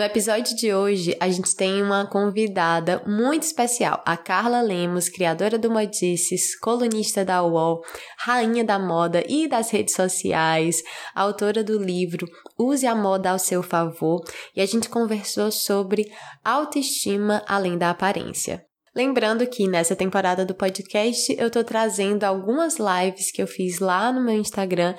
No 0.00 0.06
episódio 0.06 0.56
de 0.56 0.72
hoje, 0.72 1.14
a 1.20 1.28
gente 1.28 1.54
tem 1.54 1.82
uma 1.82 2.06
convidada 2.06 3.02
muito 3.06 3.42
especial, 3.42 4.02
a 4.06 4.16
Carla 4.16 4.62
Lemos, 4.62 5.10
criadora 5.10 5.58
do 5.58 5.70
Modices, 5.70 6.58
colunista 6.58 7.22
da 7.22 7.42
UOL, 7.42 7.82
rainha 8.16 8.64
da 8.64 8.78
moda 8.78 9.22
e 9.28 9.46
das 9.46 9.68
redes 9.68 9.94
sociais, 9.94 10.82
autora 11.14 11.62
do 11.62 11.78
livro 11.78 12.26
Use 12.58 12.86
a 12.86 12.94
Moda 12.94 13.32
ao 13.32 13.38
Seu 13.38 13.62
Favor, 13.62 14.24
e 14.56 14.62
a 14.62 14.66
gente 14.66 14.88
conversou 14.88 15.52
sobre 15.52 16.10
autoestima 16.42 17.44
além 17.46 17.76
da 17.76 17.90
aparência. 17.90 18.69
Lembrando 18.92 19.46
que 19.46 19.68
nessa 19.68 19.94
temporada 19.94 20.44
do 20.44 20.52
podcast 20.52 21.32
eu 21.38 21.48
tô 21.48 21.62
trazendo 21.62 22.24
algumas 22.24 22.74
lives 22.76 23.30
que 23.30 23.40
eu 23.40 23.46
fiz 23.46 23.78
lá 23.78 24.12
no 24.12 24.20
meu 24.20 24.34
Instagram 24.34 24.96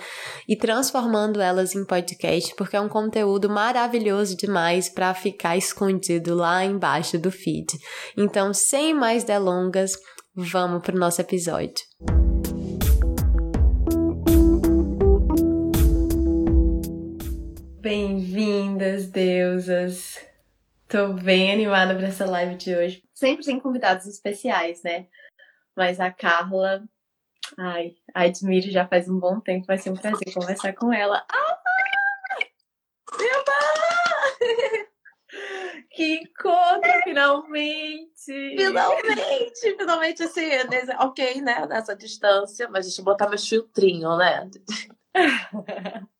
e 0.47 0.55
transformando 0.55 1.41
elas 1.41 1.75
em 1.75 1.83
podcast, 1.83 2.55
porque 2.55 2.77
é 2.77 2.79
um 2.79 2.87
conteúdo 2.87 3.49
maravilhoso 3.49 4.37
demais 4.37 4.87
para 4.87 5.13
ficar 5.13 5.57
escondido 5.57 6.33
lá 6.33 6.63
embaixo 6.63 7.19
do 7.19 7.29
feed. 7.29 7.67
Então, 8.17 8.53
sem 8.53 8.93
mais 8.93 9.25
delongas, 9.25 9.91
vamos 10.33 10.81
pro 10.81 10.97
nosso 10.97 11.19
episódio. 11.19 11.83
Bem-vindas, 17.81 19.07
deusas! 19.07 20.17
Tô 20.87 21.13
bem 21.13 21.51
animada 21.51 21.93
para 21.95 22.07
essa 22.07 22.25
live 22.25 22.55
de 22.55 22.73
hoje. 22.73 23.10
Sempre 23.21 23.45
tem 23.45 23.59
convidados 23.59 24.07
especiais, 24.07 24.81
né? 24.81 25.05
Mas 25.77 25.99
a 25.99 26.09
Carla, 26.09 26.83
ai, 27.55 27.95
a 28.15 28.23
admiro 28.23 28.71
já 28.71 28.87
faz 28.87 29.07
um 29.07 29.19
bom 29.19 29.39
tempo. 29.39 29.67
Vai 29.67 29.77
ser 29.77 29.91
um 29.91 29.95
prazer 29.95 30.33
conversar 30.33 30.73
com 30.73 30.91
ela. 30.91 31.23
Ah! 31.31 31.59
Eba! 33.19 34.87
Que 35.91 36.15
encontro, 36.15 36.91
finalmente! 37.03 38.09
Finalmente! 38.25 39.75
Finalmente, 39.77 40.23
assim, 40.23 40.49
ok, 40.97 41.41
né? 41.41 41.67
Nessa 41.67 41.95
distância, 41.95 42.67
mas 42.69 42.97
eu 42.97 43.03
botar 43.03 43.29
meu 43.29 43.37
filtrinho, 43.37 44.17
né? 44.17 44.49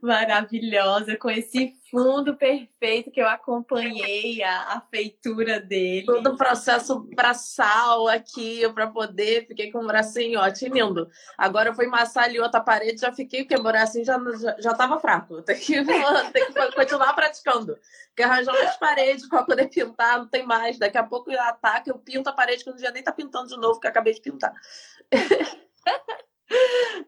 Maravilhosa, 0.00 1.16
com 1.16 1.30
esse 1.30 1.74
fundo 1.90 2.36
perfeito 2.36 3.10
que 3.10 3.20
eu 3.20 3.26
acompanhei 3.26 4.42
a, 4.42 4.74
a 4.74 4.80
feitura 4.80 5.58
dele. 5.58 6.06
Todo 6.06 6.30
o 6.30 6.36
processo 6.36 7.00
braçal 7.14 8.06
aqui 8.08 8.68
para 8.72 8.86
poder, 8.86 9.46
fiquei 9.46 9.72
com 9.72 9.82
o 9.82 9.86
bracinho, 9.86 10.38
ó, 10.38 10.46
lindo. 10.70 11.08
Agora 11.36 11.70
eu 11.70 11.74
fui 11.74 11.86
massar 11.86 12.24
ali 12.24 12.38
outra 12.38 12.60
parede, 12.60 13.00
já 13.00 13.12
fiquei, 13.12 13.42
porque 13.44 13.56
o 13.56 13.62
bracinho 13.62 14.04
já, 14.04 14.18
já, 14.38 14.56
já 14.60 14.74
tava 14.74 15.00
fraco. 15.00 15.42
Tem 15.48 15.58
que, 15.58 15.84
tem 15.84 16.46
que 16.52 16.72
continuar 16.74 17.14
praticando. 17.14 17.78
Porque 18.08 18.22
arranjar 18.22 18.52
umas 18.54 18.76
paredes 18.76 19.28
para 19.28 19.44
poder 19.44 19.68
pintar, 19.68 20.18
não 20.18 20.28
tem 20.28 20.44
mais. 20.44 20.78
Daqui 20.78 20.98
a 20.98 21.04
pouco 21.04 21.30
ataca, 21.32 21.90
eu 21.90 21.98
pinto 21.98 22.28
a 22.28 22.32
parede 22.32 22.62
que 22.62 22.70
eu 22.70 22.78
já 22.78 22.90
nem 22.90 23.02
tá 23.02 23.12
pintando 23.12 23.48
de 23.48 23.56
novo, 23.56 23.74
porque 23.74 23.88
acabei 23.88 24.12
de 24.12 24.20
pintar. 24.20 24.52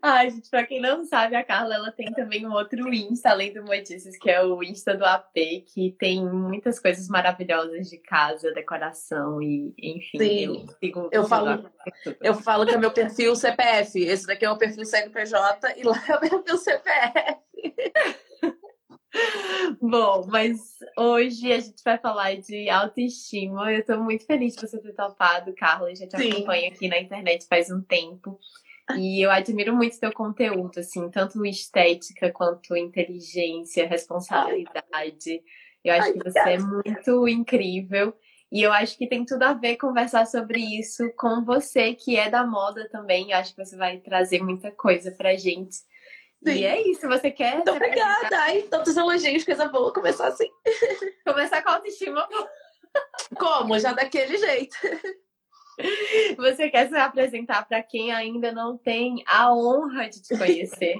Ai, 0.03 0.31
gente, 0.31 0.49
pra 0.51 0.65
quem 0.65 0.81
não 0.81 1.05
sabe, 1.05 1.37
a 1.37 1.45
Carla 1.45 1.75
ela 1.75 1.93
tem 1.93 2.13
também 2.13 2.47
um 2.47 2.53
outro 2.53 2.93
Insta, 2.93 3.31
além 3.31 3.53
do 3.53 3.63
Notícias, 3.63 4.17
que 4.17 4.31
é 4.31 4.43
o 4.43 4.63
Insta 4.63 4.97
do 4.97 5.05
AP, 5.05 5.35
que 5.67 5.95
tem 5.99 6.25
muitas 6.25 6.79
coisas 6.79 7.09
maravilhosas 7.09 7.89
de 7.89 7.99
casa, 7.99 8.53
decoração 8.53 9.43
e, 9.43 9.75
enfim. 9.79 10.19
Sim. 10.19 10.45
Eu, 10.45 10.67
sigo, 10.79 11.09
eu, 11.13 11.25
falo, 11.27 11.71
eu 12.23 12.35
falo 12.35 12.67
que 12.67 12.75
é 12.75 12.79
meu 12.79 12.91
perfil 12.91 13.35
CPF. 13.37 13.99
Esse 13.99 14.27
daqui 14.27 14.45
é 14.45 14.51
o 14.51 14.59
perfil 14.59 14.85
CNPJ 14.85 15.79
e 15.79 15.83
lá 15.83 16.03
é 16.09 16.15
o 16.15 16.21
perfil 16.21 16.57
CPF. 16.57 17.41
Bom, 19.81 20.27
mas 20.29 20.79
hoje 20.97 21.53
a 21.53 21.59
gente 21.59 21.83
vai 21.85 21.99
falar 21.99 22.37
de 22.37 22.71
autoestima. 22.71 23.73
Eu 23.73 23.85
tô 23.85 23.99
muito 23.99 24.25
feliz 24.25 24.55
de 24.55 24.61
você 24.63 24.79
ter 24.79 24.93
topado, 24.93 25.53
Carla. 25.55 25.91
Eu 25.91 25.97
já 25.97 26.07
te 26.07 26.17
Sim. 26.17 26.31
acompanho 26.31 26.73
aqui 26.73 26.89
na 26.89 26.99
internet 26.99 27.47
faz 27.49 27.71
um 27.71 27.83
tempo. 27.83 28.39
E 28.99 29.25
eu 29.25 29.31
admiro 29.31 29.75
muito 29.75 29.99
teu 29.99 30.13
conteúdo, 30.13 30.81
assim, 30.81 31.11
tanto 31.11 31.45
estética 31.45 32.31
quanto 32.33 32.77
inteligência, 32.77 33.87
responsabilidade. 33.87 35.43
Eu 35.85 35.95
acho 35.95 36.13
que 36.13 36.23
você 36.23 36.39
é 36.39 36.59
muito 36.59 37.29
incrível. 37.29 38.15
E 38.53 38.63
eu 38.63 38.73
acho 38.73 38.99
que 38.99 39.07
tem 39.07 39.25
tudo 39.25 39.45
a 39.45 39.53
ver 39.53 39.77
conversar 39.77 40.27
sobre 40.27 40.61
isso 40.61 41.09
com 41.17 41.45
você, 41.45 41.95
que 41.95 42.17
é 42.17 42.29
da 42.29 42.45
moda 42.45 42.89
também. 42.91 43.31
Eu 43.31 43.39
acho 43.39 43.55
que 43.55 43.65
você 43.65 43.77
vai 43.77 43.99
trazer 43.99 44.43
muita 44.43 44.73
coisa 44.73 45.13
pra 45.13 45.37
gente. 45.37 45.77
Sim. 46.45 46.53
E 46.53 46.65
é 46.65 46.81
isso, 46.89 47.07
você 47.07 47.31
quer. 47.31 47.57
Muito 47.57 47.71
obrigada. 47.71 48.37
Ai, 48.41 48.63
tantos 48.63 48.97
elogios, 48.97 49.45
coisa 49.45 49.69
boa. 49.69 49.93
Começar 49.93 50.29
assim. 50.29 50.49
Começar 51.25 51.63
com 51.63 51.69
a 51.69 51.75
autoestima. 51.75 52.27
Como? 53.39 53.79
Já 53.79 53.93
daquele 53.93 54.37
jeito. 54.37 54.77
Você 56.37 56.71
quer 56.71 56.89
se 56.89 56.97
apresentar 56.97 57.67
para 57.67 57.83
quem 57.83 58.13
ainda 58.13 58.53
não 58.53 58.77
tem 58.77 59.23
a 59.27 59.55
honra 59.55 60.09
de 60.09 60.23
te 60.23 60.37
conhecer? 60.37 60.99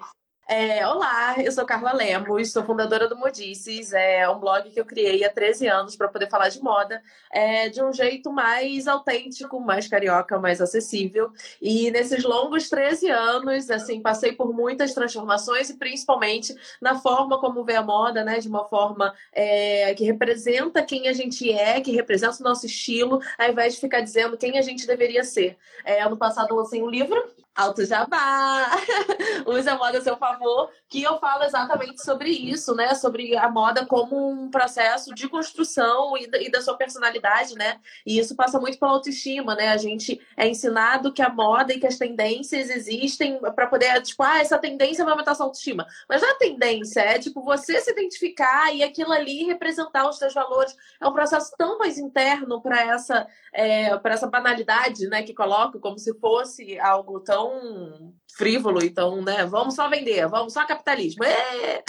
É, 0.53 0.85
olá, 0.85 1.37
eu 1.41 1.53
sou 1.53 1.65
Carla 1.65 1.93
Lemos, 1.93 2.51
sou 2.51 2.65
fundadora 2.65 3.09
do 3.09 3.17
Modices, 3.17 3.93
é 3.93 4.29
um 4.29 4.41
blog 4.41 4.69
que 4.69 4.81
eu 4.81 4.85
criei 4.85 5.25
há 5.25 5.31
13 5.31 5.69
anos 5.69 5.95
para 5.95 6.09
poder 6.09 6.29
falar 6.29 6.49
de 6.49 6.61
moda 6.61 7.01
é, 7.31 7.69
de 7.69 7.81
um 7.81 7.93
jeito 7.93 8.33
mais 8.33 8.89
autêntico, 8.89 9.61
mais 9.61 9.87
carioca, 9.87 10.41
mais 10.41 10.61
acessível. 10.61 11.31
E 11.63 11.89
nesses 11.93 12.25
longos 12.25 12.69
13 12.69 13.09
anos, 13.11 13.71
assim, 13.71 14.03
passei 14.03 14.33
por 14.33 14.53
muitas 14.53 14.93
transformações 14.93 15.71
e 15.71 15.77
principalmente 15.79 16.53
na 16.83 16.99
forma 16.99 17.39
como 17.39 17.63
vê 17.63 17.77
a 17.77 17.83
moda, 17.83 18.25
né, 18.25 18.41
de 18.41 18.49
uma 18.49 18.69
forma 18.69 19.15
é, 19.33 19.95
que 19.95 20.03
representa 20.03 20.83
quem 20.83 21.07
a 21.07 21.13
gente 21.13 21.49
é, 21.53 21.81
que 21.81 21.93
representa 21.93 22.39
o 22.41 22.43
nosso 22.43 22.67
estilo, 22.67 23.21
ao 23.39 23.51
invés 23.51 23.75
de 23.75 23.81
ficar 23.81 24.01
dizendo 24.01 24.37
quem 24.37 24.59
a 24.59 24.63
gente 24.63 24.85
deveria 24.85 25.23
ser. 25.23 25.57
É, 25.85 26.03
ano 26.03 26.17
passado 26.17 26.49
eu 26.51 26.57
lancei 26.57 26.83
um 26.83 26.91
livro 26.91 27.23
Alto 27.55 27.85
Jabá! 27.85 28.71
Use 29.47 29.69
a 29.69 29.77
moda 29.77 29.99
a 29.99 30.01
seu 30.01 30.17
favor, 30.17 30.71
que 30.89 31.03
eu 31.03 31.19
falo 31.19 31.43
exatamente 31.43 32.03
sobre 32.03 32.31
isso, 32.31 32.75
né? 32.75 32.95
Sobre 32.95 33.37
a 33.37 33.51
moda 33.51 33.85
como 33.85 34.31
um 34.31 34.51
processo 34.51 35.13
de 35.15 35.29
construção 35.29 36.17
e 36.17 36.29
da, 36.29 36.41
e 36.41 36.51
da 36.51 36.63
sua 36.63 36.77
personalidade, 36.77 37.55
né? 37.57 37.81
E 38.07 38.19
isso 38.19 38.37
passa 38.37 38.61
muito 38.61 38.79
pela 38.79 38.93
autoestima, 38.93 39.55
né? 39.57 39.69
A 39.69 39.77
gente 39.77 40.21
é 40.37 40.49
ensinado 40.49 41.13
que 41.13 41.23
a 41.23 41.29
moda 41.29 41.73
e 41.73 41.81
que 41.81 41.87
as 41.87 41.99
tendências 41.99 42.71
existem 42.71 43.39
para 43.41 43.67
poder, 43.67 44.01
tipo, 44.03 44.23
ah, 44.23 44.39
essa 44.39 44.59
tendência 44.59 45.05
vai 45.05 45.13
aumentar 45.13 45.35
sua 45.35 45.47
autoestima. 45.47 45.87
Mas 46.09 46.23
não 46.23 46.31
é 46.31 46.35
tendência, 46.35 47.01
é 47.01 47.19
tipo 47.19 47.43
você 47.43 47.81
se 47.81 47.91
identificar 47.91 48.73
e 48.73 48.83
aquilo 48.83 49.13
ali 49.13 49.45
representar 49.45 50.09
os 50.09 50.19
seus 50.19 50.33
valores. 50.33 50.75
É 51.01 51.07
um 51.07 51.13
processo 51.13 51.53
tão 51.59 51.79
mais 51.79 51.99
interno 51.99 52.61
para 52.63 52.81
essa, 52.81 53.27
é, 53.53 53.97
para 53.99 54.15
essa 54.15 54.29
banalidade, 54.29 55.09
né? 55.09 55.23
Que 55.25 55.35
coloca 55.35 55.79
como 55.81 55.99
se 55.99 56.15
fosse 56.21 56.79
algo 56.79 57.19
tão 57.21 57.40
tão 57.41 58.15
frívolo, 58.41 58.83
então, 58.83 59.21
né? 59.21 59.45
Vamos 59.45 59.75
só 59.75 59.87
vender, 59.91 60.27
vamos 60.27 60.55
só 60.55 60.65
capitalismo. 60.65 61.23
É! 61.23 61.85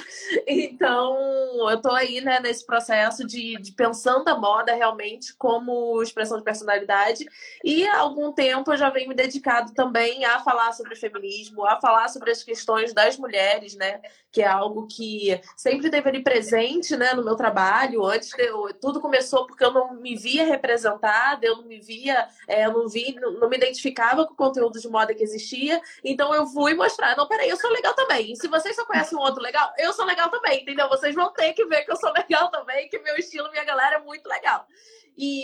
Então, 0.46 1.18
eu 1.70 1.82
tô 1.82 1.92
aí, 1.92 2.20
né, 2.20 2.42
nesse 2.42 2.66
processo 2.66 3.26
de, 3.26 3.56
de 3.62 3.72
pensando 3.72 4.28
a 4.28 4.38
moda 4.38 4.76
realmente 4.76 5.34
como 5.38 6.04
expressão 6.04 6.38
de 6.38 6.44
personalidade. 6.44 7.26
E 7.64 7.88
há 7.88 8.00
algum 8.00 8.34
tempo 8.34 8.70
eu 8.70 8.78
já 8.78 8.90
venho 8.90 9.08
me 9.08 9.16
dedicado 9.16 9.74
também 9.74 10.26
a 10.26 10.40
falar 10.40 10.74
sobre 10.74 10.94
feminismo, 10.98 11.66
a 11.66 11.80
falar 11.80 12.10
sobre 12.10 12.32
as 12.32 12.44
questões 12.44 12.94
das 12.94 13.18
mulheres, 13.18 13.74
né? 13.76 14.02
Que 14.30 14.42
é 14.42 14.48
algo 14.48 14.88
que 14.88 15.40
sempre 15.56 15.90
teve 15.90 16.10
ali 16.10 16.22
presente, 16.22 16.98
né, 16.98 17.14
no 17.14 17.24
meu 17.24 17.38
trabalho. 17.38 18.06
Antes 18.06 18.30
de 18.30 18.44
eu, 18.44 18.74
tudo 18.74 19.00
começou 19.00 19.48
porque 19.48 19.64
eu 19.64 19.72
não 19.72 19.94
me 19.94 20.18
via 20.18 20.46
representada, 20.46 21.46
eu 21.46 21.58
não 21.58 21.66
me 21.66 21.80
via, 21.80 22.28
é, 22.46 22.66
eu 22.66 22.74
não 22.74 22.90
vi, 22.90 23.16
não, 23.16 23.40
não 23.40 23.50
me 23.50 23.56
identificava 23.56 24.26
com 24.26 24.34
o 24.34 24.38
conteúdo 24.38 24.78
de 24.78 24.90
moda 24.90 25.14
que 25.14 25.24
existia. 25.24 25.82
Então 26.04 26.34
eu 26.36 26.41
fui 26.48 26.74
mostrar, 26.74 27.16
não, 27.16 27.28
peraí, 27.28 27.50
eu 27.50 27.58
sou 27.58 27.70
legal 27.72 27.94
também. 27.94 28.36
Se 28.36 28.48
vocês 28.48 28.76
só 28.76 28.86
conhecem 28.86 29.18
um 29.18 29.22
outro 29.22 29.42
legal, 29.42 29.72
eu 29.78 29.94
sou 29.94 30.06
legal 30.06 30.30
também, 30.30 30.62
entendeu? 30.62 30.88
Vocês 30.90 31.16
vão 31.16 31.32
ter 31.34 31.54
que 31.54 31.66
ver 31.66 31.84
que 31.84 31.92
eu 31.92 31.96
sou 31.96 32.12
legal 32.18 32.50
também, 32.50 32.90
que 32.90 33.00
meu 33.00 33.16
estilo, 33.16 33.50
minha 33.52 33.64
galera 33.64 33.98
é 33.98 34.00
muito 34.00 34.28
legal. 34.28 34.66
E, 35.18 35.44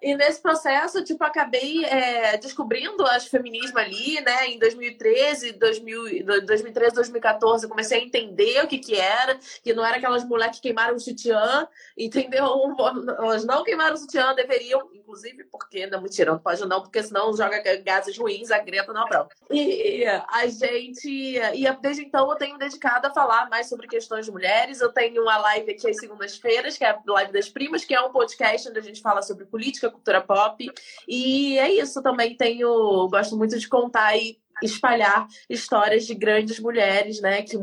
e 0.00 0.14
nesse 0.16 0.40
processo, 0.40 1.04
tipo, 1.04 1.22
acabei 1.22 1.84
é, 1.84 2.36
descobrindo 2.38 3.04
as 3.06 3.26
feminismo 3.26 3.78
ali, 3.78 4.20
né? 4.20 4.46
Em 4.48 4.58
2013, 4.58 5.52
2000, 5.52 6.24
2013, 6.44 6.94
2014, 6.94 7.64
eu 7.64 7.70
comecei 7.70 8.00
a 8.00 8.02
entender 8.02 8.64
o 8.64 8.66
que 8.66 8.78
que 8.78 8.96
era, 8.96 9.38
que 9.62 9.72
não 9.72 9.84
era 9.84 9.96
aquelas 9.96 10.24
mulheres 10.24 10.56
que 10.56 10.62
queimaram 10.62 10.96
o 10.96 11.00
sutiã, 11.00 11.68
entendeu? 11.96 12.44
Elas 13.18 13.44
não 13.44 13.62
queimaram 13.62 13.94
o 13.94 13.98
sutiã, 13.98 14.34
deveriam, 14.34 14.88
inclusive, 14.94 15.44
porque, 15.44 15.86
não, 15.86 16.00
mentira, 16.00 16.32
não 16.32 16.38
pode 16.38 16.66
não, 16.66 16.80
porque 16.80 17.02
senão 17.02 17.36
joga 17.36 17.60
gases 17.82 18.16
ruins, 18.16 18.50
a 18.50 18.58
Greta 18.58 18.92
não 18.92 19.02
aprova. 19.02 19.28
E 19.50 20.04
a 20.04 20.46
gente, 20.46 21.38
e 21.54 21.72
desde 21.80 22.04
então 22.04 22.30
eu 22.30 22.36
tenho 22.36 22.58
dedicado 22.58 23.06
a 23.06 23.10
falar 23.10 23.48
mais 23.48 23.68
sobre 23.68 23.86
questões 23.86 24.26
de 24.26 24.32
mulheres, 24.32 24.80
eu 24.80 24.92
tenho 24.92 25.22
uma 25.22 25.36
live 25.36 25.72
aqui 25.72 25.88
às 25.88 25.98
segundas-feiras, 25.98 26.76
que 26.76 26.84
é 26.84 26.90
a 26.90 27.02
Live 27.06 27.32
das 27.32 27.48
Primas, 27.48 27.84
que 27.84 27.94
é 27.94 28.00
um 28.00 28.12
podcast 28.12 28.68
onde 28.68 28.78
a 28.78 28.82
gente 28.82 29.01
fala 29.02 29.22
sobre 29.22 29.44
política, 29.44 29.90
cultura 29.90 30.20
pop. 30.20 30.70
E 31.06 31.58
é 31.58 31.72
isso, 31.72 32.02
também 32.02 32.36
tenho. 32.36 33.08
Gosto 33.08 33.36
muito 33.36 33.58
de 33.58 33.68
contar 33.68 34.16
e 34.16 34.38
espalhar 34.62 35.26
histórias 35.48 36.06
de 36.06 36.14
grandes 36.14 36.58
mulheres, 36.60 37.20
né? 37.20 37.42
Que 37.42 37.58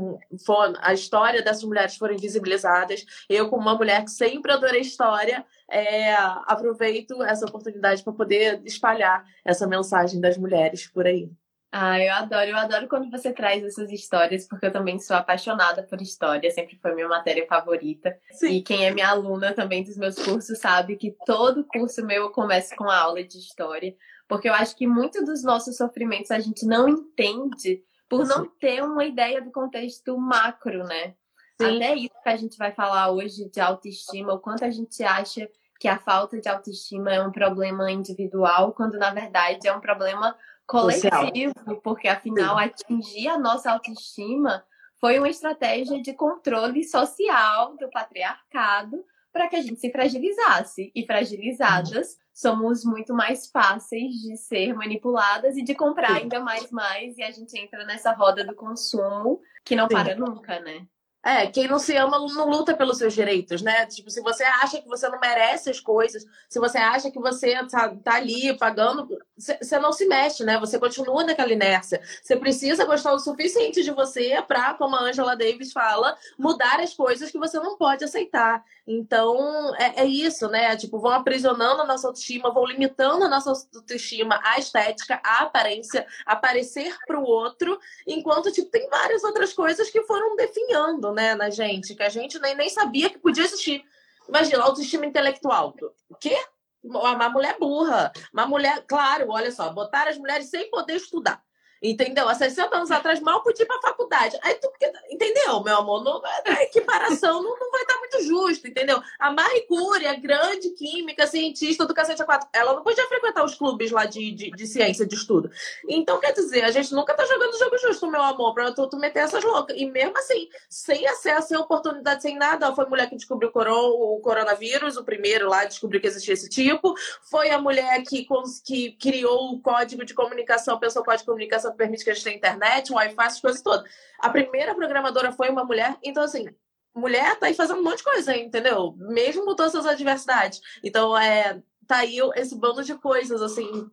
for, 0.46 0.74
a 0.82 0.94
história 0.94 1.42
dessas 1.42 1.64
mulheres 1.64 1.96
foram 1.96 2.18
visibilizadas. 2.18 3.06
Eu, 3.30 3.50
como 3.50 3.62
uma 3.62 3.76
mulher 3.76 4.04
que 4.04 4.12
sempre 4.12 4.52
adorei 4.52 4.82
história, 4.82 5.46
é, 5.70 6.14
aproveito 6.46 7.24
essa 7.24 7.46
oportunidade 7.46 8.04
para 8.04 8.14
poder 8.14 8.62
espalhar 8.66 9.24
essa 9.46 9.68
mensagem 9.68 10.20
das 10.20 10.38
mulheres 10.38 10.88
por 10.88 11.08
aí. 11.08 11.30
Ah, 11.72 12.00
eu 12.00 12.12
adoro, 12.14 12.50
eu 12.50 12.58
adoro 12.58 12.88
quando 12.88 13.12
você 13.12 13.32
traz 13.32 13.64
essas 13.64 13.92
histórias, 13.92 14.48
porque 14.48 14.66
eu 14.66 14.72
também 14.72 14.98
sou 14.98 15.16
apaixonada 15.16 15.84
por 15.84 16.02
história, 16.02 16.50
sempre 16.50 16.80
foi 16.82 16.96
minha 16.96 17.08
matéria 17.08 17.46
favorita. 17.48 18.18
Sim. 18.32 18.54
E 18.54 18.64
quem 18.64 18.88
é 18.88 18.92
minha 18.92 19.10
aluna 19.10 19.54
também 19.54 19.84
dos 19.84 19.96
meus 19.96 20.16
cursos 20.16 20.58
sabe 20.58 20.98
que 20.98 21.16
todo 21.28 21.64
curso 21.66 22.04
meu 22.04 22.24
eu 22.24 22.32
começo 22.32 22.76
com 22.76 22.90
a 22.90 22.98
aula 22.98 23.24
de 23.24 23.38
história, 23.38 23.96
porque 24.28 24.50
eu 24.50 24.54
acho 24.54 24.76
que 24.76 24.88
muito 24.88 25.24
dos 25.24 25.44
nossos 25.44 25.78
sofrimentos 25.78 26.32
a 26.32 26.40
gente 26.40 26.66
não 26.66 26.90
entende 26.90 27.84
por 28.10 28.26
não 28.26 28.48
ter 28.48 28.84
uma 28.84 29.06
ideia 29.06 29.40
do 29.40 29.52
contexto 29.52 30.18
macro, 30.18 30.84
né? 30.86 31.14
Sim. 31.62 31.76
Até 31.76 31.94
isso 31.94 32.24
que 32.24 32.30
a 32.30 32.36
gente 32.36 32.58
vai 32.58 32.72
falar 32.72 33.12
hoje 33.12 33.48
de 33.48 33.60
autoestima, 33.60 34.34
o 34.34 34.40
quanto 34.40 34.66
a 34.66 34.72
gente 34.72 35.04
acha 35.04 35.48
que 35.80 35.88
a 35.88 36.00
falta 36.00 36.42
de 36.42 36.50
autoestima 36.50 37.14
é 37.14 37.22
um 37.22 37.32
problema 37.32 37.92
individual, 37.92 38.74
quando 38.74 38.98
na 38.98 39.12
verdade 39.12 39.68
é 39.68 39.74
um 39.74 39.80
problema 39.80 40.36
coletivo, 40.70 41.54
Social. 41.58 41.82
porque 41.82 42.08
afinal 42.08 42.58
Sim. 42.60 42.64
atingir 42.64 43.28
a 43.28 43.40
nossa 43.40 43.72
autoestima 43.72 44.64
foi 45.00 45.18
uma 45.18 45.28
estratégia 45.28 46.00
de 46.00 46.14
controle 46.14 46.84
social 46.84 47.76
do 47.78 47.90
patriarcado 47.90 49.04
para 49.32 49.48
que 49.48 49.56
a 49.56 49.62
gente 49.62 49.80
se 49.80 49.92
fragilizasse. 49.92 50.92
E 50.94 51.06
fragilizadas 51.06 52.18
somos 52.32 52.84
muito 52.84 53.14
mais 53.14 53.50
fáceis 53.50 54.14
de 54.14 54.38
ser 54.38 54.74
manipuladas 54.76 55.58
e 55.58 55.64
de 55.64 55.74
comprar 55.74 56.10
Sim. 56.10 56.24
ainda 56.24 56.40
mais 56.40 56.70
mais 56.70 57.18
e 57.18 57.24
a 57.24 57.32
gente 57.32 57.58
entra 57.58 57.84
nessa 57.86 58.12
roda 58.14 58.44
do 58.44 58.54
consumo 58.54 59.42
que 59.66 59.76
não 59.76 59.88
Sim. 59.88 59.96
para 59.96 60.16
nunca, 60.16 60.60
né? 60.60 60.86
É, 61.24 61.48
quem 61.48 61.68
não 61.68 61.78
se 61.78 61.96
ama 61.98 62.18
não 62.18 62.50
luta 62.50 62.74
pelos 62.74 62.98
seus 62.98 63.14
direitos, 63.14 63.62
né? 63.62 63.86
Tipo, 63.88 64.10
se 64.10 64.22
você 64.22 64.44
acha 64.44 64.82
que 64.82 64.88
você 64.88 65.10
não 65.10 65.20
merece 65.20 65.70
as 65.70 65.80
coisas, 65.80 66.26
se 66.48 66.60
você 66.60 66.78
acha 66.78 67.12
que 67.12 67.20
você 67.20 67.56
tá, 67.68 67.94
tá 68.02 68.16
ali 68.16 68.58
pagando, 68.58 69.06
você 69.38 69.78
não 69.80 69.92
se 69.92 70.06
mexe, 70.06 70.46
né? 70.46 70.58
Você 70.60 70.80
continua 70.80 71.26
naquela 71.26 71.52
inércia. 71.52 72.02
Você 72.24 72.38
precisa 72.38 72.86
gostar 72.86 73.12
o 73.12 73.20
suficiente 73.20 73.84
de 73.84 73.92
você 73.92 74.42
para, 74.48 74.76
como 74.76 74.96
a 74.96 75.02
Angela 75.02 75.36
Davis 75.36 75.74
fala, 75.74 76.18
mudar 76.38 76.80
as 76.80 76.94
coisas 76.94 77.30
que 77.30 77.38
você 77.38 77.60
não 77.60 77.78
pode 77.78 78.06
aceitar. 78.06 78.64
Então, 78.88 79.76
é, 79.76 80.04
é 80.04 80.06
isso, 80.06 80.48
né? 80.48 80.76
Tipo, 80.78 81.00
vão 81.00 81.12
aprisionando 81.12 81.82
a 81.82 81.86
nossa 81.86 82.08
autoestima, 82.08 82.54
vão 82.54 82.66
limitando 82.66 83.26
a 83.26 83.30
nossa 83.30 83.52
autoestima, 83.76 84.40
a 84.42 84.58
estética, 84.58 85.20
a 85.22 85.44
aparência, 85.44 86.08
a 86.26 86.38
parecer 86.38 86.96
pro 87.06 87.22
outro, 87.22 87.78
enquanto, 88.08 88.54
tipo, 88.54 88.72
tem 88.72 88.90
várias 88.90 89.22
outras 89.26 89.52
coisas 89.54 89.90
que 89.90 90.02
foram 90.04 90.38
definhando 90.38 91.09
né, 91.14 91.36
na 91.36 91.50
gente, 91.50 91.96
que 91.96 92.04
a 92.04 92.10
gente 92.10 92.40
nem, 92.40 92.56
nem 92.56 92.70
sabia 92.70 93.10
que 93.10 93.20
podia 93.20 93.44
existir. 93.44 93.84
Imagina, 94.28 94.64
autoestima 94.64 95.06
intelectual. 95.06 95.76
O 96.10 96.16
quê? 96.16 96.38
Uma 96.84 97.30
mulher 97.30 97.58
burra. 97.60 98.12
Uma 98.32 98.46
mulher, 98.46 98.84
claro, 98.88 99.30
olha 99.30 99.52
só, 99.52 99.72
botar 99.72 100.08
as 100.08 100.18
mulheres 100.18 100.50
sem 100.50 100.70
poder 100.70 100.96
estudar. 100.96 101.44
Entendeu? 101.82 102.28
Há 102.28 102.36
60 102.36 102.76
anos 102.76 102.92
atrás 102.92 103.22
mal 103.22 103.42
podia 103.42 103.64
ir 103.64 103.66
pra 103.66 103.80
faculdade. 103.82 104.38
Aí 104.42 104.56
tu, 104.56 104.70
entendeu, 105.10 105.64
meu 105.64 105.78
amor? 105.78 106.04
Não, 106.04 106.22
a 106.46 106.64
equiparação 106.64 107.42
não, 107.42 107.58
não 107.58 107.72
vai 107.72 107.82
estar 107.82 107.98
muito 107.98 108.22
justo, 108.24 108.68
entendeu? 108.68 109.02
A 109.18 109.32
Marie 109.32 109.66
Curie, 109.66 110.08
a 110.08 110.16
grande 110.16 110.72
química, 110.72 111.26
cientista 111.26 111.86
do 111.86 111.94
cacete 111.94 112.22
A4, 112.22 112.48
ela 112.52 112.74
não 112.74 112.84
podia 112.84 113.08
frequentar 113.08 113.46
os 113.46 113.56
clubes 113.56 113.92
lá 113.92 114.06
de, 114.06 114.32
de, 114.32 114.52
de, 114.52 114.68
ciência, 114.68 115.06
de 115.06 115.16
estudo. 115.16 115.50
Então, 115.88 116.20
quer 116.20 116.34
dizer, 116.34 116.66
a 116.66 116.72
gente 116.72 116.94
nunca 116.94 117.14
tá 117.14 117.26
jogando 117.26 117.58
jogo 117.58 117.78
justo, 117.78 118.12
meu 118.12 118.22
amor, 118.22 118.54
pra 118.54 118.74
tu, 118.74 118.88
tu 118.88 118.98
meter 118.98 119.20
essas 119.20 119.44
loucas. 119.44 119.78
E 119.78 119.86
mesmo 119.86 120.18
assim, 120.18 120.50
sem 120.70 121.08
acesso, 121.08 121.50
sem 121.50 121.58
oportunidade, 121.58 122.22
sem 122.22 122.38
nada, 122.38 122.76
foi 122.76 122.84
a 122.84 122.90
mulher 122.90 123.10
que 123.10 123.16
descobriu 123.16 123.52
o 123.54 124.20
coronavírus, 124.20 124.98
o 124.98 125.06
primeiro 125.06 125.48
lá, 125.48 125.64
descobriu 125.64 126.02
que 126.02 126.08
existia 126.08 126.34
esse 126.34 126.50
tipo. 126.50 126.94
Foi 127.22 127.50
a 127.52 127.60
mulher 127.60 128.04
que, 128.04 128.28
que 128.66 128.92
criou 128.94 129.54
o 129.54 129.62
código 129.62 130.04
de 130.04 130.14
comunicação, 130.14 130.78
pensou 130.78 131.02
o 131.02 131.06
código 131.06 131.24
de 131.24 131.26
comunicação 131.26 131.69
permite 131.72 132.04
que 132.04 132.10
a 132.10 132.14
gente 132.14 132.24
tenha 132.24 132.38
internet, 132.38 132.92
Wi-Fi, 132.92 133.26
essas 133.26 133.42
coisas 133.42 133.62
todas. 133.62 133.90
A 134.20 134.30
primeira 134.30 134.76
programadora 134.76 135.32
foi 135.32 135.50
uma 135.50 135.64
mulher, 135.64 135.98
então 136.04 136.24
assim, 136.24 136.48
mulher 136.96 137.38
tá 137.40 137.48
aí 137.48 137.54
fazendo 137.54 137.80
um 137.80 137.84
monte 137.84 137.98
de 137.98 138.04
coisa, 138.04 138.36
entendeu? 138.36 138.94
Mesmo 138.98 139.46
com 139.46 139.56
todas 139.56 139.74
essas 139.74 139.88
adversidades. 139.88 140.62
Então, 140.84 141.18
é, 141.18 141.62
tá 141.88 141.98
aí 141.98 142.20
esse 142.36 142.56
bando 142.56 142.84
de 142.84 142.96
coisas, 142.96 143.42
assim, 143.42 143.90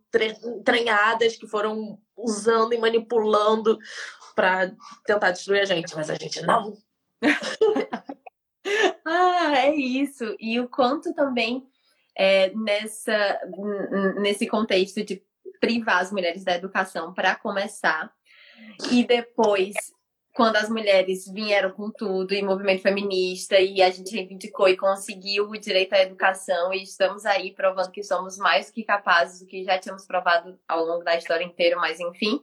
treinhadas 0.64 1.36
que 1.36 1.46
foram 1.46 1.98
usando 2.16 2.72
e 2.72 2.78
manipulando 2.78 3.78
para 4.34 4.72
tentar 5.04 5.30
destruir 5.30 5.62
a 5.62 5.64
gente, 5.64 5.94
mas 5.94 6.10
a 6.10 6.14
gente 6.14 6.42
não. 6.42 6.76
ah, 9.04 9.52
é 9.56 9.74
isso. 9.74 10.36
E 10.38 10.60
o 10.60 10.68
quanto 10.68 11.14
também 11.14 11.66
é, 12.16 12.50
nessa, 12.54 13.40
nesse 14.20 14.46
contexto 14.46 15.02
de 15.04 15.22
privar 15.60 15.98
as 15.98 16.12
mulheres 16.12 16.44
da 16.44 16.54
educação 16.54 17.12
para 17.12 17.34
começar. 17.34 18.10
E 18.90 19.04
depois, 19.04 19.74
quando 20.34 20.56
as 20.56 20.68
mulheres 20.68 21.24
vieram 21.32 21.70
com 21.70 21.90
tudo 21.90 22.34
e 22.34 22.42
movimento 22.42 22.82
feminista 22.82 23.58
e 23.58 23.80
a 23.80 23.90
gente 23.90 24.14
reivindicou 24.14 24.68
e 24.68 24.76
conseguiu 24.76 25.48
o 25.48 25.58
direito 25.58 25.94
à 25.94 26.02
educação 26.02 26.72
e 26.72 26.82
estamos 26.82 27.24
aí 27.24 27.54
provando 27.54 27.90
que 27.90 28.02
somos 28.02 28.36
mais 28.36 28.70
que 28.70 28.84
capazes 28.84 29.40
do 29.40 29.46
que 29.46 29.64
já 29.64 29.78
tínhamos 29.78 30.06
provado 30.06 30.58
ao 30.68 30.84
longo 30.84 31.02
da 31.02 31.16
história 31.16 31.44
inteira, 31.44 31.76
mas 31.76 31.98
enfim. 32.00 32.40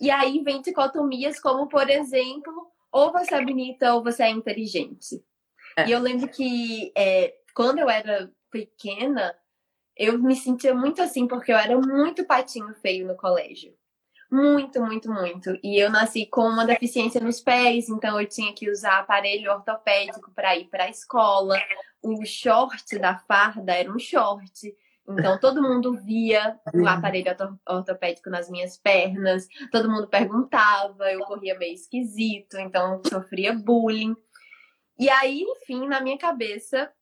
E 0.00 0.10
aí 0.10 0.42
vem 0.42 0.60
dicotomias 0.60 1.40
como, 1.40 1.68
por 1.68 1.88
exemplo, 1.88 2.72
ou 2.90 3.12
você 3.12 3.36
é 3.36 3.44
bonita 3.44 3.94
ou 3.94 4.02
você 4.02 4.24
é 4.24 4.30
inteligente. 4.30 5.22
É. 5.76 5.86
E 5.86 5.92
eu 5.92 6.00
lembro 6.00 6.28
que 6.28 6.92
é, 6.96 7.34
quando 7.54 7.78
eu 7.78 7.88
era 7.88 8.30
pequena, 8.50 9.34
eu 9.98 10.18
me 10.18 10.36
sentia 10.36 10.74
muito 10.74 11.02
assim 11.02 11.26
porque 11.26 11.52
eu 11.52 11.56
era 11.56 11.76
muito 11.76 12.24
patinho 12.24 12.72
feio 12.74 13.06
no 13.06 13.16
colégio. 13.16 13.74
Muito, 14.30 14.80
muito, 14.80 15.10
muito. 15.10 15.58
E 15.62 15.82
eu 15.82 15.90
nasci 15.90 16.26
com 16.26 16.42
uma 16.42 16.64
deficiência 16.64 17.20
nos 17.20 17.40
pés, 17.40 17.88
então 17.88 18.20
eu 18.20 18.28
tinha 18.28 18.52
que 18.52 18.70
usar 18.70 18.98
aparelho 18.98 19.50
ortopédico 19.50 20.30
para 20.32 20.56
ir 20.56 20.68
para 20.68 20.84
a 20.84 20.90
escola. 20.90 21.58
O 22.02 22.24
short 22.24 22.98
da 22.98 23.18
farda 23.18 23.72
era 23.72 23.90
um 23.90 23.98
short. 23.98 24.76
Então 25.08 25.40
todo 25.40 25.62
mundo 25.62 25.96
via 26.04 26.60
o 26.74 26.86
aparelho 26.86 27.34
ortopédico 27.66 28.28
nas 28.28 28.50
minhas 28.50 28.76
pernas, 28.76 29.48
todo 29.72 29.90
mundo 29.90 30.06
perguntava, 30.06 31.10
eu 31.10 31.20
corria 31.20 31.56
meio 31.58 31.72
esquisito, 31.72 32.58
então 32.58 33.00
sofria 33.08 33.54
bullying. 33.54 34.14
E 34.98 35.08
aí, 35.08 35.42
enfim, 35.42 35.86
na 35.86 36.02
minha 36.02 36.18
cabeça, 36.18 36.92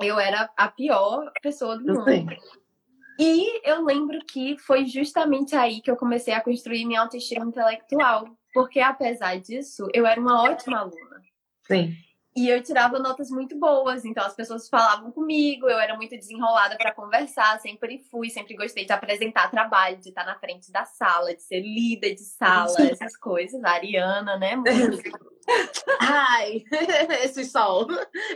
eu 0.00 0.18
era 0.18 0.50
a 0.56 0.68
pior 0.68 1.30
pessoa 1.42 1.78
do 1.78 1.94
mundo. 1.94 2.36
E 3.18 3.68
eu 3.68 3.84
lembro 3.84 4.18
que 4.24 4.56
foi 4.58 4.86
justamente 4.86 5.54
aí 5.54 5.80
que 5.82 5.90
eu 5.90 5.96
comecei 5.96 6.32
a 6.32 6.40
construir 6.40 6.86
minha 6.86 7.02
autoestima 7.02 7.44
intelectual. 7.44 8.26
Porque, 8.52 8.80
apesar 8.80 9.38
disso, 9.38 9.86
eu 9.92 10.06
era 10.06 10.20
uma 10.20 10.42
ótima 10.42 10.78
aluna. 10.78 11.22
Sim. 11.66 11.94
E 12.40 12.48
eu 12.48 12.62
tirava 12.62 12.98
notas 12.98 13.28
muito 13.28 13.54
boas, 13.58 14.02
então 14.02 14.24
as 14.24 14.34
pessoas 14.34 14.66
falavam 14.66 15.12
comigo, 15.12 15.68
eu 15.68 15.78
era 15.78 15.94
muito 15.94 16.16
desenrolada 16.16 16.74
para 16.74 16.94
conversar, 16.94 17.60
sempre 17.60 17.98
fui, 18.10 18.30
sempre 18.30 18.56
gostei 18.56 18.86
de 18.86 18.92
apresentar 18.94 19.50
trabalho, 19.50 19.98
de 19.98 20.08
estar 20.08 20.24
na 20.24 20.38
frente 20.38 20.72
da 20.72 20.86
sala, 20.86 21.34
de 21.34 21.42
ser 21.42 21.60
líder 21.60 22.14
de 22.14 22.22
sala, 22.22 22.80
essas 22.80 23.14
coisas. 23.18 23.62
A 23.62 23.72
Ariana, 23.72 24.38
né? 24.38 24.54
Ai, 26.00 26.64
esse 27.24 27.44
sol, 27.44 27.86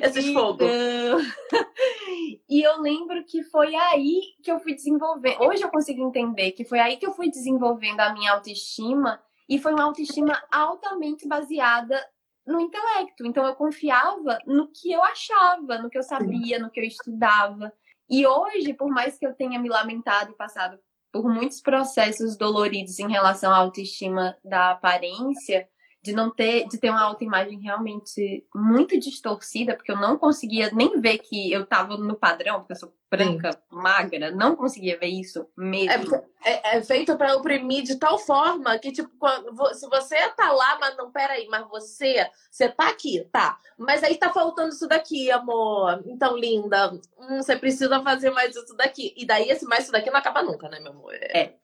esse 0.02 0.20
então... 0.20 0.34
fogo. 0.34 0.64
E 2.46 2.62
eu 2.62 2.80
lembro 2.80 3.24
que 3.24 3.42
foi 3.44 3.74
aí 3.74 4.20
que 4.42 4.52
eu 4.52 4.60
fui 4.60 4.74
desenvolver. 4.74 5.36
Hoje 5.40 5.62
eu 5.62 5.70
consigo 5.70 6.06
entender 6.06 6.52
que 6.52 6.64
foi 6.64 6.78
aí 6.78 6.98
que 6.98 7.06
eu 7.06 7.12
fui 7.12 7.30
desenvolvendo 7.30 8.00
a 8.00 8.12
minha 8.12 8.32
autoestima 8.32 9.20
e 9.48 9.58
foi 9.58 9.72
uma 9.72 9.84
autoestima 9.84 10.40
altamente 10.52 11.26
baseada 11.26 12.00
no 12.46 12.60
intelecto. 12.60 13.26
Então 13.26 13.46
eu 13.46 13.54
confiava 13.54 14.38
no 14.46 14.68
que 14.68 14.92
eu 14.92 15.02
achava, 15.02 15.78
no 15.78 15.88
que 15.88 15.98
eu 15.98 16.02
sabia, 16.02 16.58
no 16.58 16.70
que 16.70 16.80
eu 16.80 16.84
estudava. 16.84 17.72
E 18.08 18.26
hoje, 18.26 18.74
por 18.74 18.88
mais 18.88 19.18
que 19.18 19.26
eu 19.26 19.34
tenha 19.34 19.58
me 19.58 19.68
lamentado 19.68 20.32
e 20.32 20.36
passado 20.36 20.78
por 21.10 21.24
muitos 21.24 21.60
processos 21.60 22.36
doloridos 22.36 22.98
em 22.98 23.08
relação 23.08 23.52
à 23.52 23.56
autoestima 23.56 24.36
da 24.44 24.72
aparência, 24.72 25.68
de 26.04 26.12
não 26.12 26.28
ter, 26.28 26.68
de 26.68 26.76
ter 26.76 26.90
uma 26.90 27.00
autoimagem 27.00 27.58
realmente 27.60 28.46
muito 28.54 29.00
distorcida, 29.00 29.74
porque 29.74 29.90
eu 29.90 29.96
não 29.96 30.18
conseguia 30.18 30.70
nem 30.70 31.00
ver 31.00 31.16
que 31.16 31.50
eu 31.50 31.64
tava 31.64 31.96
no 31.96 32.14
padrão, 32.14 32.58
porque 32.58 32.74
eu 32.74 32.76
sou 32.76 32.94
branca, 33.10 33.52
Sim. 33.52 33.58
magra, 33.70 34.30
não 34.30 34.54
conseguia 34.54 34.98
ver 34.98 35.06
isso 35.06 35.48
mesmo. 35.56 36.14
É, 36.44 36.74
é, 36.74 36.76
é 36.76 36.82
feito 36.82 37.16
para 37.16 37.34
oprimir 37.34 37.84
de 37.84 37.96
tal 37.96 38.18
forma 38.18 38.78
que, 38.78 38.92
tipo, 38.92 39.08
quando, 39.18 39.74
se 39.74 39.88
você 39.88 40.28
tá 40.36 40.52
lá, 40.52 40.76
mas 40.78 40.94
não, 40.94 41.10
peraí, 41.10 41.46
mas 41.48 41.66
você, 41.70 42.28
você 42.50 42.68
tá 42.68 42.90
aqui, 42.90 43.26
tá. 43.32 43.58
Mas 43.78 44.02
aí 44.04 44.18
tá 44.18 44.30
faltando 44.30 44.74
isso 44.74 44.86
daqui, 44.86 45.30
amor. 45.30 46.02
Então, 46.04 46.36
linda, 46.36 46.92
hum, 47.18 47.36
você 47.38 47.56
precisa 47.56 48.02
fazer 48.02 48.28
mais 48.28 48.54
isso 48.54 48.76
daqui. 48.76 49.14
E 49.16 49.24
daí, 49.24 49.48
esse 49.48 49.64
mais 49.64 49.84
isso 49.84 49.92
daqui 49.92 50.10
não 50.10 50.18
acaba 50.18 50.42
nunca, 50.42 50.68
né, 50.68 50.78
meu 50.80 50.92
amor? 50.92 51.14
É. 51.14 51.40
é. 51.40 51.54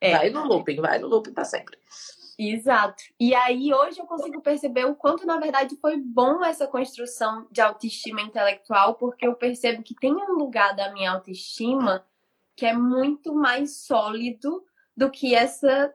é. 0.00 0.16
Vai 0.16 0.30
no 0.30 0.44
looping, 0.44 0.80
vai 0.80 0.98
no 0.98 1.08
looping 1.08 1.34
pra 1.34 1.44
sempre. 1.44 1.76
Exato. 2.50 3.02
E 3.20 3.34
aí 3.34 3.72
hoje 3.72 4.00
eu 4.00 4.06
consigo 4.06 4.40
perceber 4.40 4.84
o 4.84 4.94
quanto, 4.94 5.26
na 5.26 5.38
verdade, 5.38 5.76
foi 5.80 5.96
bom 5.96 6.44
essa 6.44 6.66
construção 6.66 7.46
de 7.50 7.60
autoestima 7.60 8.20
intelectual, 8.20 8.94
porque 8.94 9.26
eu 9.26 9.34
percebo 9.34 9.82
que 9.82 9.94
tem 9.94 10.12
um 10.12 10.34
lugar 10.34 10.74
da 10.74 10.92
minha 10.92 11.12
autoestima 11.12 12.04
que 12.56 12.66
é 12.66 12.74
muito 12.74 13.34
mais 13.34 13.78
sólido 13.78 14.62
do 14.96 15.10
que 15.10 15.34
essa 15.34 15.92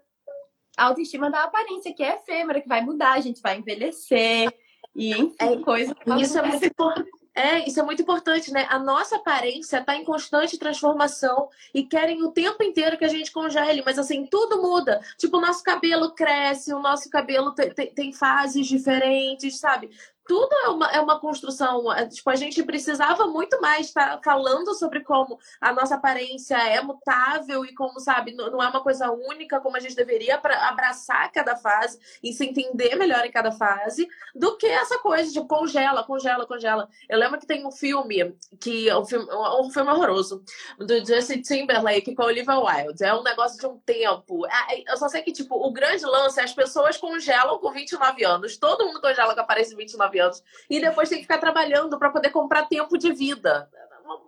autoestima 0.78 1.30
da 1.30 1.44
aparência, 1.44 1.94
que 1.94 2.04
é 2.04 2.16
efêmera, 2.16 2.62
que 2.62 2.68
vai 2.68 2.82
mudar, 2.82 3.14
a 3.14 3.20
gente 3.20 3.42
vai 3.42 3.58
envelhecer, 3.58 4.52
e 4.96 5.12
enfim, 5.12 5.36
é, 5.40 5.58
coisa. 5.58 5.96
Isso 6.20 6.38
é 6.38 6.42
muito 6.42 6.66
importante. 6.66 7.10
É, 7.38 7.68
isso 7.68 7.80
é 7.80 7.84
muito 7.84 8.02
importante, 8.02 8.52
né? 8.52 8.66
A 8.68 8.80
nossa 8.80 9.18
aparência 9.18 9.78
está 9.78 9.96
em 9.96 10.04
constante 10.04 10.58
transformação 10.58 11.50
e 11.72 11.84
querem 11.84 12.24
o 12.24 12.32
tempo 12.32 12.64
inteiro 12.64 12.98
que 12.98 13.06
a 13.06 13.08
gente 13.08 13.32
congele, 13.32 13.84
mas 13.86 14.00
assim, 14.00 14.26
tudo 14.26 14.60
muda. 14.60 15.00
Tipo, 15.20 15.38
o 15.38 15.42
nosso 15.42 15.62
cabelo 15.62 16.16
cresce, 16.16 16.74
o 16.74 16.80
nosso 16.80 17.08
cabelo 17.12 17.52
tem, 17.52 17.72
tem, 17.72 17.94
tem 17.94 18.12
fases 18.12 18.66
diferentes, 18.66 19.60
sabe? 19.60 19.92
Tudo 20.28 20.54
é 20.66 20.70
uma, 20.70 20.92
é 20.92 21.00
uma 21.00 21.20
construção. 21.20 21.92
É, 21.94 22.06
tipo, 22.08 22.30
a 22.30 22.36
gente 22.36 22.62
precisava 22.64 23.28
muito 23.28 23.60
mais 23.62 23.88
estar 23.88 24.18
tá 24.18 24.22
falando 24.24 24.74
sobre 24.74 25.02
como 25.02 25.40
a 25.62 25.72
nossa 25.74 25.96
aparência 25.96 26.56
é 26.58 26.82
mutável 26.82 27.66
e 27.66 27.74
como, 27.74 28.00
sabe, 28.00 28.34
não 28.34 28.62
é 28.62 28.68
uma 28.68 28.82
coisa 28.82 29.10
única, 29.12 29.60
como 29.60 29.78
a 29.78 29.80
gente 29.80 29.96
deveria 29.96 30.38
para 30.38 30.68
abraçar 30.68 31.32
cada 31.32 31.56
fase 31.56 32.00
e 32.22 32.34
se 32.34 32.46
entender 32.46 32.96
melhor 32.96 33.26
em 33.26 33.32
cada 33.32 33.52
fase, 33.52 34.08
do 34.36 34.58
que 34.58 34.66
essa 34.66 35.00
coisa 35.00 35.32
de 35.32 35.42
congela, 35.48 36.04
congela, 36.04 36.46
congela. 36.46 36.90
Eu 37.10 37.18
lembro 37.18 37.40
que 37.40 37.48
tem 37.48 37.66
um 37.66 37.72
filme 37.72 38.36
que 38.60 38.90
é 38.90 38.98
um 38.98 39.06
filme, 39.06 39.28
um 39.32 39.70
filme 39.72 39.92
horroroso 39.92 40.44
do 40.78 41.06
Justin 41.06 41.42
Timberlake 41.42 42.14
com 42.14 42.24
a 42.24 42.28
Olivia 42.28 42.60
Wilde. 42.60 43.04
É 43.04 43.14
um 43.14 43.24
negócio 43.24 43.58
de 43.60 43.66
um 43.66 43.78
tempo. 43.80 44.46
É, 44.46 44.92
eu 44.92 44.98
só 44.98 45.08
sei 45.08 45.22
que, 45.22 45.32
tipo, 45.32 45.56
o 45.56 45.72
grande 45.72 46.06
lance 46.06 46.40
é 46.40 46.44
as 46.44 46.54
pessoas 46.54 46.98
congelam 46.98 47.60
com 47.60 47.72
29 47.72 48.24
anos. 48.26 48.58
Todo 48.58 48.86
mundo 48.86 49.02
congela 49.02 49.34
com 49.34 49.42
aparência 49.42 49.72
de 49.72 49.78
29 49.78 50.17
anos. 50.20 50.44
E 50.70 50.80
depois 50.80 51.10
tem 51.10 51.18
que 51.18 51.24
ficar 51.24 51.38
trabalhando 51.38 51.98
para 51.98 52.10
poder 52.10 52.30
comprar 52.30 52.68
tempo 52.68 52.98
de 52.98 53.12
vida 53.12 53.70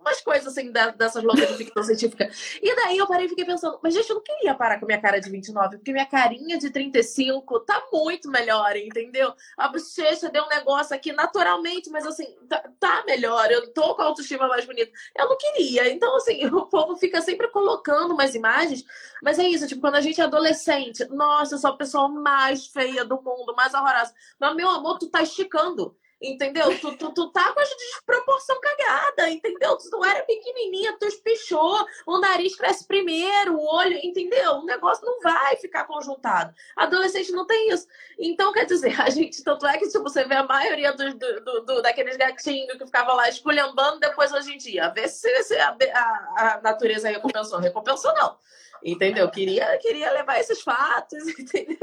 umas 0.02 0.22
coisas 0.22 0.48
assim 0.48 0.72
dessas 0.72 1.24
loucas 1.24 1.48
de 1.50 1.58
ficção 1.58 1.84
científica. 1.84 2.30
E 2.62 2.76
daí 2.76 2.98
eu 2.98 3.08
parei 3.08 3.26
e 3.26 3.30
fiquei 3.30 3.46
pensando, 3.46 3.80
mas 3.82 3.94
gente, 3.94 4.10
eu 4.10 4.16
não 4.16 4.24
queria 4.24 4.54
parar 4.56 4.80
com 4.80 4.86
minha 4.86 5.02
cara 5.02 5.20
de 5.20 5.30
29, 5.30 5.78
porque 5.78 5.92
minha 5.92 6.06
carinha 6.06 6.58
de 6.58 6.70
35 6.70 7.60
tá 7.62 7.88
muito 7.92 8.30
melhor, 8.30 8.76
entendeu? 8.76 9.34
A 9.58 9.68
bochecha 9.68 10.30
deu 10.30 10.44
um 10.44 10.50
negócio 10.50 10.96
aqui 10.96 11.12
naturalmente, 11.12 11.90
mas 11.90 12.06
assim, 12.06 12.36
tá, 12.48 12.64
tá 12.80 13.04
melhor, 13.06 13.52
eu 13.52 13.74
tô 13.74 13.96
com 13.96 14.02
a 14.02 14.06
autoestima 14.06 14.48
mais 14.48 14.66
bonita. 14.66 14.92
Eu 15.18 15.30
não 15.30 15.38
queria. 15.38 15.92
Então, 15.92 16.16
assim, 16.16 16.46
o 16.54 16.66
povo 16.66 16.96
fica 16.98 17.22
sempre 17.22 17.48
colocando 17.50 18.14
umas 18.14 18.36
imagens, 18.36 18.84
mas 19.22 19.40
é 19.40 19.44
isso, 19.44 19.68
tipo, 19.68 19.82
quando 19.82 19.96
a 19.96 20.02
gente 20.02 20.20
é 20.22 20.24
adolescente, 20.24 21.06
nossa, 21.10 21.56
eu 21.56 21.60
sou 21.60 21.72
a 21.72 21.78
pessoa 21.78 22.08
mais 22.08 22.68
feia 22.68 23.06
do 23.06 23.22
mundo, 23.22 23.56
mais 23.56 23.74
horrorosa. 23.74 24.14
Mas, 24.40 24.56
meu 24.56 24.70
amor, 24.70 24.98
tu 24.98 25.10
tá 25.10 25.22
esticando. 25.22 25.96
Entendeu? 26.22 26.78
Tu, 26.80 26.98
tu, 26.98 27.14
tu 27.14 27.32
tá 27.32 27.54
com 27.54 27.60
a 27.62 27.64
desproporção 27.64 28.60
cagada, 28.60 29.30
entendeu? 29.30 29.78
Tu 29.78 29.90
não 29.90 30.04
era 30.04 30.22
pequenininha, 30.24 30.98
tu 31.00 31.06
espichou, 31.06 31.86
o 32.06 32.20
nariz 32.20 32.56
cresce 32.56 32.86
primeiro, 32.86 33.56
o 33.56 33.66
olho, 33.76 33.98
entendeu? 34.04 34.56
O 34.56 34.66
negócio 34.66 35.06
não 35.06 35.22
vai 35.22 35.56
ficar 35.56 35.86
conjuntado. 35.86 36.54
Adolescente 36.76 37.32
não 37.32 37.48
tem 37.48 37.70
isso. 37.70 37.88
Então, 38.18 38.52
quer 38.52 38.66
dizer, 38.66 39.00
a 39.00 39.10
gente, 39.10 39.42
tanto 39.44 39.66
é 39.66 39.78
que 39.78 39.88
tipo, 39.88 40.04
você 40.04 40.26
vê 40.26 40.36
a 40.36 40.44
maioria 40.44 40.92
do, 40.92 41.14
do, 41.14 41.62
do 41.62 41.82
daqueles 41.82 42.18
gatinhos 42.18 42.78
que 42.78 42.86
ficavam 42.86 43.16
lá 43.16 43.30
esculhambando 43.30 44.00
depois 44.00 44.34
hoje 44.34 44.54
em 44.54 44.58
dia. 44.58 44.90
Vê 44.90 45.08
se, 45.08 45.44
se 45.44 45.56
a, 45.56 45.76
a, 45.94 46.56
a 46.58 46.62
natureza 46.62 47.08
recompensou. 47.08 47.60
Recompensou, 47.60 48.14
não. 48.16 48.38
Entendeu? 48.84 49.30
Queria, 49.30 49.78
queria 49.78 50.12
levar 50.12 50.40
esses 50.40 50.62
fatos, 50.62 51.28
entendeu? 51.40 51.78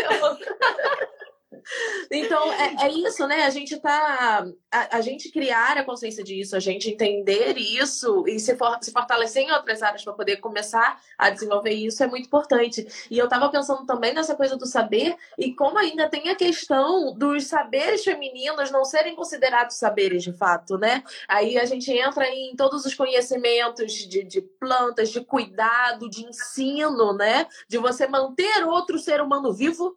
Então, 2.11 2.53
é, 2.53 2.87
é, 2.87 2.93
isso, 2.93 3.27
né? 3.27 3.45
A 3.45 3.51
gente 3.51 3.79
tá. 3.79 4.47
A, 4.71 4.97
a, 4.97 5.01
gente 5.01 5.31
criar 5.31 5.77
a 5.79 5.85
consciência 5.85 6.23
disso, 6.23 6.57
a 6.57 6.61
gente 6.61 6.91
entender 6.91 7.57
isso 7.57 8.25
e 8.27 8.39
se, 8.39 8.57
for, 8.57 8.79
se 8.83 8.91
fortalecer 8.91 9.45
em 9.45 9.53
outras 9.53 9.83
áreas 9.83 10.03
para 10.03 10.13
poder 10.13 10.37
começar 10.39 11.01
a 11.17 11.31
desenvolver 11.31 11.71
isso 11.71 12.03
é 12.03 12.07
muito 12.07 12.27
importante. 12.27 12.87
E 13.11 13.17
eu 13.17 13.29
tava 13.29 13.49
pensando 13.49 13.87
também 13.87 14.13
nessa 14.13 14.35
coisa 14.35 14.57
do 14.57 14.67
saber 14.67 15.17
e 15.39 15.55
como 15.55 15.79
ainda 15.79 16.09
tem 16.09 16.29
a 16.29 16.35
questão 16.35 17.15
dos 17.15 17.47
saberes 17.47 18.03
femininos 18.03 18.71
não 18.71 18.85
serem 18.85 19.15
considerados 19.15 19.77
saberes 19.77 20.25
de 20.25 20.33
fato, 20.33 20.77
né? 20.77 21.03
Aí 21.29 21.57
a 21.59 21.65
gente 21.65 21.91
entra 21.93 22.29
em 22.29 22.55
todos 22.57 22.85
os 22.85 22.95
conhecimentos 22.95 23.93
de, 23.93 24.25
de 24.25 24.41
plantas, 24.41 25.11
de 25.11 25.25
cuidado, 25.25 26.11
de 26.11 26.25
ensino, 26.25 27.13
né? 27.13 27.47
De 27.69 27.79
você 27.79 28.07
manter 28.07 28.65
outro 28.65 28.99
ser 28.99 29.21
humano 29.21 29.53
vivo 29.53 29.97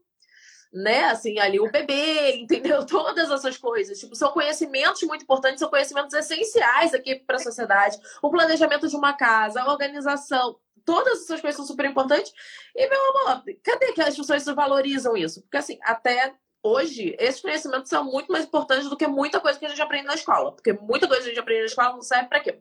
né? 0.72 1.06
Assim, 1.06 1.40
ali 1.40 1.60
o 1.60 1.72
bebê, 1.72 2.36
entendeu? 2.38 2.86
Todas 2.88 3.30
essas 3.32 3.58
coisas. 3.58 4.00
Tipo, 4.00 4.16
são 4.16 4.32
conhecimentos 4.32 5.02
muito 5.04 5.24
importantes, 5.24 5.60
são 5.60 5.70
conhecimentos 5.70 6.14
essenciais 6.14 6.94
aqui 6.94 7.16
para 7.16 7.38
a 7.38 7.40
sociedade. 7.40 7.98
O 8.22 8.30
planejamento 8.30 8.88
de 8.88 8.96
uma 8.96 9.14
casa, 9.14 9.62
a 9.62 9.72
organização, 9.72 10.58
todas 10.86 11.24
essas 11.24 11.42
coisas 11.42 11.58
são 11.58 11.66
super 11.66 11.86
importantes. 11.86 12.34
E, 12.76 12.88
meu 12.88 13.00
amor, 13.10 13.44
cadê 13.64 13.94
que 13.94 14.02
as 14.02 14.16
pessoas 14.16 14.46
valorizam 14.46 15.18
isso? 15.18 15.42
Porque, 15.42 15.58
assim, 15.58 15.80
até 15.84 16.34
hoje, 16.62 17.16
esses 17.20 17.42
conhecimentos 17.42 17.90
são 17.90 18.04
muito 18.04 18.32
mais 18.32 18.46
importantes 18.46 18.90
do 18.90 18.98
que 18.98 19.08
muita 19.08 19.40
coisa 19.40 19.58
que 19.58 19.66
a 19.66 19.70
gente 19.70 19.82
aprende 19.82 20.06
na 20.06 20.16
escola. 20.16 20.52
Porque 20.52 20.74
muita 20.74 21.08
coisa 21.08 21.24
que 21.24 21.30
a 21.30 21.34
gente 21.34 21.40
aprende 21.40 21.62
na 21.62 21.66
escola 21.68 21.94
não 21.94 22.02
serve 22.02 22.28
para 22.28 22.40
quê? 22.40 22.60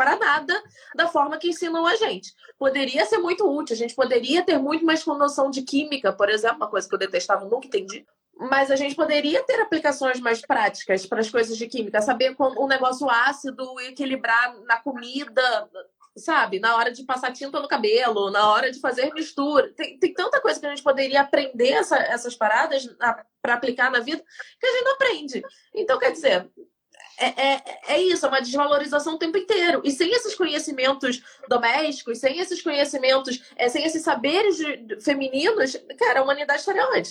Para 0.00 0.16
nada 0.16 0.62
da 0.94 1.08
forma 1.08 1.36
que 1.36 1.50
ensinam 1.50 1.86
a 1.86 1.94
gente. 1.94 2.34
Poderia 2.58 3.04
ser 3.04 3.18
muito 3.18 3.46
útil, 3.46 3.74
a 3.74 3.76
gente 3.76 3.94
poderia 3.94 4.42
ter 4.42 4.56
muito 4.56 4.82
mais 4.82 5.04
noção 5.04 5.50
de 5.50 5.60
química, 5.60 6.10
por 6.10 6.30
exemplo, 6.30 6.56
uma 6.56 6.70
coisa 6.70 6.88
que 6.88 6.94
eu 6.94 6.98
detestava, 6.98 7.44
nunca 7.44 7.66
entendi. 7.66 8.06
Mas 8.34 8.70
a 8.70 8.76
gente 8.76 8.94
poderia 8.94 9.44
ter 9.44 9.60
aplicações 9.60 10.18
mais 10.18 10.40
práticas 10.40 11.04
para 11.04 11.20
as 11.20 11.28
coisas 11.28 11.54
de 11.54 11.66
química, 11.66 12.00
saber 12.00 12.34
como 12.34 12.64
um 12.64 12.66
negócio 12.66 13.10
ácido 13.10 13.78
equilibrar 13.80 14.58
na 14.62 14.80
comida, 14.80 15.68
sabe? 16.16 16.58
Na 16.58 16.76
hora 16.76 16.90
de 16.90 17.04
passar 17.04 17.30
tinta 17.30 17.60
no 17.60 17.68
cabelo, 17.68 18.30
na 18.30 18.50
hora 18.50 18.70
de 18.70 18.80
fazer 18.80 19.12
mistura. 19.12 19.70
Tem, 19.74 19.98
tem 19.98 20.14
tanta 20.14 20.40
coisa 20.40 20.58
que 20.58 20.64
a 20.64 20.70
gente 20.70 20.82
poderia 20.82 21.20
aprender 21.20 21.72
essa, 21.72 21.98
essas 21.98 22.34
paradas 22.34 22.88
para 23.42 23.52
aplicar 23.52 23.90
na 23.90 24.00
vida 24.00 24.24
que 24.58 24.66
a 24.66 24.72
gente 24.72 24.84
não 24.84 24.94
aprende. 24.94 25.42
Então, 25.74 25.98
quer 25.98 26.12
dizer, 26.12 26.50
é, 27.20 27.54
é, 27.54 27.62
é 27.88 28.00
isso, 28.00 28.24
é 28.24 28.28
uma 28.28 28.40
desvalorização 28.40 29.14
o 29.14 29.18
tempo 29.18 29.36
inteiro. 29.36 29.82
E 29.84 29.90
sem 29.90 30.10
esses 30.10 30.34
conhecimentos 30.34 31.22
domésticos, 31.48 32.18
sem 32.18 32.38
esses 32.38 32.62
conhecimentos, 32.62 33.42
é, 33.56 33.68
sem 33.68 33.84
esses 33.84 34.02
saberes 34.02 34.58
femininos, 35.04 35.76
cara, 35.98 36.20
a 36.20 36.22
humanidade 36.22 36.60
estaria 36.60 36.88
onde? 36.88 37.10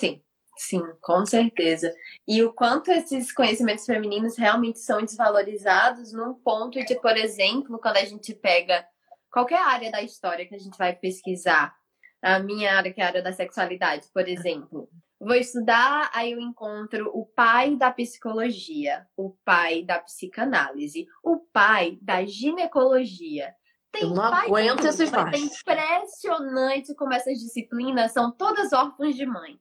Sim, 0.00 0.20
sim, 0.56 0.82
com 1.00 1.24
certeza. 1.24 1.94
E 2.26 2.42
o 2.42 2.52
quanto 2.52 2.90
esses 2.90 3.32
conhecimentos 3.32 3.86
femininos 3.86 4.36
realmente 4.36 4.80
são 4.80 5.00
desvalorizados 5.00 6.12
num 6.12 6.34
ponto 6.34 6.84
de, 6.84 6.94
por 6.96 7.16
exemplo, 7.16 7.78
quando 7.78 7.98
a 7.98 8.04
gente 8.04 8.34
pega 8.34 8.84
qualquer 9.30 9.60
área 9.60 9.90
da 9.90 10.02
história 10.02 10.46
que 10.46 10.54
a 10.54 10.58
gente 10.58 10.76
vai 10.76 10.94
pesquisar, 10.94 11.74
a 12.20 12.38
minha 12.38 12.76
área, 12.76 12.92
que 12.92 13.00
é 13.00 13.04
a 13.04 13.08
área 13.08 13.22
da 13.22 13.32
sexualidade, 13.32 14.08
por 14.12 14.26
exemplo 14.26 14.88
Vou 15.20 15.34
estudar, 15.34 16.10
aí 16.12 16.32
eu 16.32 16.40
encontro 16.40 17.10
o 17.14 17.24
pai 17.24 17.76
da 17.76 17.90
psicologia, 17.90 19.06
o 19.16 19.30
pai 19.44 19.82
da 19.82 19.98
psicanálise, 19.98 21.06
o 21.22 21.38
pai 21.38 21.98
da 22.02 22.24
ginecologia. 22.24 23.54
Tem 23.92 24.02
eu 24.02 24.10
não 24.10 24.24
aguento 24.24 24.84
esses 24.84 25.12
É 25.12 25.38
impressionante 25.38 26.94
como 26.96 27.14
essas 27.14 27.38
disciplinas 27.38 28.12
são 28.12 28.32
todas 28.32 28.72
órfãs 28.72 29.14
de 29.14 29.24
mãe. 29.24 29.58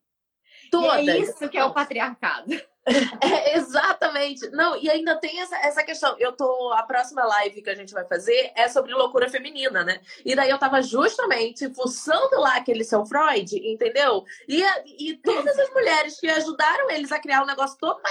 Todas. 0.72 1.06
E 1.06 1.10
é 1.10 1.18
isso 1.20 1.48
que 1.50 1.58
é 1.58 1.64
o 1.64 1.74
patriarcado. 1.74 2.52
É, 3.22 3.58
exatamente. 3.58 4.50
Não, 4.50 4.78
e 4.78 4.90
ainda 4.90 5.16
tem 5.16 5.40
essa, 5.40 5.56
essa 5.58 5.84
questão. 5.84 6.16
Eu 6.20 6.34
tô. 6.34 6.72
A 6.74 6.84
próxima 6.84 7.24
live 7.24 7.62
que 7.62 7.70
a 7.70 7.76
gente 7.76 7.94
vai 7.94 8.06
fazer 8.06 8.52
é 8.56 8.68
sobre 8.68 8.94
loucura 8.94 9.30
feminina, 9.30 9.84
né? 9.84 10.02
E 10.26 10.36
daí 10.36 10.50
eu 10.50 10.58
tava 10.58 10.82
justamente 10.82 11.74
fuçando 11.74 12.40
lá 12.40 12.58
aquele 12.58 12.84
seu 12.84 13.06
Freud, 13.06 13.56
entendeu? 13.56 14.26
E, 14.48 14.64
e 15.00 15.18
todas 15.18 15.58
as 15.58 15.70
mulheres 15.72 16.20
que 16.20 16.30
ajudaram 16.30 16.90
eles 16.92 17.12
a 17.12 17.20
criar 17.20 17.42
o 17.42 17.44
um 17.44 17.48
negócio 17.48 17.78
todo, 17.78 18.02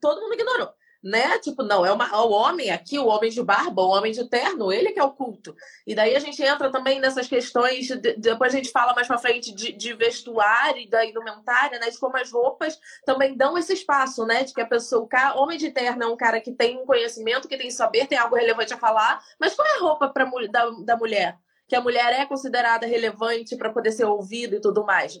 todo 0.00 0.20
mundo 0.20 0.34
ignorou 0.34 0.72
né? 1.04 1.38
Tipo, 1.38 1.62
não, 1.62 1.84
é 1.84 1.92
uma, 1.92 2.10
o 2.22 2.32
homem 2.32 2.70
aqui, 2.70 2.98
o 2.98 3.06
homem 3.06 3.30
de 3.30 3.42
barba, 3.42 3.82
o 3.82 3.90
homem 3.90 4.10
de 4.10 4.24
terno, 4.26 4.72
ele 4.72 4.90
que 4.90 4.98
é 4.98 5.04
o 5.04 5.12
culto. 5.12 5.54
E 5.86 5.94
daí 5.94 6.16
a 6.16 6.18
gente 6.18 6.42
entra 6.42 6.72
também 6.72 6.98
nessas 6.98 7.28
questões, 7.28 7.88
de, 7.88 8.14
depois 8.14 8.54
a 8.54 8.56
gente 8.56 8.70
fala 8.70 8.94
mais 8.94 9.06
pra 9.06 9.18
frente 9.18 9.54
de, 9.54 9.72
de 9.72 9.92
vestuário 9.92 10.80
e 10.80 10.88
da 10.88 11.04
indumentária, 11.04 11.78
né? 11.78 11.90
De 11.90 11.98
como 11.98 12.16
as 12.16 12.32
roupas 12.32 12.80
também 13.04 13.36
dão 13.36 13.58
esse 13.58 13.74
espaço, 13.74 14.24
né? 14.24 14.44
De 14.44 14.54
que 14.54 14.62
a 14.62 14.66
pessoa, 14.66 15.02
o 15.02 15.06
cara, 15.06 15.38
homem 15.38 15.58
de 15.58 15.70
terno 15.70 16.02
é 16.02 16.06
um 16.06 16.16
cara 16.16 16.40
que 16.40 16.52
tem 16.52 16.80
um 16.80 16.86
conhecimento, 16.86 17.46
que 17.46 17.58
tem 17.58 17.70
saber, 17.70 18.06
tem 18.06 18.16
algo 18.16 18.36
relevante 18.36 18.72
a 18.72 18.78
falar, 18.78 19.22
mas 19.38 19.54
qual 19.54 19.68
é 19.68 19.76
a 19.76 19.80
roupa 19.80 20.08
pra, 20.08 20.24
da, 20.50 20.70
da 20.84 20.96
mulher? 20.96 21.36
que 21.66 21.74
a 21.74 21.80
mulher 21.80 22.12
é 22.12 22.26
considerada 22.26 22.86
relevante 22.86 23.56
para 23.56 23.72
poder 23.72 23.90
ser 23.92 24.04
ouvida 24.04 24.56
e 24.56 24.60
tudo 24.60 24.84
mais. 24.84 25.18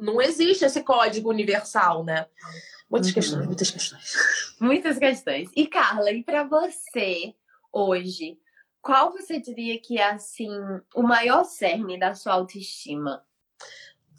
Não 0.00 0.22
existe 0.22 0.64
esse 0.64 0.82
código 0.82 1.28
universal, 1.28 2.02
né? 2.02 2.26
Muitas 2.92 3.08
uhum. 3.08 3.14
questões, 3.14 3.46
muitas 3.46 3.70
questões. 3.70 4.14
Muitas 4.60 4.98
questões. 4.98 5.50
E 5.56 5.66
Carla, 5.66 6.12
e 6.12 6.22
para 6.22 6.44
você 6.44 7.34
hoje, 7.72 8.38
qual 8.82 9.10
você 9.10 9.40
diria 9.40 9.80
que 9.80 9.98
é 9.98 10.10
assim 10.10 10.50
o 10.94 11.02
maior 11.02 11.44
cerne 11.44 11.98
da 11.98 12.14
sua 12.14 12.34
autoestima? 12.34 13.24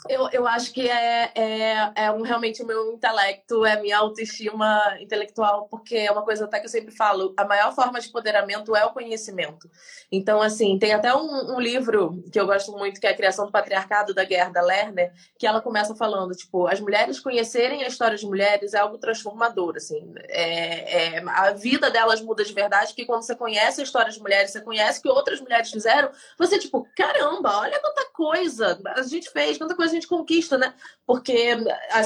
Eu, 0.09 0.29
eu 0.31 0.47
acho 0.47 0.73
que 0.73 0.89
é, 0.89 1.31
é, 1.35 1.91
é 1.95 2.11
um, 2.11 2.21
realmente 2.21 2.61
o 2.61 2.67
meu 2.67 2.91
intelecto, 2.93 3.65
é 3.65 3.73
a 3.73 3.81
minha 3.81 3.97
autoestima 3.97 4.97
intelectual, 4.99 5.67
porque 5.69 5.95
é 5.95 6.11
uma 6.11 6.23
coisa 6.23 6.45
até 6.45 6.59
que 6.59 6.65
eu 6.65 6.69
sempre 6.69 6.93
falo, 6.93 7.33
a 7.37 7.45
maior 7.45 7.73
forma 7.73 7.99
de 7.99 8.09
empoderamento 8.09 8.75
é 8.75 8.85
o 8.85 8.91
conhecimento. 8.91 9.69
Então, 10.11 10.41
assim, 10.41 10.77
tem 10.77 10.93
até 10.93 11.15
um, 11.15 11.55
um 11.55 11.59
livro 11.59 12.21
que 12.31 12.39
eu 12.39 12.45
gosto 12.45 12.71
muito, 12.73 12.99
que 12.99 13.07
é 13.07 13.11
a 13.11 13.15
Criação 13.15 13.45
do 13.45 13.51
Patriarcado, 13.51 14.13
da 14.13 14.25
Gerda 14.25 14.61
Lerner, 14.61 15.13
que 15.37 15.47
ela 15.47 15.61
começa 15.61 15.95
falando, 15.95 16.35
tipo, 16.35 16.67
as 16.67 16.79
mulheres 16.79 17.19
conhecerem 17.19 17.83
a 17.83 17.87
história 17.87 18.17
de 18.17 18.25
mulheres 18.25 18.73
é 18.73 18.79
algo 18.79 18.97
transformador, 18.97 19.75
assim. 19.77 20.13
É, 20.27 21.15
é, 21.15 21.23
a 21.27 21.51
vida 21.53 21.89
delas 21.89 22.21
muda 22.21 22.43
de 22.43 22.53
verdade, 22.53 22.93
que 22.93 23.05
quando 23.05 23.23
você 23.23 23.35
conhece 23.35 23.81
a 23.81 23.83
história 23.83 24.11
de 24.11 24.19
mulheres, 24.19 24.51
você 24.51 24.61
conhece 24.61 24.99
o 24.99 25.01
que 25.03 25.09
outras 25.09 25.39
mulheres 25.39 25.71
fizeram, 25.71 26.09
você, 26.37 26.59
tipo, 26.59 26.87
caramba, 26.95 27.59
olha 27.59 27.79
quanta 27.79 28.05
coisa 28.11 28.79
a 28.85 29.01
gente 29.03 29.29
fez, 29.29 29.57
quanta 29.57 29.75
coisa 29.75 29.92
gente 29.93 30.07
conquista, 30.07 30.57
né? 30.57 30.73
Porque 31.05 31.55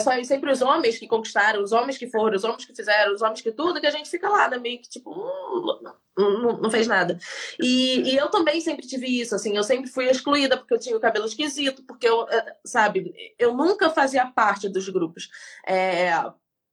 são 0.04 0.24
sempre 0.24 0.52
os 0.52 0.62
homens 0.62 0.98
que 0.98 1.08
conquistaram, 1.08 1.64
os 1.64 1.72
homens 1.72 1.98
que 1.98 2.08
foram, 2.08 2.36
os 2.36 2.44
homens 2.44 2.66
que 2.66 2.76
fizeram, 2.76 3.14
os 3.14 3.22
homens 3.22 3.42
que 3.42 3.52
tudo, 3.52 3.80
que 3.82 3.88
a 3.88 3.92
gente 3.92 4.10
fica 4.10 4.30
lá, 4.30 4.50
né? 4.50 4.58
Meio 4.58 4.80
que 4.80 4.90
tipo, 4.90 5.12
hum, 5.12 5.96
não, 6.18 6.58
não, 6.58 6.72
fez 6.72 6.88
nada. 6.88 7.18
E, 7.62 8.12
e 8.12 8.18
eu 8.18 8.30
também 8.30 8.60
sempre 8.60 8.88
tive 8.88 9.08
isso, 9.22 9.36
assim, 9.36 9.56
eu 9.56 9.64
sempre 9.64 9.90
fui 9.90 10.10
excluída 10.10 10.58
porque 10.58 10.74
eu 10.74 10.80
tinha 10.80 10.98
o 10.98 11.00
cabelo 11.00 11.26
esquisito, 11.26 11.84
porque 11.84 12.08
eu, 12.08 12.28
eh, 12.30 12.56
sabe, 12.66 13.14
eu 13.38 13.54
nunca 13.54 13.90
fazia 13.90 14.26
parte 14.26 14.68
dos 14.68 14.90
grupos. 14.90 15.30
É, 15.66 16.12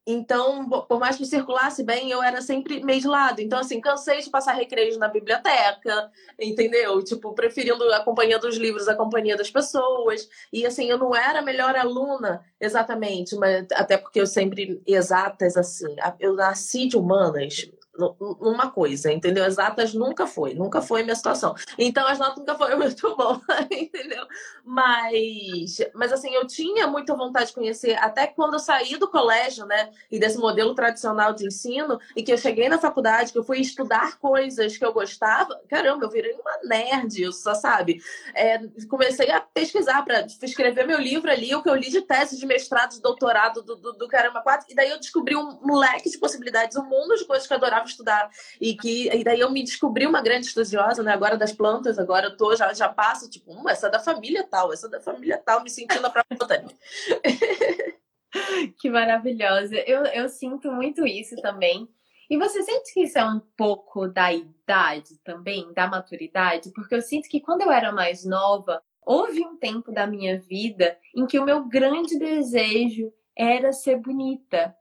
então, 0.06 0.68
por 0.68 0.99
mais 1.00 1.16
que 1.16 1.25
circulasse 1.25 1.82
bem, 1.82 2.11
eu 2.11 2.23
era 2.23 2.42
sempre 2.42 2.84
meio 2.84 3.00
de 3.00 3.08
lado. 3.08 3.40
Então, 3.40 3.58
assim, 3.58 3.80
cansei 3.80 4.20
de 4.20 4.28
passar 4.28 4.52
recreios 4.52 4.99
na 4.99 5.08
biblioteca, 5.08 6.11
entendeu? 6.38 7.02
Tipo, 7.02 7.32
preferindo 7.32 7.82
a 7.92 8.04
companhia 8.04 8.38
dos 8.38 8.56
livros 8.56 8.87
a 8.87 8.94
companhia 8.94 9.37
das 9.37 9.50
pessoas. 9.50 10.28
E, 10.52 10.66
assim, 10.66 10.90
eu 10.90 10.99
não 10.99 11.14
era 11.14 11.38
a 11.38 11.42
melhor 11.42 11.75
aluna 11.75 12.44
exatamente, 12.61 13.34
mas 13.37 13.66
até 13.73 13.96
porque 13.96 14.20
eu 14.20 14.26
sempre, 14.26 14.82
exatas, 14.87 15.56
assim, 15.56 15.96
eu 16.20 16.34
nasci 16.34 16.87
de 16.87 16.96
humanas, 16.99 17.70
numa 17.96 18.70
coisa, 18.70 19.12
entendeu? 19.12 19.44
Exatas 19.44 19.94
nunca 19.94 20.26
foi, 20.26 20.54
nunca 20.54 20.82
foi 20.82 21.02
minha 21.02 21.14
situação. 21.14 21.54
Então 21.78 22.06
as 22.06 22.18
notas 22.18 22.38
nunca 22.38 22.54
foram 22.54 22.78
muito 22.78 23.14
boas, 23.16 23.40
entendeu? 23.70 24.26
Mas, 24.64 25.76
mas 25.94 26.12
assim, 26.12 26.34
eu 26.34 26.46
tinha 26.46 26.86
muita 26.86 27.14
vontade 27.14 27.48
de 27.48 27.54
conhecer, 27.54 27.94
até 27.94 28.26
quando 28.26 28.54
eu 28.54 28.58
saí 28.58 28.96
do 28.96 29.08
colégio, 29.08 29.66
né, 29.66 29.90
e 30.10 30.19
desse 30.19 30.38
modelo 30.38 30.75
tradicional 30.75 31.32
de 31.32 31.47
ensino, 31.47 31.99
e 32.16 32.23
que 32.23 32.32
eu 32.32 32.38
cheguei 32.38 32.69
na 32.69 32.78
faculdade, 32.78 33.32
que 33.32 33.38
eu 33.38 33.45
fui 33.45 33.60
estudar 33.60 34.19
coisas 34.19 34.76
que 34.76 34.84
eu 34.84 34.92
gostava, 34.92 35.60
caramba, 35.69 36.04
eu 36.04 36.10
virei 36.10 36.32
uma 36.32 36.58
nerd, 36.64 37.23
eu 37.23 37.32
só 37.32 37.54
sabe. 37.54 38.02
É, 38.34 38.58
comecei 38.88 39.30
a 39.30 39.40
pesquisar 39.40 40.04
para 40.04 40.26
escrever 40.42 40.86
meu 40.86 40.99
livro 40.99 41.30
ali, 41.30 41.54
o 41.54 41.62
que 41.62 41.69
eu 41.69 41.75
li 41.75 41.90
de 41.90 42.02
tese 42.02 42.38
de 42.38 42.47
mestrado, 42.47 42.92
de 42.92 43.00
doutorado 43.00 43.62
do, 43.62 43.76
do, 43.76 43.92
do 43.92 44.08
Caramba 44.08 44.40
4, 44.40 44.66
e 44.71 44.75
daí 44.75 44.90
eu 44.90 44.99
descobri 44.99 45.36
um 45.36 45.76
leque 45.76 46.10
de 46.10 46.19
possibilidades, 46.19 46.76
um 46.76 46.84
mundo 46.84 47.14
de 47.16 47.25
coisas 47.25 47.47
que 47.47 47.52
eu 47.52 47.58
adorava 47.58 47.83
estudar. 47.88 48.30
E 48.60 48.75
que 48.76 49.08
e 49.08 49.25
daí 49.25 49.40
eu 49.40 49.50
me 49.50 49.62
descobri 49.62 50.06
uma 50.06 50.23
grande 50.23 50.47
estudiosa, 50.47 51.02
né? 51.02 51.12
Agora 51.12 51.36
das 51.36 51.52
plantas, 51.52 51.99
agora 51.99 52.26
eu 52.26 52.36
tô, 52.36 52.54
já, 52.56 52.73
já 52.73 52.88
passo, 52.88 53.28
tipo, 53.28 53.52
hum, 53.52 53.68
essa 53.68 53.88
é 53.88 53.90
da 53.90 54.00
família 54.00 54.44
tal, 54.44 54.73
essa 54.73 54.86
é 54.86 54.90
da 54.90 55.00
família 55.00 55.38
tal, 55.38 55.62
me 55.62 55.70
sentindo 55.70 56.06
a 56.06 56.10
própria 56.10 56.38
botânica. 56.38 56.75
que 58.78 58.90
maravilhosa. 58.90 59.76
Eu, 59.86 60.04
eu 60.06 60.28
sinto 60.28 60.70
muito 60.73 61.06
isso 61.06 61.36
também. 61.36 61.88
E 62.28 62.38
você 62.38 62.62
sente 62.62 62.92
que 62.92 63.02
isso 63.02 63.18
é 63.18 63.25
um 63.25 63.40
pouco 63.56 64.08
da 64.08 64.32
idade 64.32 65.18
também, 65.23 65.73
da 65.75 65.86
maturidade? 65.86 66.73
Porque 66.73 66.94
eu 66.94 67.02
sinto 67.02 67.28
que 67.28 67.40
quando 67.40 67.62
eu 67.62 67.70
era 67.70 67.92
mais 67.92 68.25
nova, 68.25 68.82
houve 69.02 69.44
um 69.44 69.56
tempo 69.56 69.92
da 69.92 70.06
minha 70.06 70.40
vida 70.40 70.99
em 71.14 71.26
que 71.26 71.38
o 71.38 71.44
meu 71.44 71.64
grande 71.66 72.18
desejo 72.18 73.12
era 73.36 73.73
ser 73.73 73.97
bonita. 73.97 74.75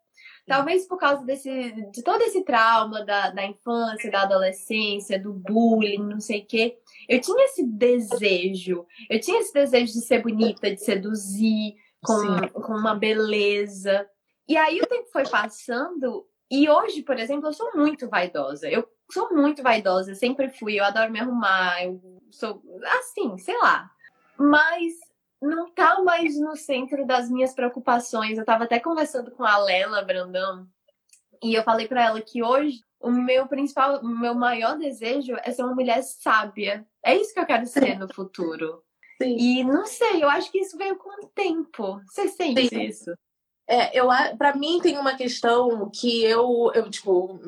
Talvez 0.45 0.85
por 0.85 0.97
causa 0.97 1.23
desse, 1.23 1.71
de 1.91 2.03
todo 2.03 2.21
esse 2.21 2.43
trauma 2.43 3.05
da, 3.05 3.29
da 3.29 3.45
infância, 3.45 4.11
da 4.11 4.23
adolescência, 4.23 5.17
do 5.17 5.33
bullying, 5.33 6.03
não 6.03 6.19
sei 6.19 6.41
o 6.41 6.45
quê. 6.45 6.77
Eu 7.07 7.21
tinha 7.21 7.45
esse 7.45 7.65
desejo. 7.65 8.85
Eu 9.09 9.19
tinha 9.21 9.39
esse 9.39 9.53
desejo 9.53 9.93
de 9.93 10.01
ser 10.01 10.21
bonita, 10.21 10.69
de 10.69 10.83
seduzir 10.83 11.75
com, 12.03 12.61
com 12.61 12.73
uma 12.73 12.93
beleza. 12.93 14.05
E 14.47 14.57
aí 14.57 14.81
o 14.81 14.87
tempo 14.87 15.07
foi 15.11 15.23
passando. 15.27 16.27
E 16.51 16.69
hoje, 16.69 17.03
por 17.03 17.17
exemplo, 17.17 17.47
eu 17.47 17.53
sou 17.53 17.71
muito 17.73 18.09
vaidosa. 18.09 18.69
Eu 18.69 18.85
sou 19.11 19.33
muito 19.33 19.63
vaidosa, 19.63 20.13
sempre 20.13 20.49
fui. 20.49 20.77
Eu 20.77 20.83
adoro 20.83 21.11
me 21.11 21.19
arrumar. 21.19 21.83
Eu 21.83 22.01
sou 22.29 22.61
assim, 22.99 23.37
sei 23.37 23.57
lá. 23.59 23.89
Mas 24.37 24.93
não 25.43 25.69
tá 25.69 26.01
mais 26.01 26.39
no 26.39 26.55
centro 26.55 27.05
das 27.05 27.29
minhas 27.29 27.53
preocupações. 27.53 28.37
Eu 28.37 28.45
tava 28.45 28.63
até 28.63 28.79
conversando 28.79 29.31
com 29.31 29.43
a 29.43 29.57
Lela 29.57 30.01
Brandão 30.01 30.67
e 31.43 31.53
eu 31.53 31.63
falei 31.63 31.87
para 31.87 32.05
ela 32.05 32.21
que 32.21 32.41
hoje 32.41 32.79
o 32.99 33.11
meu 33.11 33.45
principal, 33.47 33.99
o 33.99 34.07
meu 34.07 34.33
maior 34.33 34.77
desejo 34.77 35.35
é 35.43 35.51
ser 35.51 35.63
uma 35.63 35.75
mulher 35.75 36.01
sábia. 36.01 36.87
É 37.03 37.15
isso 37.15 37.33
que 37.33 37.39
eu 37.39 37.45
quero 37.45 37.67
ser 37.67 37.99
no 37.99 38.11
futuro. 38.13 38.81
Sim. 39.21 39.35
E 39.37 39.63
não 39.63 39.85
sei, 39.85 40.23
eu 40.23 40.29
acho 40.29 40.49
que 40.51 40.59
isso 40.59 40.77
veio 40.77 40.95
com 40.95 41.09
o 41.09 41.27
tempo. 41.27 42.01
Você 42.07 42.29
sente 42.29 42.69
Sim. 42.69 42.83
isso? 42.83 43.13
É, 43.67 43.97
eu 43.97 44.07
para 44.37 44.55
mim 44.55 44.79
tem 44.81 44.97
uma 44.97 45.15
questão 45.15 45.89
que 45.89 46.23
eu, 46.23 46.71
eu 46.73 46.89
tipo, 46.89 47.39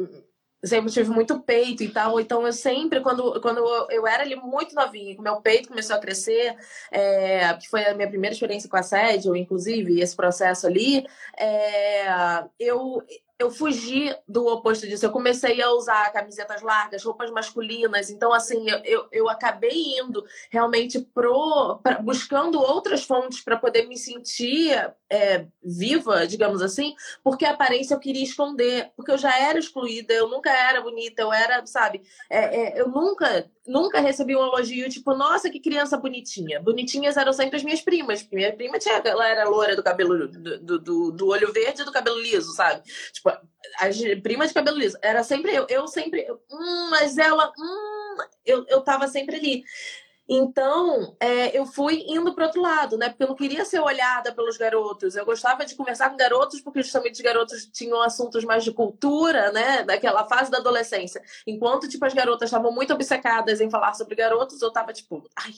sempre 0.68 0.92
tive 0.92 1.10
muito 1.10 1.40
peito 1.42 1.84
e 1.84 1.90
tal, 1.90 2.20
então 2.20 2.46
eu 2.46 2.54
sempre, 2.54 3.02
quando, 3.02 3.40
quando 3.42 3.60
eu 3.90 4.08
era 4.08 4.24
ali 4.24 4.36
muito 4.36 4.74
novinha, 4.76 5.16
que 5.16 5.22
meu 5.22 5.42
peito 5.42 5.70
começou 5.70 5.96
a 5.96 6.00
crescer, 6.00 6.56
é, 6.92 7.54
que 7.56 7.70
foi 7.70 7.86
a 7.86 7.94
minha 7.94 8.08
primeira 8.08 8.34
experiência 8.34 8.70
com 8.70 8.78
assédio, 8.78 9.36
inclusive, 9.36 10.00
esse 10.00 10.16
processo 10.16 10.68
ali, 10.68 11.06
é, 11.38 12.44
eu, 12.60 13.02
eu 13.38 13.52
fugi 13.52 14.16
do 14.28 14.48
oposto 14.48 14.88
disso. 14.88 15.06
Eu 15.06 15.12
comecei 15.12 15.62
a 15.62 15.72
usar 15.72 16.12
camisetas 16.12 16.62
largas, 16.62 17.04
roupas 17.04 17.30
masculinas. 17.32 18.10
Então, 18.10 18.32
assim, 18.34 18.70
eu, 18.70 18.80
eu, 18.84 19.08
eu 19.12 19.30
acabei 19.30 20.00
indo 20.00 20.24
realmente 20.50 21.00
pro, 21.00 21.80
pra, 21.84 22.00
buscando 22.02 22.60
outras 22.60 23.04
fontes 23.04 23.42
para 23.42 23.58
poder 23.58 23.88
me 23.88 23.98
sentir 23.98 24.72
é, 25.10 25.46
viva, 25.64 26.26
digamos 26.26 26.62
assim, 26.62 26.96
porque 27.24 27.46
a 27.46 27.52
aparência 27.52 27.94
eu 27.94 28.00
queria 28.00 28.24
esconder, 28.24 28.92
porque 28.96 29.12
eu 29.12 29.18
já 29.18 29.38
era 29.38 29.60
excluída, 29.60 30.14
eu 30.14 30.30
nunca 30.30 30.50
era 30.50 30.82
bonita, 30.82 31.22
eu 31.22 31.32
era, 31.32 31.66
sabe, 31.66 32.02
é, 32.30 32.78
é, 32.78 32.82
eu 32.82 32.88
nunca 32.88 33.50
nunca 33.68 34.00
recebi 34.00 34.36
um 34.36 34.46
elogio 34.46 34.88
tipo, 34.90 35.16
nossa, 35.16 35.50
que 35.50 35.60
criança 35.60 35.98
bonitinha. 35.98 36.62
Bonitinhas 36.62 37.18
eram 37.18 37.34
sempre 37.34 37.58
as 37.58 37.64
minhas 37.64 37.82
primas. 37.82 38.28
Minha 38.32 38.54
prima 38.54 38.78
tinha, 38.78 39.02
ela 39.04 39.28
era 39.28 39.50
loura 39.50 39.76
do 39.76 39.84
cabelo, 39.84 40.28
do, 40.28 40.80
do, 40.80 41.12
do 41.12 41.28
olho 41.28 41.52
verde 41.52 41.82
e 41.82 41.86
do 41.86 41.92
cabelo 41.92 42.20
liso, 42.22 42.54
sabe? 42.54 42.82
Tipo, 43.12 43.25
as 43.80 43.98
primas 44.22 44.50
de 44.50 44.54
cabelo 44.54 44.78
liso. 44.78 44.98
Era 45.02 45.24
sempre 45.24 45.54
eu. 45.54 45.66
Eu 45.70 45.88
sempre, 45.88 46.26
hum, 46.52 46.90
mas 46.90 47.18
ela, 47.18 47.52
hum, 47.58 48.18
eu, 48.46 48.66
eu 48.68 48.82
tava 48.82 49.08
sempre 49.08 49.36
ali. 49.36 49.64
Então, 50.28 51.16
é, 51.20 51.56
eu 51.56 51.68
fui 51.68 52.04
indo 52.08 52.34
para 52.34 52.48
outro 52.48 52.60
lado, 52.60 52.98
né? 52.98 53.10
Porque 53.10 53.24
eu 53.24 53.28
não 53.28 53.36
queria 53.36 53.64
ser 53.64 53.80
olhada 53.80 54.34
pelos 54.34 54.58
garotos. 54.58 55.16
Eu 55.16 55.24
gostava 55.24 55.66
de 55.66 55.76
conversar 55.76 56.10
com 56.10 56.18
garotos, 56.18 56.62
porque 56.62 56.82
justamente 56.82 57.16
os 57.16 57.22
garotos 57.22 57.68
tinham 57.68 58.02
assuntos 58.02 58.44
mais 58.44 58.64
de 58.64 58.72
cultura, 58.72 59.52
né? 59.52 59.84
Daquela 59.84 60.28
fase 60.28 60.50
da 60.50 60.58
adolescência. 60.58 61.22
Enquanto, 61.46 61.88
tipo, 61.88 62.04
as 62.06 62.14
garotas 62.14 62.48
estavam 62.50 62.72
muito 62.72 62.92
obcecadas 62.92 63.62
em 63.62 63.70
falar 63.70 63.94
sobre 63.94 64.16
garotos, 64.16 64.60
eu 64.62 64.72
tava, 64.72 64.92
tipo, 64.94 65.24
ai, 65.38 65.54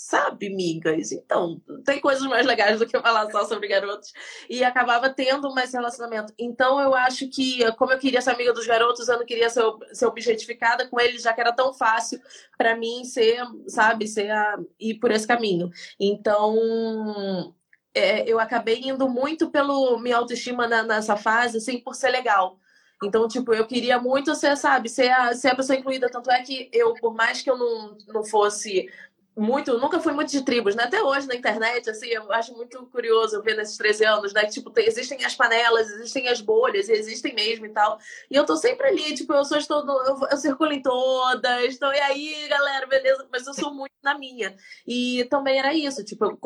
sabe, 0.00 0.48
migas? 0.48 1.12
Então, 1.12 1.60
tem 1.84 2.00
coisas 2.00 2.26
mais 2.26 2.46
legais 2.46 2.78
do 2.78 2.86
que 2.86 2.98
falar 2.98 3.30
só 3.30 3.44
sobre 3.44 3.68
garotos. 3.68 4.10
E 4.48 4.64
acabava 4.64 5.10
tendo 5.10 5.54
mais 5.54 5.74
relacionamento. 5.74 6.32
Então, 6.38 6.80
eu 6.80 6.94
acho 6.94 7.28
que, 7.28 7.70
como 7.72 7.92
eu 7.92 7.98
queria 7.98 8.22
ser 8.22 8.30
amiga 8.30 8.54
dos 8.54 8.66
garotos, 8.66 9.08
eu 9.08 9.18
não 9.18 9.26
queria 9.26 9.50
ser, 9.50 9.62
ser 9.92 10.06
objetificada 10.06 10.88
com 10.88 10.98
eles, 10.98 11.22
já 11.22 11.34
que 11.34 11.40
era 11.42 11.52
tão 11.52 11.74
fácil 11.74 12.18
para 12.56 12.74
mim 12.74 13.04
ser, 13.04 13.42
sabe, 13.68 14.08
ser 14.08 14.30
a, 14.30 14.58
ir 14.78 14.94
por 14.94 15.10
esse 15.10 15.26
caminho. 15.26 15.70
Então, 16.00 17.54
é, 17.94 18.26
eu 18.26 18.40
acabei 18.40 18.80
indo 18.80 19.06
muito 19.06 19.50
pelo 19.50 19.98
minha 19.98 20.16
autoestima 20.16 20.66
na, 20.66 20.82
nessa 20.82 21.14
fase, 21.14 21.58
assim, 21.58 21.78
por 21.78 21.94
ser 21.94 22.08
legal. 22.08 22.58
Então, 23.02 23.26
tipo, 23.28 23.54
eu 23.54 23.66
queria 23.66 23.98
muito 23.98 24.34
ser, 24.34 24.56
sabe, 24.56 24.88
ser 24.88 25.10
a, 25.10 25.34
ser 25.34 25.48
a 25.48 25.56
pessoa 25.56 25.78
incluída. 25.78 26.10
Tanto 26.10 26.30
é 26.30 26.42
que 26.42 26.70
eu, 26.72 26.94
por 26.94 27.14
mais 27.14 27.40
que 27.40 27.50
eu 27.50 27.56
não, 27.56 27.96
não 28.08 28.24
fosse 28.24 28.88
muito, 29.36 29.78
nunca 29.78 30.00
fui 30.00 30.12
muito 30.12 30.30
de 30.30 30.42
tribos, 30.44 30.74
né? 30.74 30.84
Até 30.84 31.02
hoje 31.02 31.26
na 31.26 31.34
internet, 31.34 31.88
assim, 31.88 32.08
eu 32.08 32.30
acho 32.32 32.52
muito 32.54 32.84
curioso 32.86 33.40
ver 33.42 33.56
nesses 33.56 33.76
13 33.76 34.04
anos, 34.04 34.32
né? 34.32 34.44
Que, 34.44 34.50
tipo, 34.50 34.70
tem, 34.70 34.86
existem 34.86 35.24
as 35.24 35.34
panelas, 35.34 35.88
existem 35.88 36.28
as 36.28 36.40
bolhas, 36.40 36.88
existem 36.88 37.34
mesmo 37.34 37.64
e 37.66 37.70
tal. 37.70 37.98
E 38.30 38.36
eu 38.36 38.44
tô 38.44 38.56
sempre 38.56 38.88
ali, 38.88 39.14
tipo, 39.14 39.32
eu 39.32 39.44
sou 39.44 39.60
todo, 39.66 39.90
eu, 39.90 40.18
eu 40.30 40.36
circulo 40.36 40.72
em 40.72 40.82
todas, 40.82 41.74
então, 41.74 41.92
e 41.92 42.00
aí, 42.00 42.48
galera, 42.48 42.86
beleza, 42.86 43.26
mas 43.30 43.46
eu 43.46 43.54
sou 43.54 43.72
muito 43.72 43.92
na 44.02 44.18
minha. 44.18 44.56
E 44.86 45.24
também 45.30 45.58
era 45.58 45.72
isso, 45.72 46.04
tipo, 46.04 46.24
eu 46.24 46.38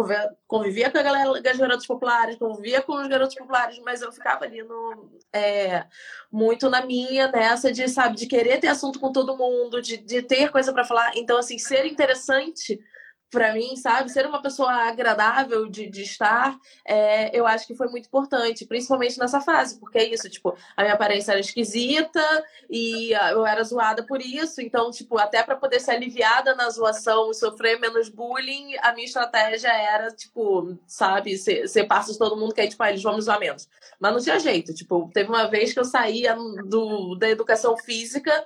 convivia 0.46 0.90
com 0.90 0.98
a 0.98 1.02
galera 1.02 1.40
das 1.40 1.56
garotos 1.56 1.86
populares, 1.86 2.36
convivia 2.36 2.82
com 2.82 3.00
os 3.00 3.08
garotos 3.08 3.34
populares, 3.34 3.78
mas 3.80 4.02
eu 4.02 4.12
ficava 4.12 4.44
ali 4.44 4.62
no. 4.62 5.10
É, 5.32 5.86
muito 6.30 6.68
na 6.68 6.84
minha, 6.84 7.28
nessa 7.28 7.72
de, 7.72 7.88
sabe, 7.88 8.16
de 8.16 8.26
querer 8.26 8.58
ter 8.60 8.68
assunto 8.68 9.00
com 9.00 9.12
todo 9.12 9.36
mundo, 9.36 9.80
de, 9.80 9.96
de 9.96 10.22
ter 10.22 10.50
coisa 10.50 10.72
para 10.72 10.84
falar. 10.84 11.12
Então, 11.16 11.38
assim, 11.38 11.58
ser 11.58 11.86
interessante 11.86 12.83
para 13.30 13.52
mim, 13.52 13.76
sabe? 13.76 14.10
Ser 14.10 14.26
uma 14.26 14.40
pessoa 14.40 14.70
agradável 14.72 15.68
de, 15.68 15.88
de 15.88 16.02
estar, 16.02 16.56
é, 16.87 17.37
eu 17.37 17.46
acho 17.46 17.66
que 17.66 17.74
foi 17.74 17.88
muito 17.88 18.06
importante, 18.06 18.64
principalmente 18.64 19.18
nessa 19.18 19.40
fase, 19.40 19.78
porque 19.80 19.98
é 19.98 20.08
isso, 20.08 20.30
tipo, 20.30 20.56
a 20.76 20.82
minha 20.82 20.94
aparência 20.94 21.32
era 21.32 21.40
esquisita 21.40 22.22
e 22.70 23.12
eu 23.12 23.44
era 23.44 23.62
zoada 23.64 24.06
por 24.06 24.20
isso, 24.20 24.60
então, 24.60 24.90
tipo, 24.90 25.18
até 25.18 25.42
para 25.42 25.56
poder 25.56 25.80
ser 25.80 25.92
aliviada 25.92 26.54
na 26.54 26.70
zoação 26.70 27.30
e 27.30 27.34
sofrer 27.34 27.78
menos 27.80 28.08
bullying, 28.08 28.76
a 28.80 28.92
minha 28.92 29.06
estratégia 29.06 29.68
era, 29.68 30.10
tipo, 30.12 30.78
sabe, 30.87 31.37
ser, 31.37 31.68
ser 31.68 31.84
parte 31.84 32.12
de 32.12 32.18
todo 32.18 32.37
mundo 32.37 32.54
que 32.54 32.60
aí, 32.60 32.68
tipo, 32.68 32.82
ah, 32.82 32.90
eles 32.90 33.02
vão 33.02 33.16
me 33.16 33.22
zoar 33.22 33.40
menos. 33.40 33.68
Mas 33.98 34.12
não 34.12 34.20
tinha 34.20 34.38
jeito, 34.38 34.72
tipo, 34.74 35.10
teve 35.12 35.28
uma 35.28 35.46
vez 35.48 35.72
que 35.72 35.80
eu 35.80 35.84
saía 35.84 36.34
do, 36.34 37.16
da 37.16 37.28
educação 37.28 37.76
física 37.76 38.44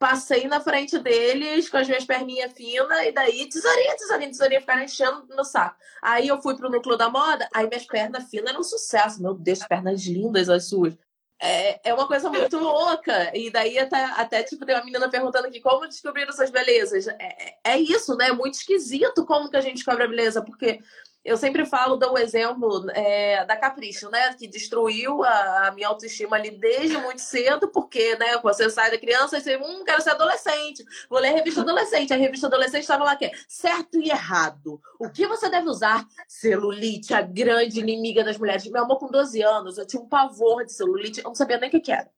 passei 0.00 0.48
na 0.48 0.62
frente 0.62 0.98
deles 0.98 1.68
com 1.68 1.76
as 1.76 1.86
minhas 1.86 2.06
perninhas 2.06 2.54
finas, 2.54 3.06
e 3.06 3.12
daí 3.12 3.46
tesourinha, 3.46 3.94
tesourinha, 3.94 4.30
tesourinha, 4.30 4.60
ficaram 4.60 4.82
enchendo 4.82 5.26
no 5.36 5.44
saco. 5.44 5.76
Aí 6.02 6.26
eu 6.26 6.40
fui 6.40 6.56
pro 6.56 6.70
núcleo 6.70 6.96
da 6.96 7.10
moda, 7.10 7.46
aí 7.54 7.68
minhas 7.68 7.84
pernas 7.84 8.24
finas 8.30 8.48
eram 8.48 8.60
um 8.60 8.64
sucesso. 8.64 9.22
Meu 9.22 9.34
Deus, 9.34 9.58
pernas 9.58 10.02
lindas 10.06 10.48
as 10.48 10.64
suas. 10.70 10.96
É, 11.38 11.90
é 11.90 11.92
uma 11.92 12.06
coisa 12.06 12.30
muito 12.30 12.58
louca. 12.58 13.30
E 13.36 13.50
daí 13.50 13.78
até, 13.78 14.02
até 14.02 14.42
tipo, 14.42 14.64
tem 14.64 14.74
uma 14.74 14.84
menina 14.84 15.10
perguntando 15.10 15.48
aqui 15.48 15.60
como 15.60 15.86
descobriram 15.86 16.32
suas 16.32 16.50
belezas. 16.50 17.06
É, 17.06 17.16
é, 17.20 17.58
é 17.64 17.78
isso, 17.78 18.16
né? 18.16 18.28
É 18.28 18.32
muito 18.32 18.54
esquisito 18.54 19.26
como 19.26 19.50
que 19.50 19.56
a 19.56 19.60
gente 19.60 19.76
descobre 19.76 20.04
a 20.04 20.08
beleza, 20.08 20.42
porque 20.42 20.80
eu 21.22 21.36
sempre 21.36 21.66
falo, 21.66 21.96
dou 21.96 22.14
o 22.14 22.18
exemplo 22.18 22.90
é, 22.92 23.44
da 23.44 23.56
Capricho, 23.56 24.10
né? 24.10 24.34
Que 24.34 24.46
destruiu 24.46 25.22
a, 25.22 25.68
a, 25.68 25.72
minha 25.72 25.88
autoestima 25.88 26.36
ali 26.36 26.50
desde 26.50 26.96
muito 26.96 27.20
cedo, 27.20 27.68
porque, 27.68 28.16
né, 28.16 28.38
você 28.42 28.70
sai 28.70 28.90
da 28.90 28.98
criança 28.98 29.36
e 29.36 29.40
você, 29.40 29.56
hum, 29.58 29.84
quero 29.84 30.00
ser 30.00 30.10
adolescente, 30.10 30.82
vou 31.08 31.18
ler 31.20 31.28
a 31.28 31.34
revista 31.34 31.60
adolescente. 31.60 32.12
A 32.12 32.16
revista 32.16 32.46
adolescente 32.46 32.82
estava 32.82 33.04
lá 33.04 33.16
que 33.16 33.26
é 33.26 33.32
certo 33.46 34.00
e 34.00 34.10
errado. 34.10 34.80
O 34.98 35.10
que 35.10 35.26
você 35.26 35.50
deve 35.50 35.68
usar? 35.68 36.06
Celulite, 36.26 37.12
a 37.12 37.20
grande 37.20 37.80
inimiga 37.80 38.24
das 38.24 38.38
mulheres. 38.38 38.66
Meu 38.70 38.82
amor, 38.82 38.98
com 38.98 39.10
12 39.10 39.42
anos, 39.42 39.76
eu 39.76 39.86
tinha 39.86 40.02
um 40.02 40.08
pavor 40.08 40.64
de 40.64 40.72
celulite, 40.72 41.20
eu 41.20 41.24
não 41.24 41.34
sabia 41.34 41.58
nem 41.58 41.68
o 41.68 41.70
que, 41.70 41.80
que 41.80 41.92
era. 41.92 42.08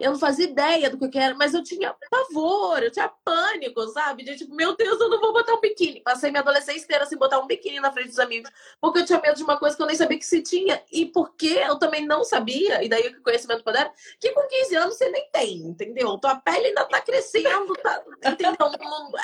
Eu 0.00 0.12
não 0.12 0.18
fazia 0.18 0.46
ideia 0.46 0.90
do 0.90 0.98
que 0.98 1.18
eu 1.18 1.22
era, 1.22 1.34
mas 1.34 1.54
eu 1.54 1.62
tinha 1.62 1.94
pavor, 2.10 2.82
eu 2.82 2.90
tinha 2.90 3.08
pânico, 3.08 3.86
sabe? 3.88 4.24
De 4.24 4.36
tipo, 4.36 4.54
meu 4.54 4.76
Deus, 4.76 5.00
eu 5.00 5.08
não 5.08 5.20
vou 5.20 5.32
botar 5.32 5.54
um 5.54 5.60
biquíni. 5.60 6.00
Passei 6.00 6.30
minha 6.30 6.40
adolescência 6.40 6.84
inteira 6.84 7.06
sem 7.06 7.18
botar 7.18 7.38
um 7.38 7.46
biquíni 7.46 7.80
na 7.80 7.92
frente 7.92 8.08
dos 8.08 8.18
amigos, 8.18 8.50
porque 8.80 9.00
eu 9.00 9.06
tinha 9.06 9.20
medo 9.20 9.36
de 9.36 9.44
uma 9.44 9.58
coisa 9.58 9.76
que 9.76 9.82
eu 9.82 9.86
nem 9.86 9.96
sabia 9.96 10.18
que 10.18 10.26
se 10.26 10.42
tinha. 10.42 10.82
E 10.90 11.06
porque 11.06 11.62
eu 11.66 11.78
também 11.78 12.06
não 12.06 12.24
sabia, 12.24 12.82
e 12.82 12.88
daí 12.88 13.08
o 13.08 13.22
conhecimento 13.22 13.62
poder, 13.62 13.90
que 14.18 14.32
com 14.32 14.46
15 14.46 14.76
anos 14.76 14.96
você 14.96 15.08
nem 15.10 15.30
tem, 15.30 15.56
entendeu? 15.58 16.18
Tua 16.18 16.36
pele 16.36 16.68
ainda 16.68 16.84
tá 16.84 17.00
crescendo, 17.00 17.72
tá, 17.74 18.02
entendeu? 18.24 18.56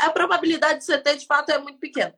A 0.03 0.11
probabilidade 0.11 0.81
de 0.81 0.85
você 0.85 0.99
ter, 0.99 1.17
de 1.17 1.27
fato, 1.27 1.51
é 1.51 1.59
muito 1.59 1.79
pequena. 1.79 2.15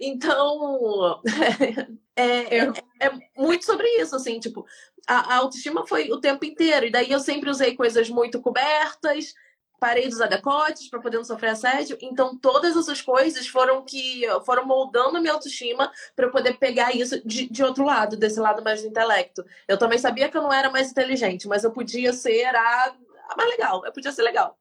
Então, 0.00 1.20
é, 2.16 2.24
é, 2.24 2.58
é, 2.58 2.72
é, 3.00 3.10
muito 3.36 3.64
sobre 3.64 3.86
isso, 4.00 4.14
assim, 4.14 4.38
tipo, 4.38 4.66
a, 5.06 5.34
a, 5.34 5.36
autoestima 5.36 5.86
foi 5.86 6.10
o 6.10 6.20
tempo 6.20 6.44
inteiro, 6.44 6.86
e 6.86 6.90
daí 6.90 7.10
eu 7.10 7.20
sempre 7.20 7.50
usei 7.50 7.74
coisas 7.74 8.08
muito 8.08 8.40
cobertas, 8.40 9.34
parei 9.80 10.06
de 10.06 10.14
usar 10.14 10.26
decotes 10.26 10.88
para 10.90 11.00
poder 11.00 11.16
não 11.16 11.24
sofrer 11.24 11.50
assédio, 11.50 11.96
então 12.02 12.36
todas 12.38 12.76
essas 12.76 13.00
coisas 13.00 13.48
foram 13.48 13.82
que 13.82 14.22
foram 14.44 14.66
moldando 14.66 15.16
a 15.16 15.20
minha 15.20 15.32
autoestima 15.32 15.90
para 16.14 16.26
eu 16.26 16.30
poder 16.30 16.58
pegar 16.58 16.94
isso 16.94 17.26
de, 17.26 17.48
de 17.48 17.64
outro 17.64 17.84
lado, 17.84 18.16
desse 18.16 18.38
lado 18.38 18.62
mais 18.62 18.82
do 18.82 18.88
intelecto. 18.88 19.42
Eu 19.66 19.78
também 19.78 19.98
sabia 19.98 20.28
que 20.28 20.36
eu 20.36 20.42
não 20.42 20.52
era 20.52 20.70
mais 20.70 20.90
inteligente, 20.90 21.48
mas 21.48 21.64
eu 21.64 21.72
podia 21.72 22.12
ser 22.12 22.54
a, 22.54 22.94
a 23.30 23.36
mais 23.36 23.50
legal, 23.50 23.84
eu 23.86 23.92
podia 23.92 24.12
ser 24.12 24.22
legal. 24.22 24.56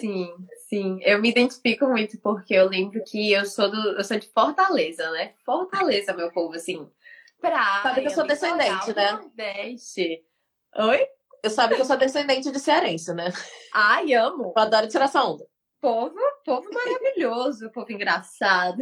Sim, 0.00 0.34
sim. 0.68 0.98
Eu 1.02 1.20
me 1.20 1.30
identifico 1.30 1.86
muito 1.86 2.18
porque 2.20 2.54
eu 2.54 2.68
lembro 2.68 3.02
que 3.04 3.32
eu 3.32 3.44
sou 3.44 3.70
do, 3.70 3.98
eu 3.98 4.04
sou 4.04 4.18
de 4.18 4.28
Fortaleza, 4.28 5.10
né? 5.10 5.34
Fortaleza, 5.44 6.14
meu 6.14 6.30
povo, 6.30 6.54
assim. 6.54 6.88
Praia, 7.42 7.82
sabe 7.82 8.00
que 8.00 8.06
eu 8.06 8.10
sou 8.12 8.26
descendente, 8.26 8.94
né? 8.94 9.12
Nordeste. 9.12 10.24
Oi? 10.76 11.06
Eu 11.42 11.50
sabe 11.50 11.74
que 11.74 11.80
eu 11.80 11.84
sou 11.84 11.96
descendente 11.96 12.50
de 12.50 12.58
cearense, 12.60 13.12
né? 13.12 13.32
Ai, 13.74 14.14
amo. 14.14 14.54
Eu 14.56 14.62
adoro 14.62 14.88
tirar 14.88 15.06
essa 15.06 15.24
onda. 15.24 15.44
Povo, 15.80 16.14
povo 16.44 16.68
maravilhoso, 16.72 17.70
povo 17.72 17.90
engraçado. 17.90 18.80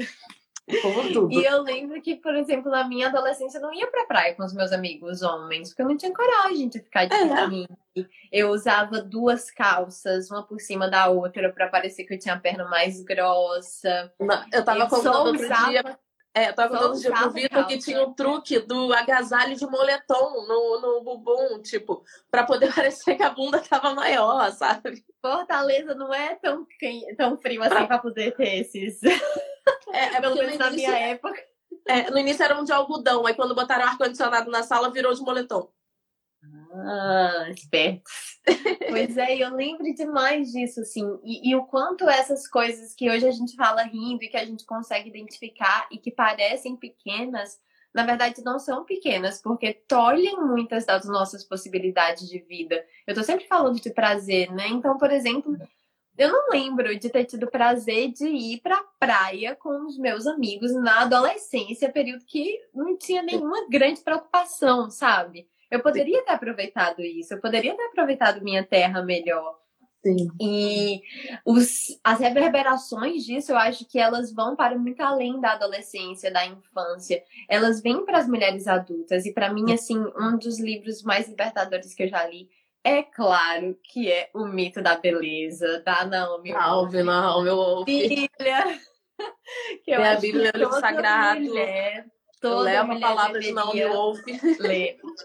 E 1.30 1.44
eu 1.44 1.62
lembro 1.62 2.00
que, 2.00 2.16
por 2.16 2.34
exemplo, 2.36 2.70
na 2.70 2.86
minha 2.86 3.08
adolescência 3.08 3.58
eu 3.58 3.62
não 3.62 3.72
ia 3.72 3.90
pra 3.90 4.04
praia 4.04 4.34
com 4.34 4.44
os 4.44 4.52
meus 4.52 4.70
amigos 4.72 5.22
homens, 5.22 5.70
porque 5.70 5.82
eu 5.82 5.88
não 5.88 5.96
tinha 5.96 6.12
coragem 6.12 6.68
de 6.68 6.80
ficar 6.80 7.06
de 7.06 7.16
biquíni. 7.16 7.66
É. 7.96 8.04
Eu 8.30 8.50
usava 8.50 9.00
duas 9.00 9.50
calças, 9.50 10.30
uma 10.30 10.46
por 10.46 10.60
cima 10.60 10.88
da 10.88 11.08
outra, 11.08 11.52
para 11.52 11.68
parecer 11.68 12.04
que 12.04 12.14
eu 12.14 12.18
tinha 12.18 12.34
a 12.34 12.40
perna 12.40 12.68
mais 12.68 13.02
grossa. 13.02 14.12
Não, 14.20 14.44
eu 14.52 14.64
tava 14.64 14.88
contando 14.88 15.18
outro 15.18 15.44
usava... 15.44 15.70
dia. 15.70 15.98
É, 16.32 16.48
eu 16.48 16.54
tava 16.54 16.80
outro 16.80 17.00
dia 17.00 17.10
pro 17.10 17.30
Vitor 17.30 17.66
que 17.66 17.78
tinha 17.78 18.04
um 18.04 18.14
truque 18.14 18.60
do 18.60 18.92
agasalho 18.92 19.56
de 19.56 19.66
moletom 19.66 20.46
no, 20.46 20.80
no 20.80 21.00
bumbum, 21.02 21.60
tipo, 21.60 22.04
para 22.30 22.44
poder 22.44 22.72
parecer 22.74 23.16
que 23.16 23.22
a 23.22 23.30
bunda 23.30 23.58
tava 23.58 23.94
maior, 23.94 24.50
sabe? 24.52 25.04
Fortaleza 25.20 25.94
não 25.94 26.14
é 26.14 26.36
tão, 26.36 26.64
tão 27.16 27.36
frio 27.36 27.62
assim 27.62 27.74
pra, 27.74 27.86
pra 27.86 27.98
poder 27.98 28.36
ter 28.36 28.60
esses. 28.60 29.02
É, 29.92 30.16
é 30.16 30.20
pelo 30.22 30.36
menos 30.36 30.56
na 30.56 30.70
minha 30.70 30.96
época. 30.96 31.42
É, 31.88 32.10
no 32.10 32.18
início 32.18 32.44
era 32.44 32.60
um 32.60 32.64
de 32.64 32.72
algodão, 32.72 33.26
aí 33.26 33.34
quando 33.34 33.54
botaram 33.54 33.86
ar-condicionado 33.86 34.50
na 34.50 34.62
sala, 34.62 34.92
virou 34.92 35.12
de 35.12 35.20
moletom. 35.22 35.68
Ah, 36.72 37.46
espertos. 37.50 38.40
pois 38.88 39.16
é, 39.16 39.36
eu 39.36 39.54
lembro 39.54 39.92
demais 39.94 40.50
disso, 40.52 40.80
assim. 40.80 41.04
E, 41.22 41.50
e, 41.50 41.56
o 41.56 41.64
quanto 41.66 42.08
essas 42.08 42.48
coisas 42.48 42.94
que 42.94 43.10
hoje 43.10 43.26
a 43.26 43.30
gente 43.30 43.56
fala 43.56 43.82
rindo 43.82 44.22
e 44.22 44.28
que 44.28 44.36
a 44.36 44.44
gente 44.44 44.64
consegue 44.64 45.08
identificar 45.08 45.88
e 45.90 45.98
que 45.98 46.10
parecem 46.10 46.76
pequenas, 46.76 47.58
na 47.92 48.04
verdade 48.04 48.42
não 48.42 48.58
são 48.58 48.84
pequenas, 48.84 49.42
porque 49.42 49.74
tolhem 49.74 50.36
muitas 50.40 50.86
das 50.86 51.04
nossas 51.06 51.44
possibilidades 51.44 52.28
de 52.28 52.38
vida. 52.38 52.84
Eu 53.06 53.14
tô 53.14 53.22
sempre 53.22 53.46
falando 53.46 53.80
de 53.80 53.90
prazer, 53.90 54.50
né? 54.52 54.68
Então, 54.68 54.96
por 54.96 55.10
exemplo, 55.10 55.58
eu 56.16 56.30
não 56.30 56.50
lembro 56.50 56.98
de 56.98 57.10
ter 57.10 57.24
tido 57.24 57.50
prazer 57.50 58.12
de 58.12 58.26
ir 58.26 58.60
pra 58.60 58.82
praia 58.98 59.56
com 59.56 59.86
os 59.86 59.98
meus 59.98 60.26
amigos 60.26 60.72
na 60.74 61.00
adolescência, 61.02 61.92
período 61.92 62.24
que 62.24 62.60
não 62.72 62.96
tinha 62.96 63.22
nenhuma 63.22 63.68
grande 63.68 64.00
preocupação, 64.02 64.90
sabe? 64.90 65.49
Eu 65.70 65.80
poderia 65.80 66.24
ter 66.24 66.32
aproveitado 66.32 67.00
isso, 67.00 67.34
eu 67.34 67.40
poderia 67.40 67.76
ter 67.76 67.84
aproveitado 67.84 68.42
minha 68.42 68.64
terra 68.64 69.02
melhor. 69.02 69.58
Sim. 70.02 70.28
E 70.40 71.02
os, 71.44 72.00
as 72.02 72.18
reverberações 72.20 73.22
disso, 73.24 73.52
eu 73.52 73.56
acho 73.56 73.84
que 73.86 73.98
elas 73.98 74.32
vão 74.32 74.56
para 74.56 74.76
muito 74.78 75.00
além 75.02 75.38
da 75.40 75.52
adolescência, 75.52 76.32
da 76.32 76.46
infância. 76.46 77.22
Elas 77.48 77.82
vêm 77.82 78.04
para 78.04 78.18
as 78.18 78.26
mulheres 78.26 78.66
adultas. 78.66 79.26
E 79.26 79.34
para 79.34 79.52
mim, 79.52 79.72
assim, 79.72 79.98
um 80.18 80.38
dos 80.38 80.58
livros 80.58 81.02
mais 81.02 81.28
libertadores 81.28 81.94
que 81.94 82.04
eu 82.04 82.08
já 82.08 82.26
li 82.26 82.48
é 82.82 83.02
claro 83.02 83.78
que 83.84 84.10
é 84.10 84.30
o 84.34 84.46
mito 84.46 84.80
da 84.80 84.96
beleza 84.96 85.82
da 85.84 86.04
Naomi 86.06 86.52
Alve, 86.52 87.02
Naomi 87.02 87.50
Wolf. 87.50 87.84
Filha, 87.84 88.28
que 89.84 89.90
eu 89.90 90.02
a 90.02 90.14
Bíblia, 90.14 90.50
o 90.66 90.72
sagrado. 90.72 91.40
Mulher, 91.40 92.06
toda 92.40 92.62
Leva 92.62 92.94
a 92.94 93.00
palavra 93.00 93.40
de 93.40 93.52
Naomi 93.52 93.84
Wolf. 93.84 94.20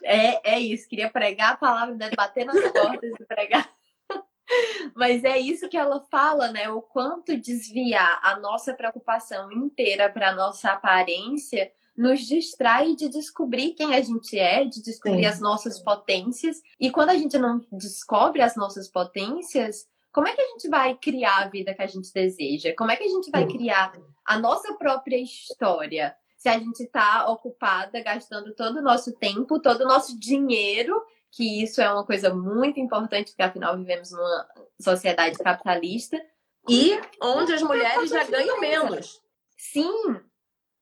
É, 0.03 0.55
é 0.55 0.59
isso, 0.59 0.87
queria 0.87 1.09
pregar 1.09 1.53
a 1.53 1.57
palavra, 1.57 1.95
né? 1.95 2.09
bater 2.15 2.45
nas 2.45 2.59
portas 2.71 3.11
e 3.19 3.25
pregar. 3.25 3.69
Mas 4.95 5.23
é 5.23 5.39
isso 5.39 5.69
que 5.69 5.77
ela 5.77 6.05
fala, 6.11 6.51
né? 6.51 6.69
O 6.69 6.81
quanto 6.81 7.35
desviar 7.37 8.19
a 8.23 8.39
nossa 8.39 8.73
preocupação 8.73 9.51
inteira 9.51 10.09
para 10.09 10.35
nossa 10.35 10.71
aparência 10.71 11.71
nos 11.97 12.19
distrai 12.27 12.93
de 12.93 13.07
descobrir 13.07 13.71
quem 13.71 13.95
a 13.95 14.01
gente 14.01 14.37
é, 14.37 14.65
de 14.65 14.83
descobrir 14.83 15.23
Sim. 15.23 15.27
as 15.27 15.39
nossas 15.39 15.79
potências. 15.79 16.61
E 16.79 16.91
quando 16.91 17.09
a 17.09 17.17
gente 17.17 17.37
não 17.37 17.65
descobre 17.71 18.41
as 18.41 18.55
nossas 18.55 18.89
potências, 18.89 19.87
como 20.11 20.27
é 20.27 20.35
que 20.35 20.41
a 20.41 20.47
gente 20.47 20.67
vai 20.67 20.95
criar 20.95 21.43
a 21.43 21.47
vida 21.47 21.73
que 21.73 21.81
a 21.81 21.87
gente 21.87 22.11
deseja? 22.13 22.73
Como 22.77 22.91
é 22.91 22.95
que 22.97 23.03
a 23.03 23.09
gente 23.09 23.31
vai 23.31 23.47
criar 23.47 23.93
a 24.25 24.37
nossa 24.37 24.73
própria 24.73 25.17
história? 25.17 26.15
Se 26.45 26.49
a 26.49 26.59
gente 26.59 26.83
está 26.83 27.27
ocupada 27.27 27.99
gastando 28.03 28.53
todo 28.53 28.77
o 28.77 28.81
nosso 28.83 29.11
tempo, 29.13 29.59
todo 29.59 29.81
o 29.81 29.87
nosso 29.87 30.15
dinheiro, 30.19 31.03
que 31.31 31.63
isso 31.63 31.81
é 31.81 31.91
uma 31.91 32.05
coisa 32.05 32.31
muito 32.35 32.79
importante, 32.79 33.31
porque 33.31 33.41
afinal 33.41 33.75
vivemos 33.75 34.11
numa 34.11 34.47
sociedade 34.79 35.39
capitalista. 35.39 36.23
E 36.69 37.01
onde 37.19 37.51
as 37.51 37.63
mulheres 37.63 38.11
já 38.11 38.23
ganham 38.25 38.59
menos. 38.59 39.19
Sim, 39.57 40.19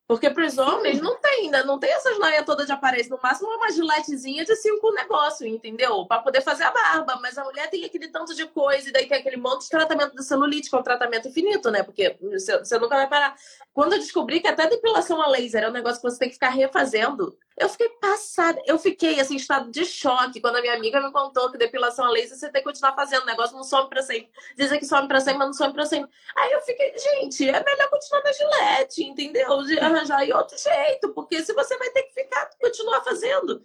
porque 0.07 0.29
para 0.29 0.45
os 0.45 0.57
homens 0.57 1.01
não 1.01 1.17
tem 1.19 1.45
ainda, 1.45 1.63
não 1.63 1.79
tem 1.79 1.91
essas 1.91 2.19
noias 2.19 2.45
todas 2.45 2.65
de 2.65 2.71
aparência. 2.71 3.09
No 3.09 3.19
máximo 3.21 3.49
uma 3.49 3.71
giletezinha 3.71 4.43
de 4.43 4.55
cinco 4.55 4.91
negócio, 4.93 5.47
entendeu? 5.47 6.05
Para 6.05 6.21
poder 6.21 6.41
fazer 6.41 6.63
a 6.63 6.71
barba. 6.71 7.17
Mas 7.21 7.37
a 7.37 7.43
mulher 7.43 7.69
tem 7.69 7.85
aquele 7.85 8.07
tanto 8.09 8.35
de 8.35 8.45
coisa, 8.47 8.89
e 8.89 8.91
daí 8.91 9.07
tem 9.07 9.17
aquele 9.17 9.37
monte 9.37 9.63
de 9.63 9.69
tratamento 9.69 10.15
de 10.15 10.23
celulite, 10.23 10.69
que 10.69 10.75
é 10.75 10.79
um 10.79 10.83
tratamento 10.83 11.27
infinito, 11.27 11.71
né? 11.71 11.83
Porque 11.83 12.17
você 12.19 12.77
nunca 12.77 12.95
vai 12.95 13.07
parar. 13.07 13.35
Quando 13.73 13.93
eu 13.93 13.99
descobri 13.99 14.39
que 14.39 14.47
até 14.47 14.67
depilação 14.67 15.21
a 15.21 15.27
laser 15.27 15.63
é 15.63 15.69
um 15.69 15.73
negócio 15.73 16.01
que 16.01 16.09
você 16.09 16.19
tem 16.19 16.27
que 16.27 16.35
ficar 16.35 16.49
refazendo, 16.49 17.37
eu 17.57 17.69
fiquei 17.69 17.89
passada. 17.89 18.61
Eu 18.65 18.77
fiquei, 18.77 19.19
assim, 19.19 19.35
em 19.35 19.37
estado 19.37 19.71
de 19.71 19.85
choque 19.85 20.41
quando 20.41 20.57
a 20.57 20.61
minha 20.61 20.73
amiga 20.73 21.01
me 21.01 21.11
contou 21.11 21.51
que 21.51 21.57
depilação 21.57 22.05
a 22.05 22.09
laser 22.09 22.37
você 22.37 22.51
tem 22.51 22.61
que 22.61 22.67
continuar 22.67 22.93
fazendo. 22.93 23.23
O 23.23 23.25
negócio 23.25 23.55
não 23.55 23.63
some 23.63 23.89
pra 23.89 24.01
sempre. 24.01 24.29
Dizem 24.57 24.79
que 24.79 24.85
some 24.85 25.07
pra 25.07 25.19
sempre, 25.19 25.39
mas 25.39 25.47
não 25.47 25.53
some 25.53 25.73
pra 25.73 25.85
sempre. 25.85 26.11
Aí 26.35 26.51
eu 26.51 26.61
fiquei, 26.61 26.93
gente, 26.97 27.47
é 27.47 27.63
melhor 27.63 27.89
continuar 27.89 28.23
na 28.23 28.31
gilete, 28.31 29.03
entendeu? 29.03 29.47
Arranjar 29.93 30.19
aí 30.19 30.33
outro 30.33 30.57
jeito, 30.57 31.09
porque 31.13 31.43
se 31.43 31.53
você 31.53 31.77
vai 31.77 31.89
ter 31.91 32.03
que 32.03 32.13
ficar, 32.13 32.49
continuar 32.59 33.01
fazendo 33.03 33.63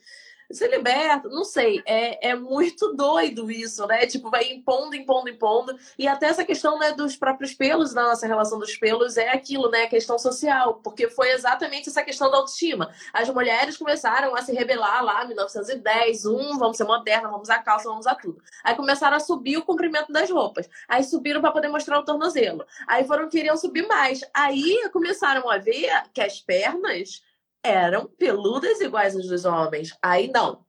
se 0.51 0.67
liberta, 0.67 1.29
não 1.29 1.45
sei, 1.45 1.83
é, 1.85 2.31
é 2.31 2.35
muito 2.35 2.93
doido 2.97 3.51
isso, 3.51 3.87
né? 3.87 4.07
Tipo, 4.07 4.31
vai 4.31 4.51
impondo, 4.51 4.97
impondo, 4.97 5.29
impondo. 5.29 5.79
E 5.99 6.09
até 6.09 6.27
essa 6.27 6.45
questão 6.45 6.79
né, 6.79 6.93
dos 6.93 7.17
próprios 7.17 7.55
pelos, 7.55 7.93
na 7.93 8.05
nossa 8.05 8.27
relação 8.27 8.59
dos 8.59 8.77
pelos, 8.77 9.17
é 9.17 9.29
aquilo, 9.31 9.71
né? 9.71 9.83
A 9.83 9.89
questão 9.89 10.19
social, 10.19 10.81
porque 10.83 11.09
foi 11.09 11.31
exatamente 11.33 11.89
essa 11.89 12.03
questão 12.03 12.31
da 12.31 12.39
autoestima. 12.39 12.91
As 13.13 13.29
mulheres 13.29 13.77
começaram 13.77 14.35
a 14.35 14.43
se 14.43 14.53
rebelar 14.53 15.05
lá, 15.05 15.25
1910, 15.27 16.25
um, 16.27 16.59
vamos 16.59 16.77
ser 16.77 16.85
moderna, 16.85 17.29
vamos 17.29 17.49
usar 17.49 17.63
calça, 17.63 17.89
vamos 17.89 18.07
usar 18.07 18.15
tudo. 18.15 18.43
Aí 18.65 18.75
começaram 18.75 19.17
a 19.17 19.21
subir 19.21 19.59
o 19.59 19.65
comprimento 19.65 20.13
das 20.13 20.31
roupas. 20.31 20.69
Aí 20.89 21.05
subiram 21.05 21.41
para 21.41 21.53
poder 21.53 21.69
mostrar 21.69 21.99
o 21.99 22.05
tornozelo. 22.05 22.65
Aí 22.87 23.05
foram, 23.05 23.29
queriam 23.29 23.57
subir 23.57 23.87
mais. 23.87 24.21
Aí 24.33 24.89
começaram 24.93 25.49
a 25.51 25.59
ver 25.59 25.91
que 26.13 26.21
as 26.21 26.41
pernas 26.41 27.23
eram 27.69 28.07
peludas 28.07 28.81
iguais 28.81 29.17
às 29.17 29.27
dos 29.27 29.45
homens. 29.45 29.97
Aí 30.03 30.29
não. 30.29 30.65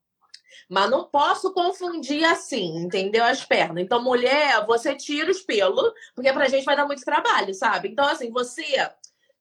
Mas 0.69 0.91
não 0.91 1.05
posso 1.05 1.51
confundir 1.53 2.23
assim, 2.23 2.77
entendeu? 2.77 3.23
As 3.23 3.43
pernas. 3.43 3.83
Então, 3.83 4.03
mulher, 4.03 4.65
você 4.67 4.95
tira 4.95 5.31
os 5.31 5.41
pelos, 5.41 5.91
porque 6.13 6.31
pra 6.31 6.47
gente 6.47 6.65
vai 6.65 6.75
dar 6.75 6.85
muito 6.85 7.03
trabalho, 7.03 7.53
sabe? 7.55 7.89
Então, 7.89 8.05
assim, 8.05 8.29
você 8.31 8.63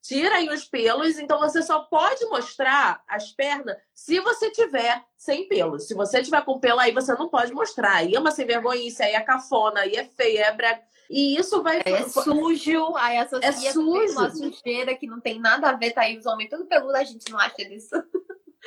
tira 0.00 0.36
aí 0.36 0.48
os 0.48 0.64
pelos, 0.64 1.18
então 1.18 1.38
você 1.38 1.62
só 1.62 1.80
pode 1.80 2.24
mostrar 2.26 3.02
as 3.06 3.30
pernas 3.32 3.76
se 3.94 4.18
você 4.20 4.50
tiver 4.50 5.04
sem 5.18 5.46
pelos. 5.48 5.86
Se 5.86 5.92
você 5.92 6.22
tiver 6.22 6.42
com 6.44 6.58
pelo, 6.58 6.80
aí 6.80 6.92
você 6.92 7.12
não 7.12 7.28
pode 7.28 7.52
mostrar. 7.52 7.96
Aí 7.96 8.14
é 8.14 8.18
uma 8.18 8.30
sem 8.30 8.46
vergonhice, 8.46 9.02
aí 9.02 9.12
é 9.12 9.20
cafona, 9.20 9.80
aí 9.80 9.96
é 9.96 10.04
feia, 10.04 10.46
é 10.46 10.52
brega. 10.52 10.80
E 11.08 11.36
isso 11.36 11.62
vai. 11.62 11.80
É 11.84 12.02
sujo, 12.08 12.96
aí 12.96 13.18
associa 13.18 13.48
é 13.48 13.72
sujo. 13.72 14.12
uma 14.12 14.30
sujeira 14.30 14.94
que 14.94 15.06
não 15.06 15.20
tem 15.20 15.40
nada 15.40 15.70
a 15.70 15.72
ver, 15.72 15.92
tá 15.92 16.02
aí 16.02 16.18
os 16.18 16.26
homens 16.26 16.50
tudo 16.50 16.66
peludo, 16.66 16.96
a 16.96 17.04
gente 17.04 17.30
não 17.30 17.38
acha 17.38 17.64
disso. 17.64 17.96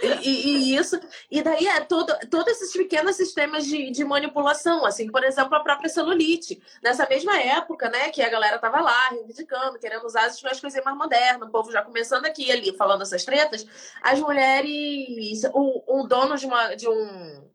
E, 0.02 0.18
e, 0.18 0.76
isso, 0.76 1.00
e 1.30 1.44
daí 1.44 1.68
é 1.68 1.82
todo, 1.82 2.12
todos 2.30 2.54
esses 2.54 2.74
pequenos 2.74 3.16
sistemas 3.16 3.66
de, 3.66 3.92
de 3.92 4.04
manipulação, 4.04 4.86
assim, 4.86 5.12
por 5.12 5.24
exemplo, 5.24 5.54
a 5.54 5.60
própria 5.60 5.90
celulite. 5.90 6.62
Nessa 6.82 7.08
mesma 7.08 7.40
época, 7.40 7.90
né, 7.90 8.10
que 8.10 8.22
a 8.22 8.30
galera 8.30 8.58
tava 8.58 8.80
lá 8.80 9.10
reivindicando, 9.10 9.78
querendo 9.78 10.06
usar 10.06 10.26
as 10.26 10.40
coisas 10.40 10.84
mais 10.84 10.98
modernas, 10.98 11.48
o 11.48 11.52
povo 11.52 11.72
já 11.72 11.84
começando 11.84 12.26
aqui 12.26 12.52
ali 12.52 12.76
falando 12.76 13.04
essas 13.04 13.24
tretas, 13.24 13.68
as 14.02 14.20
mulheres, 14.20 15.44
o, 15.54 16.00
o 16.00 16.08
dono 16.08 16.36
de, 16.36 16.46
uma, 16.48 16.74
de 16.74 16.88
um 16.88 17.52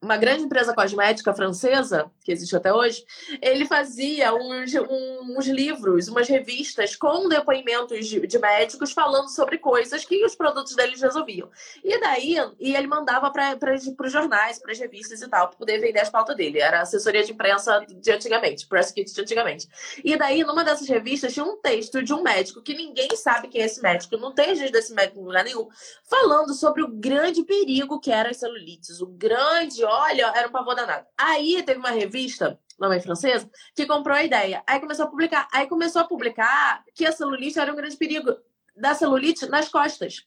uma 0.00 0.16
grande 0.16 0.44
empresa 0.44 0.74
cosmética 0.74 1.32
francesa, 1.32 2.10
que 2.22 2.30
existe 2.30 2.54
até 2.54 2.72
hoje, 2.72 3.04
ele 3.40 3.64
fazia 3.64 4.34
uns, 4.34 4.72
uns 4.74 5.46
livros, 5.46 6.08
umas 6.08 6.28
revistas 6.28 6.94
com 6.94 7.28
depoimentos 7.28 8.06
de, 8.06 8.26
de, 8.26 8.38
médicos 8.38 8.92
falando 8.92 9.28
sobre 9.28 9.56
coisas 9.58 10.04
que 10.04 10.24
os 10.24 10.34
produtos 10.34 10.76
deles 10.76 11.00
resolviam. 11.00 11.50
E 11.82 11.98
daí, 11.98 12.36
e 12.60 12.76
ele 12.76 12.86
mandava 12.86 13.30
para 13.30 13.56
os 13.74 14.12
jornais, 14.12 14.58
para 14.58 14.72
as 14.72 14.78
revistas 14.78 15.22
e 15.22 15.28
tal, 15.28 15.48
para 15.48 15.56
poder 15.56 15.78
vender 15.78 16.00
as 16.00 16.10
pautas 16.10 16.36
dele. 16.36 16.60
Era 16.60 16.82
assessoria 16.82 17.24
de 17.24 17.32
imprensa 17.32 17.84
de 17.88 18.12
antigamente, 18.12 18.66
press 18.66 18.92
kit 18.92 19.12
de 19.12 19.20
antigamente. 19.20 19.66
E 20.04 20.16
daí, 20.16 20.44
numa 20.44 20.62
dessas 20.62 20.88
revistas, 20.88 21.32
tinha 21.32 21.44
um 21.44 21.56
texto 21.56 22.02
de 22.02 22.12
um 22.12 22.22
médico 22.22 22.62
que 22.62 22.74
ninguém 22.74 23.08
sabe 23.16 23.48
quem 23.48 23.62
é 23.62 23.64
esse 23.64 23.80
médico, 23.80 24.16
não 24.18 24.32
tem 24.32 24.48
registro 24.48 24.72
desse 24.72 24.92
médico 24.92 25.20
em 25.20 25.24
lugar 25.24 25.44
nenhum, 25.44 25.68
falando 26.04 26.52
sobre 26.52 26.82
o 26.82 26.88
grande 26.88 27.42
perigo 27.44 27.98
que 27.98 28.12
eram 28.12 28.30
as 28.30 28.36
celulites, 28.36 29.00
o 29.00 29.06
grande 29.06 29.85
olha, 29.86 30.32
era 30.34 30.48
um 30.48 30.52
pavor 30.52 30.74
danado. 30.74 31.06
Aí 31.16 31.62
teve 31.62 31.78
uma 31.78 31.90
revista, 31.90 32.58
não 32.78 32.92
é 32.92 33.00
francesa, 33.00 33.50
que 33.74 33.86
comprou 33.86 34.16
a 34.16 34.24
ideia. 34.24 34.62
Aí 34.66 34.80
começou 34.80 35.06
a 35.06 35.08
publicar. 35.08 35.48
Aí 35.52 35.66
começou 35.66 36.02
a 36.02 36.08
publicar 36.08 36.84
que 36.94 37.06
a 37.06 37.12
celulite 37.12 37.58
era 37.58 37.72
um 37.72 37.76
grande 37.76 37.96
perigo 37.96 38.36
da 38.76 38.94
celulite 38.94 39.46
nas 39.46 39.68
costas. 39.68 40.26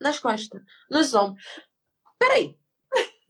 Nas 0.00 0.18
costas. 0.18 0.62
Nos 0.90 1.14
ombros. 1.14 1.44
Peraí. 2.18 2.59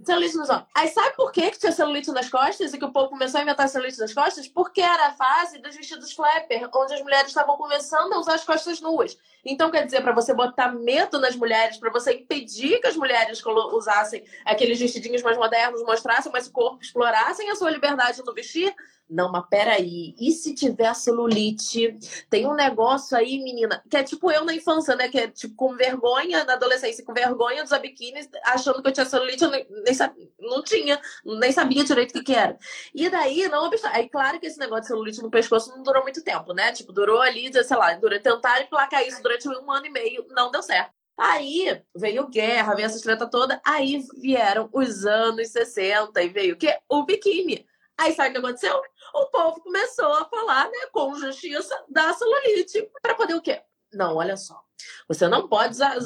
Celulite 0.05 0.37
nos 0.37 0.49
ombros. 0.49 0.67
Aí 0.75 0.89
sabe 0.89 1.15
por 1.15 1.31
que, 1.31 1.51
que 1.51 1.59
tinha 1.59 1.73
celulite 1.73 2.11
nas 2.11 2.29
costas 2.29 2.73
e 2.73 2.79
que 2.79 2.85
o 2.85 2.93
povo 2.93 3.11
começou 3.11 3.39
a 3.39 3.43
inventar 3.43 3.69
celulite 3.69 3.99
nas 3.99 4.15
costas? 4.15 4.49
Porque 4.49 4.81
era 4.81 5.09
a 5.09 5.13
fase 5.13 5.59
dos 5.59 5.77
vestidos 5.77 6.13
flapper, 6.13 6.69
onde 6.75 6.95
as 6.95 7.03
mulheres 7.03 7.29
estavam 7.29 7.57
começando 7.57 8.13
a 8.15 8.19
usar 8.19 8.35
as 8.35 8.45
costas 8.45 8.81
nuas. 8.81 9.19
Então, 9.45 9.71
quer 9.71 9.85
dizer, 9.85 10.03
para 10.03 10.13
você 10.13 10.33
botar 10.33 10.73
medo 10.73 11.19
nas 11.19 11.37
mulheres, 11.37 11.77
para 11.77 11.91
você 11.91 12.15
impedir 12.15 12.81
que 12.81 12.87
as 12.87 12.97
mulheres 12.97 13.43
usassem 13.73 14.25
aqueles 14.45 14.79
vestidinhos 14.79 15.23
mais 15.23 15.37
modernos, 15.37 15.83
mostrassem 15.83 16.33
mais 16.33 16.49
corpo, 16.49 16.83
explorassem 16.83 17.51
a 17.51 17.57
sua 17.57 17.71
liberdade 17.71 18.23
no 18.25 18.35
vestir, 18.35 18.75
não, 19.11 19.31
mas 19.31 19.45
peraí, 19.51 20.15
e 20.19 20.31
se 20.31 20.55
tiver 20.55 20.95
celulite? 20.95 21.99
Tem 22.31 22.47
um 22.47 22.55
negócio 22.55 23.17
aí, 23.17 23.43
menina, 23.43 23.83
que 23.91 23.97
é 23.97 24.05
tipo 24.05 24.31
eu 24.31 24.45
na 24.45 24.55
infância, 24.55 24.95
né? 24.95 25.09
Que 25.09 25.19
é 25.19 25.29
tipo 25.29 25.55
com 25.57 25.77
vergonha, 25.77 26.45
na 26.45 26.53
adolescência, 26.53 27.05
com 27.05 27.13
vergonha 27.13 27.65
usar 27.65 27.81
biquíni, 27.81 28.21
achando 28.45 28.81
que 28.81 28.89
eu 28.89 28.93
tinha 28.93 29.05
celulite, 29.05 29.43
eu 29.43 29.51
nem, 29.51 29.67
nem 29.85 29.95
sabia, 29.95 30.29
não 30.39 30.63
tinha, 30.63 31.01
nem 31.25 31.51
sabia 31.51 31.83
direito 31.83 32.11
o 32.11 32.13
que, 32.15 32.23
que 32.23 32.35
era. 32.35 32.57
E 32.95 33.09
daí, 33.09 33.49
não 33.49 33.67
obstante, 33.67 33.97
aí 33.97 34.09
claro 34.09 34.39
que 34.39 34.47
esse 34.47 34.59
negócio 34.59 34.83
de 34.83 34.89
celulite 34.89 35.23
no 35.23 35.31
pescoço 35.31 35.71
não 35.71 35.83
durou 35.83 36.03
muito 36.03 36.23
tempo, 36.23 36.53
né? 36.53 36.71
Tipo, 36.73 36.93
durou 36.93 37.21
ali, 37.21 37.53
sei 37.53 37.77
lá, 37.77 37.93
durou, 37.95 38.21
tentar 38.21 38.63
emplacar 38.63 39.07
isso 39.07 39.21
durante 39.23 39.49
um 39.49 39.71
ano 39.71 39.87
e 39.87 39.91
meio, 39.91 40.25
não 40.31 40.51
deu 40.53 40.63
certo. 40.63 40.93
Aí 41.19 41.83
veio 41.95 42.29
guerra, 42.29 42.75
veio 42.75 42.87
essa 42.87 43.03
treta 43.03 43.29
toda, 43.29 43.61
aí 43.67 44.03
vieram 44.23 44.71
os 44.73 45.05
anos 45.05 45.49
60 45.49 46.23
e 46.23 46.29
veio 46.29 46.55
o 46.55 46.57
quê? 46.57 46.79
O 46.89 47.05
biquíni. 47.05 47.67
Aí 48.01 48.15
sabe 48.15 48.31
o 48.31 48.33
que 48.33 48.39
aconteceu? 48.39 48.81
O 49.15 49.27
povo 49.27 49.61
começou 49.63 50.13
a 50.13 50.25
falar, 50.25 50.67
né, 50.71 50.87
com 50.93 51.15
justiça 51.17 51.85
da 51.89 52.13
celulite. 52.13 52.91
Para 53.03 53.15
poder 53.15 53.35
o 53.35 53.43
quê? 53.43 53.63
Não, 53.93 54.17
olha 54.17 54.37
só. 54.37 54.63
Você 55.09 55.29
não 55.29 55.49
pode 55.49 55.75
usar 55.75 55.97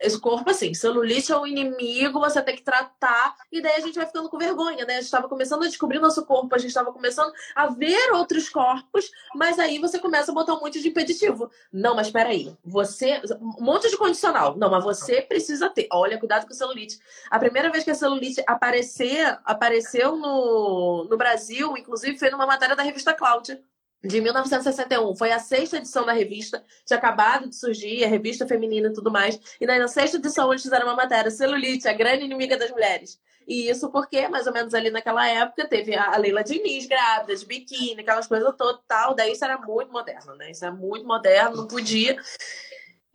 esse 0.00 0.20
corpo 0.20 0.50
assim. 0.50 0.74
Celulite 0.74 1.32
é 1.32 1.36
um 1.36 1.46
inimigo, 1.46 2.20
você 2.20 2.42
tem 2.42 2.56
que 2.56 2.62
tratar. 2.62 3.34
E 3.50 3.60
daí 3.60 3.76
a 3.76 3.80
gente 3.80 3.94
vai 3.94 4.06
ficando 4.06 4.28
com 4.28 4.38
vergonha, 4.38 4.84
né? 4.84 4.94
A 4.94 4.96
gente 4.96 5.04
estava 5.04 5.28
começando 5.28 5.62
a 5.62 5.68
descobrir 5.68 5.98
nosso 5.98 6.24
corpo, 6.24 6.54
a 6.54 6.58
gente 6.58 6.68
estava 6.68 6.92
começando 6.92 7.32
a 7.54 7.68
ver 7.68 8.12
outros 8.12 8.48
corpos, 8.48 9.10
mas 9.34 9.58
aí 9.58 9.78
você 9.78 9.98
começa 9.98 10.30
a 10.30 10.34
botar 10.34 10.54
um 10.54 10.60
monte 10.60 10.80
de 10.80 10.88
impeditivo. 10.88 11.50
Não, 11.72 11.94
mas 11.94 12.10
peraí. 12.10 12.56
Você. 12.64 13.20
Um 13.40 13.64
monte 13.64 13.88
de 13.90 13.96
condicional. 13.96 14.56
Não, 14.56 14.70
mas 14.70 14.84
você 14.84 15.22
precisa 15.22 15.68
ter. 15.68 15.88
Olha, 15.92 16.18
cuidado 16.18 16.46
com 16.46 16.54
celulite. 16.54 16.98
A 17.30 17.38
primeira 17.38 17.70
vez 17.70 17.84
que 17.84 17.90
a 17.90 17.94
celulite 17.94 18.42
aparecer, 18.46 19.38
apareceu 19.44 20.16
no, 20.16 21.06
no 21.08 21.16
Brasil, 21.16 21.76
inclusive 21.76 22.18
foi 22.18 22.30
numa 22.30 22.46
matéria 22.46 22.76
da 22.76 22.82
revista 22.82 23.12
Cláudia. 23.12 23.62
De 24.02 24.20
1961. 24.20 25.14
Foi 25.14 25.30
a 25.32 25.38
sexta 25.38 25.76
edição 25.76 26.04
da 26.04 26.12
revista, 26.12 26.64
tinha 26.84 26.98
acabado 26.98 27.48
de 27.48 27.56
surgir, 27.56 28.04
a 28.04 28.08
revista 28.08 28.46
feminina 28.46 28.88
e 28.88 28.92
tudo 28.92 29.10
mais. 29.10 29.38
E 29.60 29.66
na 29.66 29.88
sexta 29.88 30.16
edição, 30.16 30.50
eles 30.52 30.62
fizeram 30.62 30.86
uma 30.86 30.96
matéria, 30.96 31.30
celulite, 31.30 31.88
a 31.88 31.92
grande 31.92 32.24
inimiga 32.24 32.56
das 32.56 32.70
mulheres. 32.70 33.18
E 33.46 33.68
isso 33.68 33.90
porque, 33.90 34.28
mais 34.28 34.46
ou 34.46 34.52
menos 34.52 34.72
ali 34.74 34.90
naquela 34.90 35.26
época, 35.26 35.66
teve 35.66 35.94
a 35.94 36.16
Leila 36.16 36.44
Diniz 36.44 36.86
grávida, 36.86 37.34
de 37.34 37.44
biquíni, 37.44 38.00
aquelas 38.00 38.26
coisas 38.26 38.54
todas 38.56 38.80
tal. 38.86 39.14
Daí 39.14 39.32
isso 39.32 39.44
era 39.44 39.58
muito 39.58 39.92
moderno, 39.92 40.34
né? 40.36 40.50
Isso 40.50 40.64
era 40.64 40.72
muito 40.72 41.06
moderno, 41.06 41.56
não 41.56 41.66
podia. 41.66 42.16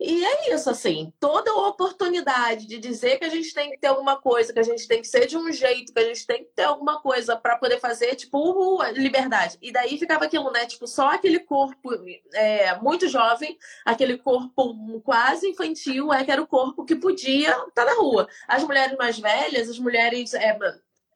E 0.00 0.24
é 0.24 0.54
isso, 0.54 0.70
assim, 0.70 1.12
toda 1.18 1.52
oportunidade 1.52 2.66
de 2.66 2.78
dizer 2.78 3.18
que 3.18 3.24
a 3.24 3.28
gente 3.28 3.52
tem 3.52 3.70
que 3.70 3.78
ter 3.78 3.88
alguma 3.88 4.16
coisa, 4.16 4.52
que 4.52 4.58
a 4.60 4.64
gente 4.64 4.86
tem 4.86 5.00
que 5.00 5.08
ser 5.08 5.26
de 5.26 5.36
um 5.36 5.50
jeito, 5.50 5.92
que 5.92 5.98
a 5.98 6.04
gente 6.04 6.24
tem 6.24 6.44
que 6.44 6.50
ter 6.54 6.64
alguma 6.64 7.00
coisa 7.00 7.36
para 7.36 7.56
poder 7.56 7.80
fazer, 7.80 8.14
tipo, 8.14 8.80
liberdade. 8.92 9.58
E 9.60 9.72
daí 9.72 9.98
ficava 9.98 10.24
aquilo, 10.24 10.52
né? 10.52 10.66
Tipo, 10.66 10.86
só 10.86 11.10
aquele 11.10 11.40
corpo 11.40 11.90
é, 12.32 12.78
muito 12.78 13.08
jovem, 13.08 13.58
aquele 13.84 14.18
corpo 14.18 15.00
quase 15.00 15.48
infantil, 15.48 16.12
é 16.12 16.24
que 16.24 16.30
era 16.30 16.42
o 16.42 16.46
corpo 16.46 16.84
que 16.84 16.94
podia 16.94 17.50
estar 17.50 17.70
tá 17.74 17.84
na 17.84 17.94
rua. 17.94 18.28
As 18.46 18.62
mulheres 18.62 18.96
mais 18.96 19.18
velhas, 19.18 19.68
as 19.68 19.78
mulheres 19.80 20.32
é, 20.32 20.56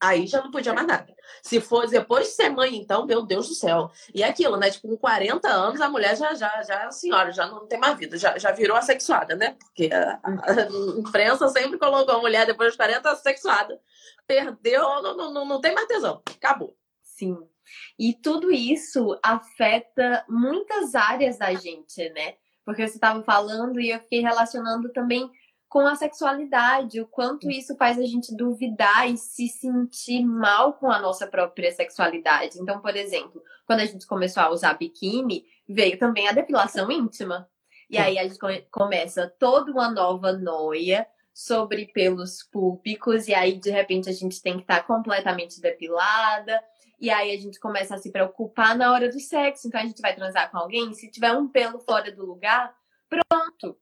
Aí 0.02 0.26
já 0.26 0.42
não 0.42 0.50
podia 0.50 0.74
mais 0.74 0.84
nada. 0.84 1.14
Se 1.44 1.60
for 1.60 1.88
depois 1.88 2.26
de 2.26 2.32
ser 2.32 2.48
mãe, 2.48 2.74
então, 2.74 3.06
meu 3.06 3.22
Deus 3.22 3.48
do 3.48 3.54
céu. 3.54 3.88
E 4.12 4.20
é 4.24 4.28
aquilo, 4.28 4.56
né? 4.56 4.68
Tipo, 4.68 4.88
com 4.88 4.96
40 4.96 5.48
anos, 5.48 5.80
a 5.80 5.88
mulher 5.88 6.16
já, 6.16 6.34
já, 6.34 6.60
já, 6.64 6.90
senhora, 6.90 7.30
já 7.30 7.46
não 7.46 7.68
tem 7.68 7.78
mais 7.78 7.96
vida, 7.96 8.18
já, 8.18 8.36
já 8.36 8.50
virou 8.50 8.76
assexuada, 8.76 9.36
né? 9.36 9.56
Porque 9.60 9.88
a, 9.94 10.18
a 10.24 10.98
imprensa 10.98 11.48
sempre 11.50 11.78
colocou 11.78 12.16
a 12.16 12.20
mulher 12.20 12.44
depois 12.46 12.70
dos 12.70 12.76
40 12.76 13.12
assexuada. 13.12 13.80
Perdeu, 14.26 14.82
não, 15.02 15.16
não, 15.16 15.32
não, 15.32 15.44
não 15.46 15.60
tem 15.60 15.72
mais 15.72 15.86
tesão. 15.86 16.20
Acabou. 16.34 16.76
Sim. 17.00 17.38
E 17.96 18.12
tudo 18.12 18.50
isso 18.50 19.16
afeta 19.22 20.24
muitas 20.28 20.96
áreas 20.96 21.38
da 21.38 21.54
gente, 21.54 22.08
né? 22.10 22.34
Porque 22.64 22.86
você 22.88 22.96
estava 22.96 23.22
falando 23.22 23.80
e 23.80 23.90
eu 23.90 24.00
fiquei 24.00 24.20
relacionando 24.20 24.92
também 24.92 25.30
com 25.72 25.87
a 25.87 25.94
sexualidade, 25.94 27.00
o 27.00 27.06
quanto 27.06 27.50
isso 27.50 27.74
faz 27.78 27.98
a 27.98 28.04
gente 28.04 28.37
duvidar 28.37 29.08
e 29.11 29.16
se 29.16 29.48
sentir 29.48 30.22
mal 30.22 30.74
com 30.74 30.92
a 30.92 31.00
nossa 31.00 31.26
própria 31.26 31.72
sexualidade. 31.72 32.61
Então, 32.61 32.78
por 32.78 32.94
exemplo, 32.94 33.42
quando 33.66 33.80
a 33.80 33.87
gente 33.87 34.06
começou 34.06 34.42
a 34.42 34.50
usar 34.50 34.74
biquíni, 34.74 35.46
veio 35.66 35.98
também 35.98 36.28
a 36.28 36.32
depilação 36.32 36.90
íntima. 36.90 37.48
E 37.88 37.96
aí 37.96 38.18
a 38.18 38.24
gente 38.24 38.38
começa 38.70 39.35
toda 39.38 39.72
uma 39.72 39.90
nova 39.90 40.35
noia 40.35 41.06
sobre 41.32 41.87
pelos 41.87 42.42
públicos, 42.42 43.26
e 43.26 43.32
aí 43.32 43.58
de 43.58 43.70
repente 43.70 44.11
a 44.11 44.12
gente 44.12 44.42
tem 44.42 44.56
que 44.56 44.64
estar 44.64 44.87
completamente 44.87 45.58
depilada. 45.58 46.62
E 47.00 47.08
aí 47.08 47.35
a 47.35 47.40
gente 47.40 47.58
começa 47.58 47.94
a 47.94 47.98
se 47.98 48.12
preocupar 48.12 48.76
na 48.76 48.92
hora 48.92 49.08
do 49.08 49.18
sexo. 49.18 49.68
Então 49.68 49.80
a 49.80 49.87
gente 49.87 50.02
vai 50.02 50.14
transar 50.14 50.50
com 50.50 50.58
alguém, 50.58 50.92
se 50.92 51.11
tiver 51.11 51.32
um 51.32 51.48
pelo 51.48 51.78
fora 51.78 52.12
do 52.12 52.26
lugar, 52.26 52.74
pronto. 53.08 53.78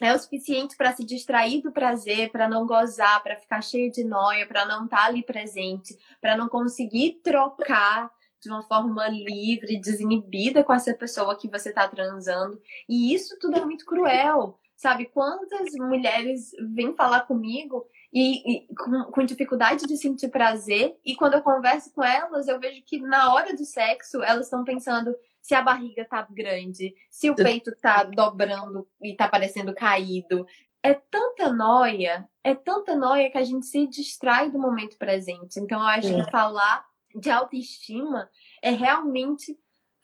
É 0.00 0.12
o 0.12 0.18
suficiente 0.18 0.76
para 0.76 0.94
se 0.94 1.04
distrair 1.04 1.62
do 1.62 1.72
prazer, 1.72 2.30
para 2.30 2.48
não 2.48 2.66
gozar, 2.66 3.22
para 3.22 3.36
ficar 3.36 3.62
cheio 3.62 3.90
de 3.90 4.04
noia, 4.04 4.46
para 4.46 4.66
não 4.66 4.84
estar 4.84 4.98
tá 4.98 5.04
ali 5.04 5.22
presente, 5.22 5.96
para 6.20 6.36
não 6.36 6.48
conseguir 6.48 7.20
trocar 7.22 8.10
de 8.40 8.50
uma 8.50 8.62
forma 8.62 9.08
livre, 9.08 9.80
desinibida 9.80 10.62
com 10.62 10.72
essa 10.72 10.92
pessoa 10.94 11.36
que 11.36 11.48
você 11.48 11.70
está 11.70 11.88
transando. 11.88 12.60
E 12.88 13.14
isso 13.14 13.38
tudo 13.40 13.56
é 13.56 13.64
muito 13.64 13.84
cruel. 13.84 14.58
Sabe, 14.76 15.06
quantas 15.06 15.72
mulheres 15.72 16.50
vêm 16.74 16.94
falar 16.94 17.22
comigo 17.22 17.86
e, 18.12 18.56
e 18.56 18.74
com, 18.74 19.04
com, 19.04 19.24
dificuldade 19.24 19.86
de 19.86 19.96
sentir 19.96 20.28
prazer, 20.28 20.94
e 21.02 21.16
quando 21.16 21.32
eu 21.32 21.40
converso 21.40 21.90
com 21.94 22.04
elas, 22.04 22.46
eu 22.46 22.60
vejo 22.60 22.82
que 22.84 23.00
na 23.00 23.32
hora 23.32 23.56
do 23.56 23.64
sexo 23.64 24.22
elas 24.22 24.46
estão 24.46 24.64
pensando: 24.64 25.16
se 25.46 25.54
a 25.54 25.62
barriga 25.62 26.04
tá 26.04 26.26
grande, 26.28 26.92
se 27.08 27.30
o 27.30 27.34
peito 27.36 27.70
tá 27.80 28.02
dobrando 28.02 28.84
e 29.00 29.14
tá 29.14 29.28
parecendo 29.28 29.72
caído. 29.72 30.44
É 30.82 30.92
tanta 30.92 31.52
noia, 31.52 32.28
é 32.42 32.52
tanta 32.52 32.96
noia 32.96 33.30
que 33.30 33.38
a 33.38 33.44
gente 33.44 33.64
se 33.64 33.86
distrai 33.86 34.50
do 34.50 34.58
momento 34.58 34.98
presente. 34.98 35.60
Então, 35.60 35.78
eu 35.78 35.86
acho 35.86 36.08
é. 36.08 36.24
que 36.24 36.30
falar 36.32 36.84
de 37.14 37.30
autoestima 37.30 38.28
é 38.60 38.70
realmente 38.70 39.56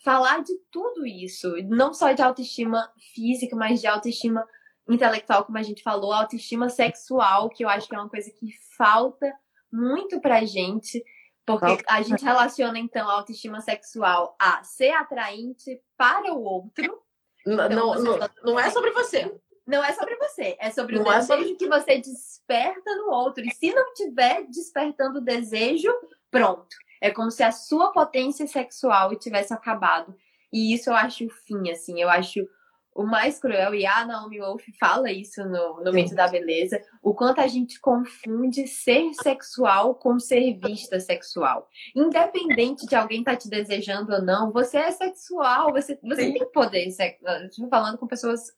falar 0.05 0.45
de 0.45 0.55
tudo 0.71 1.05
isso. 1.05 1.57
Não 1.65 1.93
só 1.93 2.13
de 2.13 2.23
autoestima 2.23 2.89
física, 3.13 3.57
mas 3.57 3.81
de 3.81 3.89
autoestima 3.89 4.47
intelectual, 4.89 5.45
como 5.45 5.59
a 5.59 5.63
gente 5.65 5.83
falou, 5.83 6.13
autoestima 6.13 6.69
sexual, 6.69 7.49
que 7.49 7.65
eu 7.65 7.69
acho 7.69 7.89
que 7.89 7.97
é 7.97 7.99
uma 7.99 8.09
coisa 8.09 8.31
que 8.31 8.53
falta 8.79 9.29
muito 9.73 10.21
pra 10.21 10.45
gente. 10.45 11.03
Porque 11.45 11.83
a 11.89 12.03
gente 12.03 12.25
relaciona, 12.25 12.79
então, 12.79 13.09
a 13.09 13.15
autoestima 13.15 13.61
sexual 13.61 14.37
a 14.39 14.63
ser 14.63 14.91
atraente 14.91 15.81
para 15.97 16.33
o 16.33 16.43
outro. 16.43 17.03
Não, 17.45 17.67
então, 17.67 17.95
não, 17.97 18.19
não, 18.19 18.29
não 18.45 18.61
é 18.61 18.71
sobre 18.71 18.93
você. 18.93 19.35
Não 19.67 19.83
é 19.83 19.93
sobre 19.93 20.17
você, 20.17 20.57
é 20.59 20.71
sobre 20.71 20.97
não 20.97 21.03
o 21.03 21.05
desejo 21.05 21.33
é 21.33 21.37
sobre... 21.37 21.55
que 21.55 21.69
você 21.69 21.99
desperta 21.99 22.97
no 22.97 23.11
outro. 23.11 23.45
E 23.45 23.51
se 23.53 23.73
não 23.73 23.95
tiver 23.95 24.45
despertando 24.49 25.19
o 25.19 25.25
desejo, 25.25 25.93
pronto. 26.31 26.77
É 27.01 27.11
como 27.11 27.31
se 27.31 27.43
a 27.43 27.53
sua 27.53 27.93
potência 27.93 28.47
sexual 28.47 29.15
tivesse 29.17 29.53
acabado. 29.53 30.17
E 30.53 30.75
isso 30.75 30.91
eu 30.91 30.95
acho 30.95 31.27
o 31.27 31.31
fim, 31.31 31.71
assim. 31.71 32.01
Eu 32.01 32.11
acho 32.11 32.47
o 32.95 33.05
mais 33.05 33.39
cruel, 33.39 33.75
e 33.75 33.87
a 33.87 34.05
Naomi 34.05 34.39
Wolf 34.39 34.63
fala 34.79 35.11
isso 35.11 35.43
no, 35.45 35.83
no 35.83 35.93
Mito 35.93 36.15
da 36.15 36.29
Beleza, 36.29 36.83
o 37.03 37.15
quanto 37.15 37.41
a 37.41 37.47
gente 37.47 37.81
confunde 37.81 38.67
ser 38.67 39.13
sexual 39.15 39.95
com 39.95 40.19
ser 40.19 40.59
vista 40.59 41.01
sexual. 41.01 41.69
Independente 41.97 42.87
de 42.87 42.95
alguém 42.95 43.21
estar 43.21 43.33
tá 43.33 43.37
te 43.39 43.49
desejando 43.49 44.13
ou 44.13 44.23
não, 44.23 44.53
você 44.53 44.77
é 44.77 44.91
sexual, 44.91 45.73
você, 45.73 45.99
você 46.03 46.33
tem 46.33 46.53
poder. 46.53 46.87
Estou 46.87 47.69
falando 47.69 47.97
com 47.97 48.07
pessoas 48.07 48.53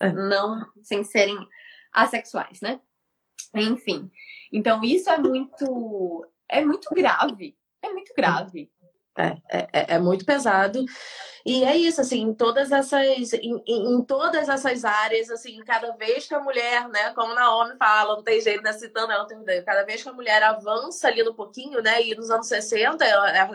é. 0.00 0.12
não, 0.12 0.64
sem 0.82 1.02
serem 1.02 1.36
assexuais, 1.92 2.60
né? 2.60 2.80
Enfim. 3.54 4.10
Então, 4.52 4.82
isso 4.82 5.10
é 5.10 5.18
muito, 5.18 6.26
é 6.48 6.64
muito 6.64 6.88
grave. 6.94 7.56
É 7.82 7.90
muito 7.90 8.14
grave. 8.14 8.71
É, 9.16 9.36
é, 9.50 9.68
é, 9.72 9.94
é 9.94 9.98
muito 9.98 10.24
pesado. 10.24 10.84
E 11.44 11.64
é 11.64 11.76
isso, 11.76 12.00
assim, 12.00 12.20
em 12.20 12.34
todas 12.34 12.70
essas, 12.70 13.32
em, 13.34 13.62
em, 13.66 14.04
todas 14.04 14.48
essas 14.48 14.84
áreas, 14.84 15.28
assim, 15.28 15.60
cada 15.64 15.90
vez 15.96 16.26
que 16.26 16.34
a 16.34 16.40
mulher, 16.40 16.88
né, 16.88 17.12
como 17.14 17.34
Naomi 17.34 17.74
fala, 17.76 18.14
não 18.14 18.22
tem 18.22 18.40
jeito, 18.40 18.62
né, 18.62 18.72
citando 18.72 19.12
ela, 19.12 19.26
tem 19.26 19.42
cada 19.64 19.82
vez 19.82 20.02
que 20.02 20.08
a 20.08 20.12
mulher 20.12 20.40
avança 20.42 21.08
ali 21.08 21.22
no 21.24 21.34
pouquinho, 21.34 21.82
né, 21.82 22.00
e 22.00 22.14
nos 22.14 22.30
anos 22.30 22.46
60, 22.46 23.04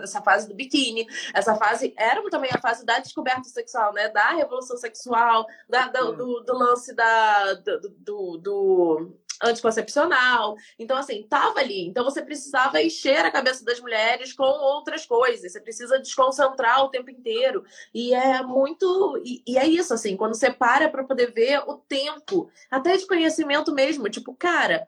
essa 0.04 0.22
fase 0.22 0.50
do 0.50 0.54
biquíni, 0.54 1.08
essa 1.34 1.56
fase 1.56 1.94
era 1.98 2.22
também 2.30 2.52
a 2.54 2.60
fase 2.60 2.86
da 2.86 3.00
descoberta 3.00 3.46
sexual, 3.46 3.94
né, 3.94 4.10
da 4.10 4.32
revolução 4.32 4.76
sexual, 4.76 5.46
da, 5.70 5.88
do, 5.88 6.12
do, 6.12 6.40
do 6.42 6.58
lance 6.58 6.94
da, 6.94 7.54
do, 7.54 7.90
do, 8.00 8.38
do 8.38 9.18
anticoncepcional. 9.44 10.56
Então, 10.78 10.98
assim, 10.98 11.24
tava 11.30 11.60
ali. 11.60 11.88
Então, 11.88 12.04
você 12.04 12.22
precisava 12.22 12.82
encher 12.82 13.26
a 13.26 13.32
cabeça 13.32 13.64
das 13.64 13.80
mulheres 13.80 14.34
com 14.34 14.44
outras 14.44 15.06
coisas. 15.06 15.52
Você 15.52 15.60
precisa 15.60 16.00
desconcentrar 16.00 16.84
o 16.84 16.90
tempo 16.90 17.10
inteiro. 17.10 17.64
E 17.94 18.14
é 18.14 18.42
muito. 18.44 19.22
E, 19.24 19.44
e 19.46 19.58
é 19.58 19.66
isso, 19.66 19.94
assim, 19.94 20.16
quando 20.16 20.36
você 20.36 20.52
para 20.52 20.90
para 20.90 21.04
poder 21.04 21.32
ver 21.32 21.60
o 21.68 21.76
tempo, 21.76 22.50
até 22.70 22.98
de 22.98 23.08
conhecimento 23.08 23.74
mesmo. 23.74 24.10
Tipo, 24.10 24.34
cara, 24.34 24.88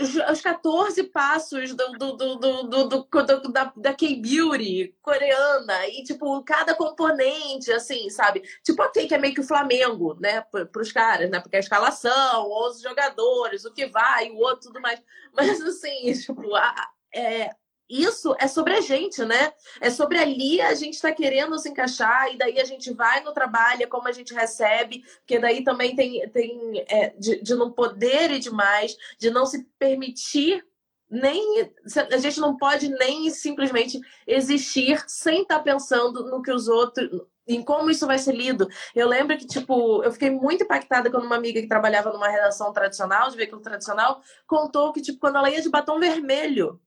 os 0.00 0.40
14 0.40 1.02
passos 1.04 1.74
do, 1.74 1.92
do, 1.92 2.16
do, 2.16 2.36
do, 2.36 2.84
do, 2.88 3.52
da, 3.52 3.72
da 3.76 3.94
K-Beauty 3.94 4.96
coreana 5.02 5.86
e, 5.88 6.02
tipo, 6.02 6.42
cada 6.44 6.74
componente, 6.74 7.70
assim, 7.70 8.08
sabe? 8.08 8.42
Tipo, 8.64 8.82
ok, 8.82 9.06
que 9.06 9.14
é 9.14 9.18
meio 9.18 9.34
que 9.34 9.40
o 9.40 9.46
Flamengo, 9.46 10.16
né? 10.18 10.40
Para 10.40 10.80
os 10.80 10.90
caras, 10.90 11.30
né? 11.30 11.40
Porque 11.40 11.56
a 11.56 11.60
escalação, 11.60 12.50
os 12.50 12.80
jogadores, 12.80 13.64
o 13.64 13.72
que 13.72 13.86
vai, 13.86 14.30
o 14.30 14.38
outro, 14.38 14.68
tudo 14.68 14.80
mais. 14.80 15.00
Mas, 15.34 15.60
assim, 15.60 16.12
tipo, 16.20 16.54
a, 16.54 16.88
é, 17.14 17.50
isso 17.92 18.34
é 18.38 18.48
sobre 18.48 18.74
a 18.74 18.80
gente, 18.80 19.24
né? 19.24 19.52
É 19.80 19.90
sobre 19.90 20.18
ali 20.18 20.60
a 20.60 20.74
gente 20.74 20.94
está 20.94 21.12
querendo 21.12 21.58
se 21.58 21.68
encaixar 21.68 22.32
e 22.32 22.38
daí 22.38 22.58
a 22.58 22.64
gente 22.64 22.92
vai 22.92 23.22
no 23.22 23.32
trabalho, 23.32 23.82
é 23.82 23.86
como 23.86 24.08
a 24.08 24.12
gente 24.12 24.32
recebe, 24.32 25.04
porque 25.18 25.38
daí 25.38 25.62
também 25.62 25.94
tem, 25.94 26.28
tem 26.30 26.84
é, 26.88 27.10
de, 27.10 27.42
de 27.42 27.54
não 27.54 27.70
poder 27.70 28.30
e 28.30 28.38
demais, 28.38 28.96
de 29.18 29.30
não 29.30 29.44
se 29.44 29.64
permitir 29.78 30.64
nem 31.10 31.70
a 32.10 32.16
gente 32.16 32.40
não 32.40 32.56
pode 32.56 32.88
nem 32.88 33.28
simplesmente 33.28 34.00
existir 34.26 35.04
sem 35.06 35.42
estar 35.42 35.58
tá 35.58 35.62
pensando 35.62 36.24
no 36.30 36.40
que 36.40 36.50
os 36.50 36.68
outros 36.68 37.26
em 37.46 37.62
como 37.62 37.90
isso 37.90 38.06
vai 38.06 38.18
ser 38.18 38.34
lido. 38.34 38.68
Eu 38.94 39.08
lembro 39.08 39.36
que, 39.36 39.46
tipo, 39.46 40.02
eu 40.02 40.12
fiquei 40.12 40.30
muito 40.30 40.64
impactada 40.64 41.10
quando 41.10 41.24
uma 41.24 41.36
amiga 41.36 41.60
que 41.60 41.68
trabalhava 41.68 42.12
numa 42.12 42.28
redação 42.28 42.72
tradicional, 42.72 43.30
de 43.30 43.36
veículo 43.36 43.60
tradicional, 43.60 44.22
contou 44.46 44.92
que, 44.92 45.02
tipo, 45.02 45.18
quando 45.18 45.36
ela 45.36 45.50
ia 45.50 45.60
de 45.60 45.68
batom 45.68 45.98
vermelho, 45.98 46.80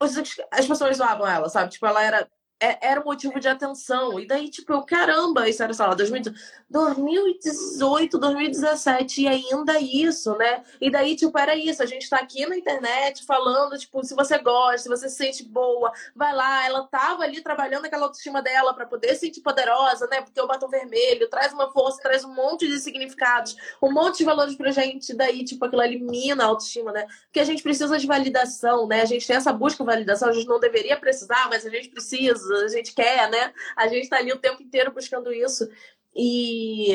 as 0.00 0.66
pessoas 0.66 0.96
zoavam 0.96 1.26
ela, 1.26 1.48
sabe? 1.48 1.70
Tipo, 1.70 1.86
ela 1.86 2.02
era 2.02 2.28
é, 2.58 2.88
era 2.88 3.04
motivo 3.04 3.38
de 3.38 3.48
atenção. 3.48 4.18
E 4.18 4.26
daí, 4.26 4.48
tipo, 4.48 4.72
eu, 4.72 4.82
caramba, 4.82 5.48
isso 5.48 5.62
era, 5.62 5.74
sei 5.74 5.86
lá, 5.86 5.94
2018, 5.94 8.18
2017, 8.18 9.22
e 9.22 9.28
ainda 9.28 9.78
isso, 9.78 10.34
né? 10.36 10.64
E 10.80 10.90
daí, 10.90 11.14
tipo, 11.14 11.38
era 11.38 11.54
isso. 11.54 11.82
A 11.82 11.86
gente 11.86 12.08
tá 12.08 12.16
aqui 12.16 12.46
na 12.46 12.56
internet 12.56 13.26
falando, 13.26 13.78
tipo, 13.78 14.02
se 14.02 14.14
você 14.14 14.38
gosta, 14.38 14.78
se 14.78 14.88
você 14.88 15.08
se 15.08 15.16
sente 15.16 15.44
boa, 15.44 15.92
vai 16.14 16.34
lá. 16.34 16.66
Ela 16.66 16.86
tava 16.86 17.24
ali 17.24 17.42
trabalhando 17.42 17.84
aquela 17.84 18.04
autoestima 18.04 18.40
dela 18.40 18.72
para 18.72 18.86
poder 18.86 19.14
se 19.14 19.26
sentir 19.26 19.42
poderosa, 19.42 20.06
né? 20.06 20.22
Porque 20.22 20.40
o 20.40 20.46
batom 20.46 20.68
vermelho 20.68 21.28
traz 21.28 21.52
uma 21.52 21.70
força, 21.70 22.00
traz 22.00 22.24
um 22.24 22.32
monte 22.32 22.66
de 22.66 22.78
significados, 22.78 23.54
um 23.82 23.92
monte 23.92 24.18
de 24.18 24.24
valores 24.24 24.56
pra 24.56 24.70
gente. 24.70 25.14
Daí, 25.14 25.44
tipo, 25.44 25.62
aquilo 25.64 25.82
elimina 25.82 26.44
a 26.44 26.46
autoestima, 26.46 26.90
né? 26.90 27.06
Porque 27.24 27.40
a 27.40 27.44
gente 27.44 27.62
precisa 27.62 27.98
de 27.98 28.06
validação, 28.06 28.86
né? 28.86 29.02
A 29.02 29.06
gente 29.06 29.26
tem 29.26 29.36
essa 29.36 29.52
busca 29.52 29.84
de 29.84 29.90
validação, 29.90 30.30
a 30.30 30.32
gente 30.32 30.46
não 30.46 30.58
deveria 30.58 30.96
precisar, 30.96 31.48
mas 31.50 31.66
a 31.66 31.68
gente 31.68 31.90
precisa 31.90 32.45
a 32.50 32.68
gente 32.68 32.94
quer, 32.94 33.30
né? 33.30 33.52
A 33.76 33.88
gente 33.88 34.04
está 34.04 34.16
ali 34.18 34.32
o 34.32 34.38
tempo 34.38 34.62
inteiro 34.62 34.92
buscando 34.92 35.32
isso. 35.32 35.68
E, 36.14 36.92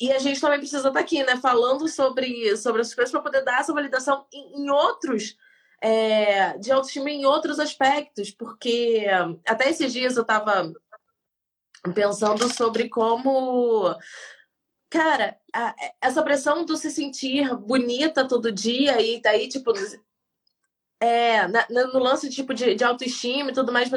e 0.00 0.12
a 0.12 0.18
gente 0.18 0.40
também 0.40 0.58
precisa 0.58 0.78
estar 0.88 0.92
tá 0.92 1.00
aqui, 1.00 1.22
né? 1.22 1.36
Falando 1.36 1.88
sobre, 1.88 2.56
sobre 2.56 2.82
essas 2.82 2.94
coisas 2.94 3.10
para 3.10 3.22
poder 3.22 3.42
dar 3.42 3.60
essa 3.60 3.72
validação 3.72 4.26
em, 4.32 4.62
em 4.62 4.70
outros. 4.70 5.36
É, 5.82 6.58
de 6.58 6.70
autoestima 6.70 7.08
em 7.08 7.24
outros 7.24 7.58
aspectos, 7.58 8.30
porque 8.30 9.06
até 9.46 9.70
esses 9.70 9.90
dias 9.90 10.14
eu 10.14 10.20
estava 10.20 10.70
pensando 11.94 12.52
sobre 12.52 12.90
como 12.90 13.96
cara, 14.90 15.38
a, 15.54 15.74
essa 16.00 16.22
pressão 16.22 16.64
do 16.64 16.76
se 16.76 16.90
sentir 16.90 17.56
bonita 17.56 18.26
todo 18.26 18.50
dia 18.50 19.00
e 19.00 19.22
daí, 19.22 19.48
tipo, 19.48 19.72
é, 21.00 21.48
na, 21.48 21.66
no 21.68 21.98
lance 21.98 22.28
tipo 22.28 22.52
de, 22.52 22.74
de 22.74 22.84
autoestima 22.84 23.50
e 23.50 23.54
tudo 23.54 23.72
mais, 23.72 23.88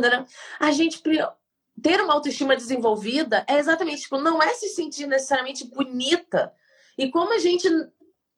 a 0.59 0.71
gente 0.71 1.01
ter 1.81 2.01
uma 2.01 2.13
autoestima 2.13 2.55
desenvolvida 2.55 3.45
é 3.47 3.57
exatamente 3.57 4.03
tipo, 4.03 4.17
não 4.17 4.41
é 4.41 4.53
se 4.53 4.69
sentir 4.69 5.05
necessariamente 5.05 5.67
bonita. 5.67 6.53
E 6.97 7.09
como 7.09 7.33
a 7.33 7.39
gente 7.39 7.67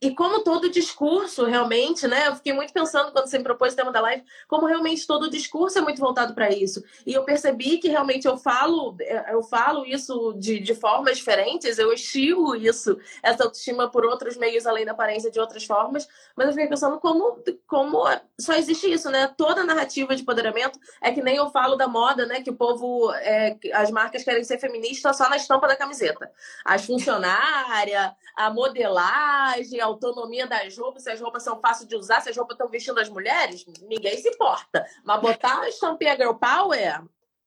e 0.02 0.14
como 0.14 0.44
todo 0.44 0.70
discurso 0.70 1.46
realmente, 1.46 2.06
né? 2.08 2.28
Eu 2.28 2.36
fiquei 2.36 2.52
muito 2.54 2.74
pensando 2.74 3.12
quando 3.12 3.28
você 3.28 3.38
me 3.38 3.44
propôs 3.44 3.74
o 3.74 3.76
tema 3.76 3.92
da 3.92 4.02
live, 4.02 4.24
como 4.48 4.66
realmente 4.66 5.08
todo 5.08 5.30
discurso 5.30 5.80
é 5.80 5.82
muito 5.82 6.02
voltado 6.02 6.36
para 6.36 6.50
isso. 6.50 6.84
E 7.06 7.14
eu 7.14 7.24
percebi 7.24 7.78
que 7.78 7.88
realmente 7.88 8.28
eu 8.28 8.38
falo, 8.38 8.96
eu 9.32 9.42
falo 9.44 9.86
isso 9.86 10.34
de, 10.38 10.60
de 10.60 10.76
formas 10.76 11.18
diferentes, 11.18 11.80
eu 11.80 11.94
estilo 11.94 12.56
isso, 12.56 12.98
essa 13.24 13.44
autoestima 13.46 13.90
por 13.90 14.06
outros 14.06 14.36
meios 14.36 14.68
além 14.68 14.86
da 14.86 14.92
aparência 14.92 15.32
de 15.32 15.40
outras 15.40 15.64
formas, 15.64 16.08
mas 16.36 16.48
eu 16.48 16.54
fiquei 16.54 16.68
pensando 16.68 17.00
como, 17.00 17.42
como 17.66 18.04
só 18.40 18.54
existe 18.54 18.92
isso, 18.92 19.10
né? 19.10 19.28
Toda 19.38 19.64
narrativa 19.64 20.14
de 20.14 20.24
empoderamento 20.24 20.78
é 21.02 21.12
que 21.12 21.22
nem 21.22 21.38
eu 21.38 21.50
falo 21.52 21.78
da 21.78 21.88
moda, 21.88 22.26
né? 22.26 22.42
Que 22.42 22.50
o 22.50 22.56
povo, 22.56 23.14
é, 23.14 23.58
as 23.74 23.90
marcas 23.92 24.24
querem 24.24 24.44
ser 24.44 24.60
feministas 24.60 25.16
só 25.16 25.30
na 25.30 25.38
estampa 25.38 25.68
da 25.68 25.76
camiseta. 25.76 26.30
As 26.66 26.86
funcionárias, 26.86 28.12
a 28.36 28.50
modelagem, 28.50 29.85
a 29.86 29.88
autonomia 29.88 30.48
das 30.48 30.78
roupas, 30.78 31.04
se 31.04 31.12
as 31.12 31.22
roupas 31.22 31.44
são 31.44 31.60
fáceis 31.60 31.88
de 31.88 31.96
usar, 31.96 32.22
se 32.22 32.30
as 32.30 32.36
roupas 32.36 32.56
estão 32.56 32.68
vestindo 32.68 33.00
as 33.00 33.10
mulheres, 33.10 33.66
ninguém 33.84 34.18
se 34.18 34.30
importa. 34.30 34.86
Mas 35.04 35.22
botar 35.22 35.68
estampinha 35.70 36.16
Girl 36.16 36.34
Power, 36.34 37.04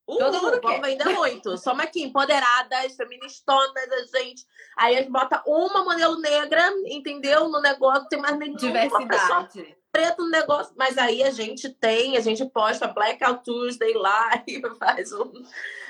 uh, 0.09 0.19
Todo 0.19 0.41
mundo 0.41 0.61
vão 0.63 0.81
vender 0.81 1.05
muito. 1.09 1.57
Somos 1.59 1.85
aqui, 1.85 2.03
empoderadas, 2.03 2.95
feministonas, 2.95 3.93
a 3.93 4.19
gente. 4.19 4.47
Aí 4.77 4.97
a 4.97 5.01
gente 5.01 5.11
bota 5.11 5.43
uma 5.47 5.85
modelo 5.85 6.21
negra, 6.21 6.73
entendeu? 6.87 7.49
No 7.49 7.61
negócio, 7.61 8.09
tem 8.09 8.21
mais 8.21 8.39
nenhuma 8.39 8.59
Diversidade. 8.59 9.77
Preto 9.91 10.23
no 10.23 10.31
negócio. 10.31 10.73
Mas 10.77 10.97
aí 10.97 11.25
a 11.25 11.31
gente 11.31 11.69
tem, 11.69 12.17
a 12.17 12.21
gente 12.21 12.45
posta 12.47 12.87
Blackout 12.87 13.43
Tuesday 13.45 13.95
lá 13.95 14.43
e 14.47 14.61
faz, 14.79 15.13
um, 15.13 15.33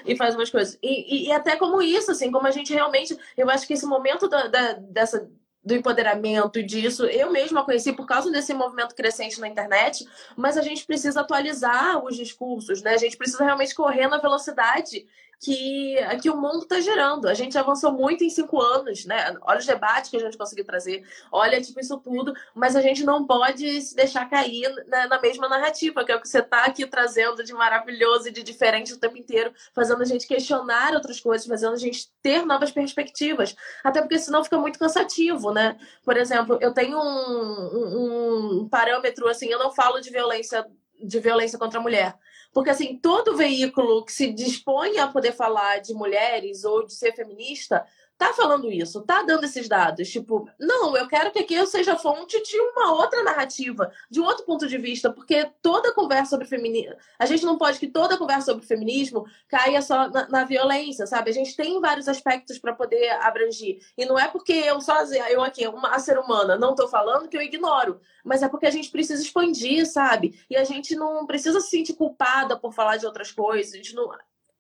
e 0.07 0.17
faz 0.17 0.35
umas 0.35 0.49
coisas. 0.49 0.79
E, 0.83 1.27
e, 1.27 1.29
e, 1.29 1.33
até 1.33 1.57
como 1.57 1.83
isso, 1.83 2.11
assim, 2.11 2.33
como 2.33 2.47
a 2.47 2.53
gente 2.53 2.73
realmente. 2.73 3.17
Eu 3.37 3.51
acho 3.51 3.67
que 3.67 3.75
esse 3.75 3.85
momento 3.85 4.27
da, 4.29 4.47
da 4.47 4.73
dessa 4.73 5.29
do 5.65 5.75
empoderamento 5.75 6.63
disso. 6.63 7.05
Eu 7.07 7.31
mesma 7.31 7.65
conheci 7.65 7.93
por 7.93 8.07
causa 8.07 8.31
desse 8.31 8.55
movimento 8.55 8.95
crescente 8.95 9.41
na 9.41 9.49
internet, 9.49 10.07
mas 10.37 10.57
a 10.57 10.63
gente 10.63 10.87
precisa 10.87 11.21
atualizar 11.21 12.03
os 12.05 12.17
discursos, 12.17 12.83
né? 12.83 12.95
A 12.95 12.99
gente 12.99 13.17
precisa 13.17 13.45
realmente 13.45 13.75
correr 13.75 14.09
na 14.09 14.19
velocidade 14.19 15.07
que, 15.41 15.97
que 16.21 16.31
o 16.31 16.37
mundo 16.37 16.63
está 16.63 16.81
gerando. 16.81 17.29
A 17.29 17.35
gente 17.35 17.57
avançou 17.57 17.93
muito 17.93 18.25
em 18.25 18.31
cinco 18.31 18.61
anos, 18.61 19.05
né? 19.05 19.37
Olha 19.43 19.59
os 19.59 19.67
debates 19.67 20.11
que 20.11 20.17
a 20.17 20.21
gente 20.21 20.37
conseguiu 20.37 20.65
trazer, 20.65 21.05
olha 21.31 21.61
tipo 21.61 21.79
isso 21.79 21.97
tudo, 21.99 22.35
mas 22.55 22.75
a 22.75 22.81
gente 22.81 23.05
não 23.05 23.27
pode 23.27 23.81
se 23.81 23.95
deixar 23.95 24.29
cair 24.29 24.69
na, 24.89 25.07
na 25.07 25.21
mesma 25.21 25.49
narrativa, 25.49 26.05
que 26.05 26.11
é 26.11 26.17
o 26.17 26.21
que 26.21 26.29
você 26.29 26.41
está 26.41 26.65
aqui 26.65 26.87
trazendo 26.87 27.45
de 27.45 27.53
maravilhoso 27.53 28.29
e 28.29 28.33
de 28.33 28.43
diferente 28.43 28.93
o 28.93 28.99
tempo 28.99 29.17
inteiro, 29.17 29.53
fazendo 29.73 30.03
a 30.03 30.07
gente 30.07 30.27
questionar 30.27 30.95
outras 30.95 31.21
coisas, 31.21 31.47
fazendo 31.47 31.75
a 31.75 31.79
gente 31.79 32.11
ter 32.21 32.45
novas 32.45 32.73
perspectivas. 32.73 33.55
Até 33.85 34.01
porque 34.01 34.19
senão 34.19 34.43
fica 34.43 34.59
muito 34.59 34.79
cansativo, 34.79 35.53
né? 35.53 35.77
Por 36.05 36.17
exemplo, 36.17 36.59
eu 36.61 36.73
tenho 36.75 36.99
um, 36.99 37.01
um, 37.03 38.61
um 38.63 38.69
parâmetro 38.69 39.29
assim, 39.29 39.47
eu 39.47 39.59
não 39.59 39.71
falo 39.71 40.01
de 40.01 40.11
violência 40.11 40.67
de 41.01 41.21
violência 41.21 41.59
contra 41.59 41.79
a 41.79 41.83
mulher. 41.83 42.19
Porque, 42.53 42.71
assim, 42.71 42.99
todo 42.99 43.37
veículo 43.37 44.05
que 44.05 44.13
se 44.13 44.33
dispõe 44.33 44.99
a 44.99 45.09
poder 45.09 45.33
falar 45.33 45.79
de 45.79 45.95
mulheres 45.95 46.65
ou 46.65 46.85
de 46.85 46.95
ser 46.95 47.15
feminista 47.15 47.87
tá 48.19 48.33
falando 48.35 48.71
isso, 48.71 49.01
tá 49.03 49.23
dando 49.23 49.45
esses 49.45 49.69
dados. 49.69 50.09
Tipo, 50.09 50.51
não, 50.59 50.97
eu 50.97 51.07
quero 51.07 51.31
que 51.31 51.39
aqui 51.39 51.55
eu 51.55 51.67
seja 51.67 51.97
fonte 51.97 52.43
de 52.43 52.61
uma 52.61 52.93
outra 52.93 53.23
narrativa, 53.23 53.91
de 54.11 54.21
um 54.21 54.25
outro 54.25 54.45
ponto 54.45 54.67
de 54.67 54.77
vista, 54.77 55.11
porque 55.13 55.49
toda 55.63 55.95
conversa 55.95 56.31
sobre 56.31 56.47
feminismo. 56.47 56.97
A 57.17 57.25
gente 57.25 57.45
não 57.45 57.57
pode 57.57 57.79
que 57.79 57.87
toda 57.87 58.19
conversa 58.19 58.47
sobre 58.47 58.67
feminismo 58.67 59.25
caia 59.47 59.81
só 59.81 60.09
na, 60.09 60.29
na 60.29 60.45
violência, 60.45 61.07
sabe? 61.07 61.31
A 61.31 61.33
gente 61.35 61.57
tem 61.57 61.81
vários 61.81 62.09
aspectos 62.09 62.59
para 62.59 62.75
poder 62.75 63.09
abranger. 63.23 63.79
E 63.97 64.05
não 64.05 64.19
é 64.19 64.27
porque 64.27 64.53
eu 64.53 64.81
sozinha, 64.81 65.31
eu 65.31 65.41
aqui, 65.41 65.67
uma 65.69 65.97
ser 66.01 66.19
humana, 66.19 66.59
não 66.59 66.75
tô 66.75 66.89
falando 66.89 67.29
que 67.29 67.37
eu 67.37 67.43
ignoro, 67.43 68.01
mas 68.25 68.43
é 68.43 68.49
porque 68.49 68.67
a 68.67 68.71
gente 68.71 68.91
precisa 68.91 69.23
expandir, 69.23 69.87
sabe? 69.87 70.45
E 70.51 70.57
a 70.57 70.65
gente 70.65 70.97
não 70.97 71.25
precisa 71.25 71.61
se 71.61 71.71
sentir 71.71 71.95
culpada 71.95 72.59
por 72.59 72.73
falar 72.73 72.97
de 72.97 73.07
outras 73.07 73.31
coisas. 73.31 73.75
A 73.75 73.77
gente 73.77 73.95
não 73.95 74.11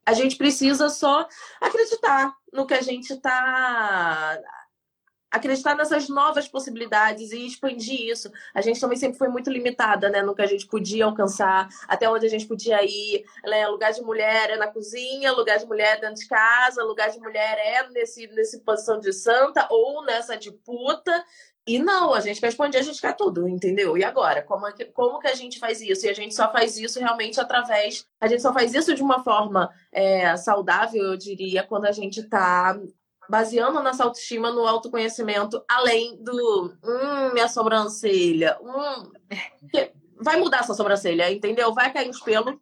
a 0.08 0.14
gente 0.14 0.36
precisa 0.36 0.88
só 0.88 1.28
acreditar 1.60 2.34
no 2.50 2.66
que 2.66 2.72
a 2.72 2.80
gente 2.80 3.12
está 3.12 4.40
acreditar 5.30 5.76
nessas 5.76 6.08
novas 6.08 6.48
possibilidades 6.48 7.32
e 7.32 7.46
expandir 7.46 8.08
isso. 8.08 8.32
A 8.54 8.62
gente 8.62 8.80
também 8.80 8.96
sempre 8.96 9.18
foi 9.18 9.28
muito 9.28 9.50
limitada, 9.50 10.08
né, 10.08 10.22
no 10.22 10.34
que 10.34 10.40
a 10.40 10.46
gente 10.46 10.66
podia 10.66 11.04
alcançar, 11.04 11.68
até 11.86 12.08
onde 12.08 12.24
a 12.24 12.30
gente 12.30 12.46
podia 12.46 12.82
ir. 12.82 13.22
Né? 13.44 13.68
Lugar 13.68 13.92
de 13.92 14.00
mulher 14.00 14.48
é 14.48 14.56
na 14.56 14.68
cozinha, 14.68 15.30
lugar 15.32 15.58
de 15.58 15.66
mulher 15.66 15.98
é 15.98 16.00
dentro 16.00 16.22
de 16.22 16.26
casa, 16.26 16.82
lugar 16.82 17.10
de 17.10 17.18
mulher 17.18 17.58
é 17.58 17.86
nesse 17.90 18.26
nesse 18.28 18.60
posição 18.60 18.98
de 18.98 19.12
santa 19.12 19.68
ou 19.70 20.02
nessa 20.06 20.38
de 20.38 20.50
puta. 20.50 21.24
E 21.68 21.78
não, 21.78 22.14
a 22.14 22.20
gente 22.20 22.40
responde, 22.40 22.78
a 22.78 22.82
gente 22.82 22.98
quer 22.98 23.14
tudo, 23.14 23.46
entendeu? 23.46 23.94
E 23.98 24.02
agora? 24.02 24.42
Como, 24.42 24.66
é 24.66 24.72
que, 24.72 24.86
como 24.86 25.18
que 25.18 25.28
a 25.28 25.34
gente 25.34 25.58
faz 25.58 25.82
isso? 25.82 26.06
E 26.06 26.08
a 26.08 26.14
gente 26.14 26.34
só 26.34 26.50
faz 26.50 26.78
isso 26.78 26.98
realmente 26.98 27.38
através. 27.38 28.06
A 28.18 28.26
gente 28.26 28.40
só 28.40 28.54
faz 28.54 28.72
isso 28.72 28.94
de 28.94 29.02
uma 29.02 29.22
forma 29.22 29.70
é, 29.92 30.34
saudável, 30.38 31.02
eu 31.02 31.16
diria, 31.16 31.62
quando 31.62 31.84
a 31.84 31.92
gente 31.92 32.20
está 32.20 32.80
baseando 33.28 33.82
nossa 33.82 34.02
autoestima 34.02 34.50
no 34.50 34.66
autoconhecimento, 34.66 35.62
além 35.68 36.16
do 36.24 36.74
hum, 36.82 37.34
minha 37.34 37.48
sobrancelha. 37.48 38.56
Hum, 38.62 39.12
vai 40.18 40.38
mudar 40.38 40.60
essa 40.60 40.72
sobrancelha, 40.72 41.30
entendeu? 41.30 41.74
Vai 41.74 41.92
cair 41.92 42.08
uns 42.08 42.20
pelos, 42.20 42.56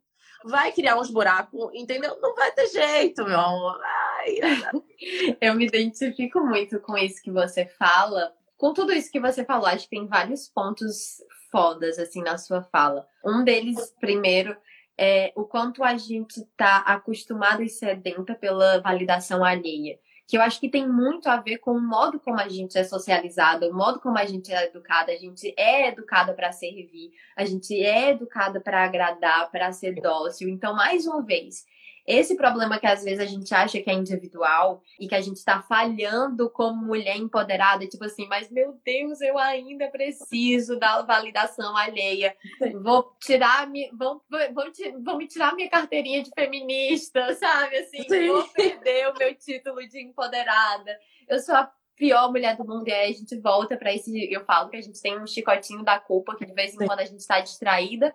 vai 0.44 0.72
criar 0.72 0.98
uns 0.98 1.10
buracos, 1.10 1.70
entendeu? 1.74 2.18
Não 2.20 2.34
vai 2.34 2.50
ter 2.50 2.66
jeito, 2.66 3.24
meu 3.24 3.38
amor. 3.38 3.80
Ai, 4.18 4.40
eu 5.40 5.54
me 5.54 5.64
identifico 5.64 6.40
muito 6.40 6.80
com 6.80 6.98
isso 6.98 7.22
que 7.22 7.30
você 7.30 7.66
fala 7.66 8.32
com 8.56 8.72
tudo 8.72 8.92
isso 8.92 9.10
que 9.10 9.20
você 9.20 9.44
falou, 9.44 9.66
acho 9.66 9.84
que 9.84 9.96
tem 9.96 10.06
vários 10.06 10.48
pontos 10.48 11.22
fodas, 11.50 11.98
assim, 11.98 12.22
na 12.22 12.38
sua 12.38 12.62
fala. 12.62 13.06
Um 13.24 13.44
deles, 13.44 13.94
primeiro, 14.00 14.56
é 14.98 15.32
o 15.36 15.44
quanto 15.44 15.84
a 15.84 15.96
gente 15.96 16.44
tá 16.56 16.78
acostumado 16.78 17.62
e 17.62 17.68
sedenta 17.68 18.34
pela 18.34 18.80
validação 18.80 19.44
alheia. 19.44 19.98
Que 20.28 20.36
eu 20.36 20.42
acho 20.42 20.58
que 20.58 20.68
tem 20.68 20.88
muito 20.88 21.28
a 21.28 21.36
ver 21.36 21.58
com 21.58 21.72
o 21.72 21.80
modo 21.80 22.18
como 22.18 22.40
a 22.40 22.48
gente 22.48 22.76
é 22.76 22.82
socializada, 22.82 23.70
o 23.70 23.74
modo 23.74 24.00
como 24.00 24.18
a 24.18 24.24
gente 24.24 24.52
é 24.52 24.64
educada. 24.64 25.12
A 25.12 25.16
gente 25.16 25.54
é 25.56 25.88
educada 25.88 26.34
para 26.34 26.50
servir, 26.50 27.12
a 27.36 27.44
gente 27.44 27.80
é 27.80 28.10
educada 28.10 28.60
para 28.60 28.82
agradar, 28.82 29.50
para 29.52 29.70
ser 29.70 29.94
dócil. 30.00 30.48
Então, 30.48 30.74
mais 30.74 31.06
uma 31.06 31.22
vez, 31.22 31.64
esse 32.06 32.36
problema 32.36 32.78
que 32.78 32.86
às 32.86 33.02
vezes 33.02 33.18
a 33.18 33.26
gente 33.26 33.52
acha 33.52 33.80
que 33.80 33.90
é 33.90 33.92
individual 33.92 34.80
e 35.00 35.08
que 35.08 35.14
a 35.14 35.20
gente 35.20 35.36
está 35.36 35.60
falhando 35.62 36.48
como 36.48 36.86
mulher 36.86 37.16
empoderada, 37.16 37.86
tipo 37.86 38.04
assim, 38.04 38.26
mas 38.28 38.50
meu 38.50 38.78
Deus, 38.84 39.20
eu 39.20 39.36
ainda 39.36 39.88
preciso 39.88 40.78
da 40.78 41.02
validação 41.02 41.76
alheia. 41.76 42.36
Vou 42.80 43.16
tirar, 43.20 43.66
me, 43.66 43.90
vão, 43.92 44.20
vão, 44.30 44.72
vão 45.02 45.18
me 45.18 45.26
tirar 45.26 45.54
minha 45.54 45.68
carteirinha 45.68 46.22
de 46.22 46.30
feminista, 46.30 47.34
sabe? 47.34 47.76
Assim, 47.78 48.04
Sim. 48.08 48.28
vou 48.28 48.46
perder 48.48 49.08
o 49.08 49.18
meu 49.18 49.34
título 49.34 49.86
de 49.88 50.00
empoderada. 50.00 50.96
Eu 51.28 51.40
sou 51.40 51.56
a 51.56 51.72
pior 51.96 52.30
mulher 52.30 52.56
do 52.56 52.64
mundo 52.64 52.86
e 52.86 52.92
aí 52.92 53.10
a 53.10 53.14
gente 53.14 53.36
volta 53.40 53.76
para 53.76 53.92
esse. 53.92 54.32
Eu 54.32 54.44
falo 54.44 54.68
que 54.68 54.76
a 54.76 54.80
gente 54.80 55.00
tem 55.00 55.18
um 55.18 55.26
chicotinho 55.26 55.82
da 55.82 55.98
culpa 55.98 56.36
que 56.36 56.46
de 56.46 56.52
vez 56.52 56.74
em 56.74 56.86
quando 56.86 57.00
a 57.00 57.04
gente 57.04 57.20
está 57.20 57.40
distraída 57.40 58.14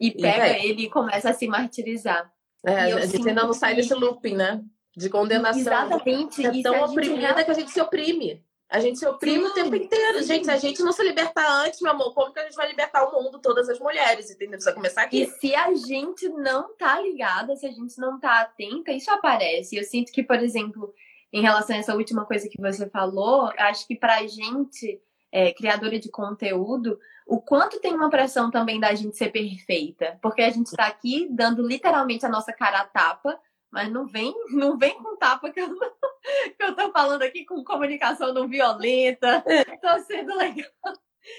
e 0.00 0.10
pega 0.10 0.58
ele 0.58 0.84
e 0.84 0.90
começa 0.90 1.30
a 1.30 1.34
se 1.34 1.46
martirizar. 1.46 2.32
É, 2.66 2.92
a 2.92 3.06
gente 3.06 3.28
ainda 3.28 3.44
não 3.44 3.52
sai 3.52 3.76
desse 3.76 3.94
looping, 3.94 4.34
né? 4.34 4.60
De 4.96 5.08
condenação. 5.08 5.60
Exatamente. 5.60 6.44
É 6.44 6.62
tão 6.62 6.84
oprimida 6.84 7.28
gente... 7.28 7.44
que 7.44 7.50
a 7.50 7.54
gente 7.54 7.70
se 7.70 7.80
oprime. 7.80 8.44
A 8.68 8.80
gente 8.80 8.98
se 8.98 9.06
oprime 9.06 9.44
Sim. 9.44 9.50
o 9.50 9.54
tempo 9.54 9.76
inteiro. 9.76 10.22
Gente, 10.24 10.46
se 10.46 10.50
a 10.50 10.56
gente 10.56 10.82
não 10.82 10.90
se 10.90 11.02
libertar 11.04 11.48
antes, 11.64 11.80
meu 11.80 11.92
amor, 11.92 12.12
como 12.12 12.32
que 12.32 12.40
a 12.40 12.42
gente 12.42 12.56
vai 12.56 12.66
libertar 12.66 13.04
o 13.04 13.22
mundo, 13.22 13.38
todas 13.38 13.68
as 13.68 13.78
mulheres? 13.78 14.28
Entendeu? 14.28 14.54
Precisa 14.54 14.74
começar 14.74 15.02
aqui. 15.02 15.22
E 15.22 15.26
se 15.26 15.54
a 15.54 15.72
gente 15.74 16.28
não 16.30 16.74
tá 16.76 17.00
ligada, 17.00 17.54
se 17.54 17.64
a 17.64 17.70
gente 17.70 17.96
não 17.98 18.18
tá 18.18 18.40
atenta, 18.40 18.90
isso 18.90 19.08
aparece. 19.12 19.76
Eu 19.76 19.84
sinto 19.84 20.10
que, 20.10 20.24
por 20.24 20.42
exemplo, 20.42 20.92
em 21.32 21.42
relação 21.42 21.76
a 21.76 21.78
essa 21.78 21.94
última 21.94 22.24
coisa 22.24 22.48
que 22.48 22.60
você 22.60 22.88
falou, 22.90 23.52
acho 23.56 23.86
que 23.86 23.94
pra 23.94 24.26
gente, 24.26 25.00
é, 25.30 25.52
criadora 25.52 26.00
de 26.00 26.10
conteúdo, 26.10 26.98
o 27.26 27.40
quanto 27.40 27.80
tem 27.80 27.92
uma 27.92 28.08
pressão 28.08 28.50
também 28.50 28.78
da 28.80 28.94
gente 28.94 29.16
ser 29.16 29.30
perfeita. 29.30 30.18
Porque 30.22 30.42
a 30.42 30.50
gente 30.50 30.70
tá 30.76 30.86
aqui 30.86 31.28
dando 31.30 31.66
literalmente 31.66 32.24
a 32.24 32.28
nossa 32.28 32.52
cara 32.52 32.80
a 32.80 32.84
tapa 32.84 33.38
mas 33.76 33.92
não 33.92 34.06
vem, 34.06 34.34
não 34.50 34.78
vem 34.78 34.94
com 34.94 35.16
tapa 35.16 35.50
que 35.50 35.60
eu, 35.60 35.68
não, 35.68 35.78
que 35.78 36.62
eu 36.62 36.74
tô 36.74 36.90
falando 36.92 37.22
aqui 37.22 37.44
com 37.44 37.62
comunicação 37.62 38.32
não 38.32 38.48
violenta. 38.48 39.44
Tô 39.82 39.98
sendo 40.04 40.34
legal. 40.34 40.70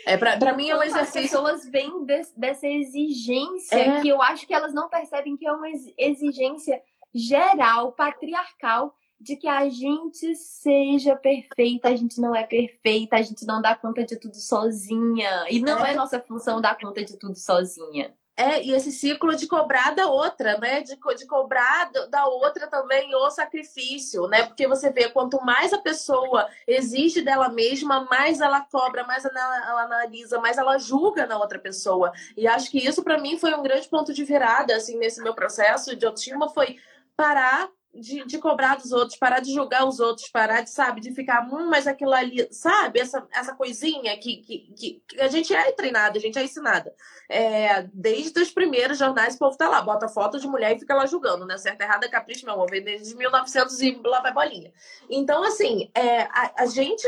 É, 0.05 0.17
pra, 0.17 0.37
pra 0.37 0.53
mim 0.53 0.69
é 0.69 0.75
um 0.75 0.83
exercício. 0.83 1.19
As 1.19 1.31
pessoas 1.31 1.65
vêm 1.69 2.05
de, 2.05 2.21
dessa 2.35 2.67
exigência 2.67 3.75
é. 3.75 4.01
que 4.01 4.09
eu 4.09 4.21
acho 4.21 4.45
que 4.45 4.53
elas 4.53 4.73
não 4.73 4.89
percebem 4.89 5.37
que 5.37 5.47
é 5.47 5.51
uma 5.51 5.67
exigência 5.97 6.81
geral, 7.13 7.93
patriarcal, 7.93 8.93
de 9.19 9.35
que 9.35 9.47
a 9.47 9.67
gente 9.69 10.35
seja 10.35 11.15
perfeita, 11.15 11.89
a 11.89 11.95
gente 11.95 12.21
não 12.21 12.35
é 12.35 12.43
perfeita, 12.43 13.15
a 13.15 13.21
gente 13.21 13.45
não 13.45 13.61
dá 13.61 13.75
conta 13.75 14.03
de 14.03 14.15
tudo 14.15 14.35
sozinha. 14.35 15.45
E 15.49 15.59
não 15.59 15.83
é, 15.85 15.93
é 15.93 15.95
nossa 15.95 16.19
função 16.19 16.61
dar 16.61 16.77
conta 16.77 17.03
de 17.03 17.17
tudo 17.17 17.35
sozinha. 17.35 18.13
É, 18.39 18.63
e 18.63 18.71
esse 18.71 18.91
ciclo 18.91 19.35
de 19.35 19.47
cobrar 19.47 19.95
da 19.95 20.05
outra, 20.05 20.59
né? 20.59 20.81
De, 20.81 20.95
de 20.95 21.25
cobrar 21.25 21.89
da 22.11 22.27
outra 22.27 22.67
também 22.67 23.15
o 23.15 23.31
sacrifício, 23.31 24.27
né? 24.27 24.43
Porque 24.45 24.67
você 24.67 24.91
vê, 24.91 25.09
quanto 25.09 25.43
mais 25.43 25.73
a 25.73 25.79
pessoa 25.79 26.47
exige 26.67 27.23
dela 27.23 27.49
mesma, 27.49 28.05
mais 28.05 28.39
ela 28.39 28.61
cobra, 28.61 29.03
mais 29.07 29.25
ela, 29.25 29.67
ela 29.67 29.81
analisa, 29.85 30.39
mais 30.39 30.59
ela 30.59 30.77
julga 30.77 31.25
na 31.25 31.39
outra 31.39 31.57
pessoa. 31.57 32.11
E 32.37 32.47
acho 32.47 32.69
que 32.69 32.77
isso, 32.77 33.03
para 33.03 33.17
mim, 33.17 33.39
foi 33.39 33.55
um 33.55 33.63
grande 33.63 33.89
ponto 33.89 34.13
de 34.13 34.23
virada, 34.23 34.75
assim, 34.75 34.99
nesse 34.99 35.19
meu 35.23 35.33
processo 35.33 35.95
de 35.95 36.05
autoestima, 36.05 36.47
foi 36.47 36.77
parar 37.15 37.67
de, 37.93 38.25
de, 38.25 38.37
cobrar 38.37 38.75
dos 38.75 38.91
outros, 38.91 39.17
parar 39.17 39.39
de 39.39 39.53
julgar 39.53 39.85
os 39.87 39.99
outros, 39.99 40.29
parar 40.29 40.61
de, 40.61 40.69
sabe, 40.69 41.01
de 41.01 41.13
ficar, 41.13 41.47
hum, 41.47 41.67
mas 41.69 41.87
aquilo 41.87 42.13
ali, 42.13 42.47
sabe, 42.51 42.99
essa, 42.99 43.27
essa 43.33 43.55
coisinha 43.55 44.15
que, 44.17 44.37
que, 44.37 44.73
que 44.77 45.21
a 45.21 45.27
gente 45.27 45.53
é 45.53 45.71
treinado, 45.71 46.17
a 46.17 46.21
gente 46.21 46.37
é 46.37 46.43
ensinada. 46.43 46.93
É, 47.29 47.83
desde 47.93 48.39
os 48.41 48.51
primeiros 48.51 48.97
jornais, 48.97 49.35
o 49.35 49.39
povo 49.39 49.57
tá 49.57 49.67
lá, 49.67 49.81
bota 49.81 50.07
foto 50.07 50.39
de 50.39 50.47
mulher 50.47 50.75
e 50.75 50.79
fica 50.79 50.95
lá 50.95 51.05
julgando, 51.05 51.45
né? 51.45 51.57
Certo, 51.57 51.81
errada, 51.81 52.09
capricho, 52.09 52.45
meu 52.45 52.53
amor, 52.53 52.69
vem 52.69 52.83
desde 52.83 53.15
1900 53.15 53.81
e 53.81 53.99
lá 54.03 54.21
vai 54.21 54.33
bolinha. 54.33 54.71
Então, 55.09 55.43
assim, 55.43 55.89
é, 55.95 56.21
a, 56.23 56.51
a 56.57 56.65
gente 56.67 57.07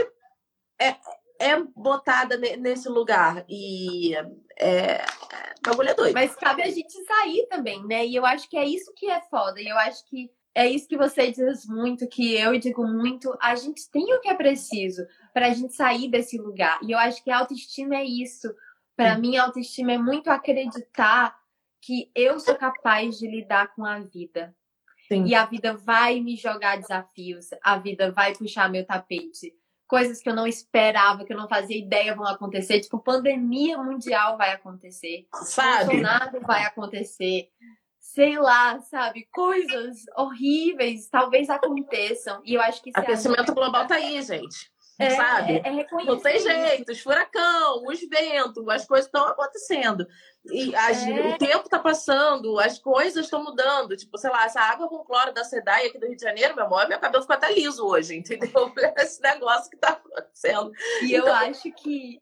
é, 0.80 0.96
é 1.40 1.62
botada 1.76 2.38
nesse 2.38 2.90
lugar 2.90 3.46
e 3.48 4.14
é, 4.60 5.06
bagulho 5.66 5.90
é 5.90 5.94
doido. 5.94 6.14
Mas 6.14 6.36
cabe 6.36 6.64
a 6.64 6.70
gente 6.70 6.94
sair 7.06 7.48
também, 7.48 7.86
né? 7.86 8.06
E 8.06 8.16
eu 8.16 8.26
acho 8.26 8.50
que 8.50 8.58
é 8.58 8.66
isso 8.66 8.94
que 8.96 9.10
é 9.10 9.22
foda. 9.22 9.62
E 9.62 9.68
eu 9.68 9.78
acho 9.78 10.06
que 10.06 10.30
é 10.56 10.68
isso 10.68 10.88
que 10.88 10.98
você 10.98 11.32
diz 11.32 11.66
muito, 11.66 12.08
que 12.08 12.36
eu 12.36 12.58
digo 12.60 12.86
muito. 12.86 13.36
A 13.42 13.56
gente 13.56 13.90
tem 13.92 14.14
o 14.14 14.20
que 14.20 14.30
é 14.30 14.34
preciso 14.34 15.06
para 15.34 15.48
a 15.48 15.54
gente 15.54 15.74
sair 15.74 16.10
desse 16.10 16.38
lugar. 16.38 16.80
E 16.84 16.92
eu 16.92 16.98
acho 16.98 17.24
que 17.24 17.32
a 17.32 17.40
autoestima 17.40 17.96
é 17.96 18.04
isso. 18.04 18.54
Para 18.96 19.18
mim, 19.18 19.38
a 19.38 19.46
autoestima 19.46 19.94
é 19.94 19.98
muito 19.98 20.30
acreditar 20.30 21.38
que 21.82 22.12
eu 22.14 22.40
sou 22.40 22.56
capaz 22.56 23.18
de 23.18 23.28
lidar 23.28 23.74
com 23.74 23.86
a 23.86 24.00
vida. 24.00 24.54
Sim. 25.08 25.26
E 25.26 25.34
a 25.34 25.46
vida 25.46 25.76
vai 25.76 26.20
me 26.20 26.36
jogar 26.36 26.78
desafios, 26.78 27.48
a 27.64 27.78
vida 27.78 28.12
vai 28.12 28.36
puxar 28.36 28.70
meu 28.70 28.86
tapete. 28.86 29.56
Coisas 29.88 30.22
que 30.22 30.30
eu 30.30 30.36
não 30.36 30.46
esperava, 30.46 31.26
que 31.26 31.34
eu 31.34 31.38
não 31.38 31.48
fazia 31.48 31.78
ideia 31.78 32.14
vão 32.14 32.28
acontecer. 32.28 32.80
Tipo, 32.80 33.00
pandemia 33.00 33.78
mundial 33.78 34.38
vai 34.38 34.52
acontecer. 34.52 35.26
Sabe? 35.34 35.86
Bolsonaro 35.86 36.42
vai 36.42 36.64
acontecer 36.64 37.50
sei 38.14 38.40
lá, 38.40 38.80
sabe, 38.82 39.28
coisas 39.32 39.98
horríveis 40.18 41.08
talvez 41.10 41.50
aconteçam. 41.50 42.42
E 42.44 42.56
eu 42.56 42.62
acho 42.62 42.82
que 42.82 42.92
aquecimento 42.94 43.52
é 43.52 43.54
global 43.54 43.86
tá 43.86 43.96
aí, 43.96 44.22
gente. 44.22 44.72
É, 45.00 45.12
sabe? 45.12 45.62
É, 45.64 45.70
é 45.70 45.88
Não 46.04 46.20
tem 46.20 46.40
jeito, 46.40 46.92
os 46.92 47.00
furacão, 47.00 47.86
os 47.88 48.02
ventos, 48.02 48.68
as 48.68 48.86
coisas 48.86 49.06
estão 49.06 49.26
acontecendo. 49.28 50.06
E 50.46 50.76
as, 50.76 51.08
é. 51.08 51.22
o 51.30 51.38
tempo 51.38 51.64
está 51.64 51.80
passando, 51.80 52.60
as 52.60 52.78
coisas 52.78 53.24
estão 53.24 53.42
mudando. 53.42 53.96
Tipo, 53.96 54.18
sei 54.18 54.30
lá, 54.30 54.44
essa 54.44 54.60
água 54.60 54.90
com 54.90 55.06
cloro 55.06 55.34
da 55.34 55.46
SEDAI 55.46 55.88
aqui 55.88 55.98
do 55.98 56.06
Rio 56.06 56.18
de 56.18 56.22
Janeiro, 56.22 56.54
meu 56.54 56.66
amor, 56.66 56.90
meu 56.90 57.00
cabelo 57.00 57.24
ficou 57.24 57.36
até 57.38 57.50
liso 57.50 57.86
hoje, 57.86 58.18
entendeu? 58.18 58.74
Esse 58.98 59.22
negócio 59.22 59.70
que 59.70 59.78
está 59.78 59.90
acontecendo. 59.90 60.72
E 61.02 61.16
então, 61.16 61.28
eu 61.28 61.34
acho 61.34 61.72
que 61.72 62.22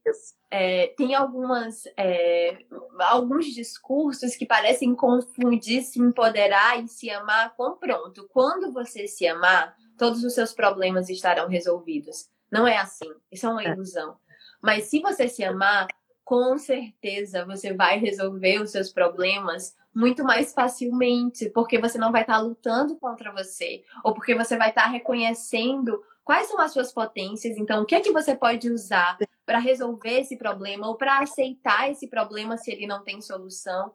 é, 0.52 0.94
tem 0.96 1.16
algumas 1.16 1.84
é, 1.98 2.60
alguns 3.00 3.48
discursos 3.48 4.36
que 4.36 4.46
parecem 4.46 4.94
confundir 4.94 5.82
se 5.82 6.00
empoderar 6.00 6.84
e 6.84 6.88
se 6.88 7.10
amar 7.10 7.56
com 7.56 7.76
pronto. 7.76 8.30
Quando 8.32 8.72
você 8.72 9.08
se 9.08 9.28
amar, 9.28 9.76
todos 9.98 10.24
os 10.24 10.36
seus 10.36 10.54
problemas 10.54 11.10
estarão 11.10 11.48
resolvidos. 11.48 12.30
Não 12.52 12.68
é 12.68 12.78
assim. 12.78 13.12
Isso 13.32 13.46
é 13.46 13.50
uma 13.50 13.64
é. 13.64 13.72
ilusão. 13.72 14.18
Mas 14.62 14.86
se 14.86 15.00
você 15.00 15.28
se 15.28 15.44
amar, 15.44 15.88
com 16.24 16.58
certeza 16.58 17.46
você 17.46 17.74
vai 17.74 18.00
resolver 18.00 18.62
os 18.62 18.72
seus 18.72 18.92
problemas 18.92 19.76
muito 19.94 20.24
mais 20.24 20.54
facilmente, 20.54 21.50
porque 21.50 21.80
você 21.80 21.98
não 21.98 22.12
vai 22.12 22.22
estar 22.22 22.38
lutando 22.40 22.98
contra 22.98 23.32
você, 23.32 23.84
ou 24.04 24.14
porque 24.14 24.36
você 24.36 24.58
vai 24.58 24.70
estar 24.70 24.88
reconhecendo 24.88 26.04
quais 26.24 26.48
são 26.48 26.60
as 26.60 26.74
suas 26.74 26.92
potências, 26.92 27.58
então 27.58 27.82
o 27.82 27.86
que 27.86 27.96
é 27.96 28.02
que 28.02 28.12
você 28.12 28.36
pode 28.36 28.70
usar 28.70 29.18
para 29.46 29.58
resolver 29.58 30.20
esse 30.20 30.38
problema 30.38 30.88
ou 30.88 30.96
para 30.96 31.20
aceitar 31.20 31.90
esse 31.90 32.08
problema 32.08 32.58
se 32.58 32.70
ele 32.70 32.86
não 32.86 33.02
tem 33.02 33.22
solução, 33.22 33.94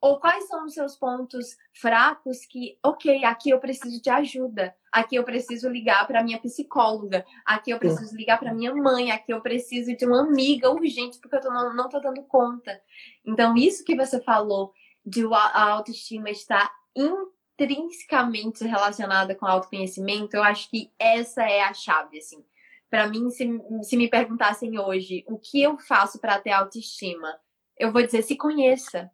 ou 0.00 0.18
quais 0.18 0.48
são 0.48 0.64
os 0.64 0.74
seus 0.74 0.96
pontos 0.96 1.56
fracos 1.72 2.46
que, 2.46 2.78
ok, 2.82 3.24
aqui 3.24 3.50
eu 3.50 3.60
preciso 3.60 4.02
de 4.02 4.10
ajuda, 4.10 4.74
aqui 4.94 5.16
eu 5.16 5.24
preciso 5.24 5.68
ligar 5.68 6.06
para 6.06 6.22
minha 6.22 6.38
psicóloga, 6.38 7.26
aqui 7.44 7.72
eu 7.72 7.80
preciso 7.80 8.16
ligar 8.16 8.38
para 8.38 8.54
minha 8.54 8.72
mãe, 8.72 9.10
aqui 9.10 9.32
eu 9.32 9.40
preciso 9.40 9.96
de 9.96 10.06
uma 10.06 10.20
amiga 10.20 10.70
urgente 10.70 11.18
porque 11.18 11.34
eu 11.34 11.40
tô, 11.40 11.50
não, 11.50 11.74
não 11.74 11.88
tô 11.88 11.98
dando 11.98 12.22
conta. 12.22 12.80
Então, 13.26 13.56
isso 13.56 13.84
que 13.84 13.96
você 13.96 14.22
falou 14.22 14.72
de 15.04 15.24
a 15.26 15.70
autoestima 15.72 16.30
estar 16.30 16.72
intrinsecamente 16.94 18.64
relacionada 18.64 19.34
com 19.34 19.46
autoconhecimento, 19.46 20.36
eu 20.36 20.44
acho 20.44 20.70
que 20.70 20.92
essa 20.96 21.42
é 21.42 21.60
a 21.62 21.74
chave, 21.74 22.18
assim. 22.18 22.44
Para 22.88 23.08
mim, 23.08 23.28
se, 23.30 23.44
se 23.82 23.96
me 23.96 24.08
perguntassem 24.08 24.78
hoje 24.78 25.24
o 25.26 25.36
que 25.36 25.60
eu 25.60 25.76
faço 25.76 26.20
para 26.20 26.38
ter 26.38 26.52
autoestima, 26.52 27.36
eu 27.76 27.90
vou 27.90 28.00
dizer 28.00 28.22
se 28.22 28.36
conheça 28.36 29.10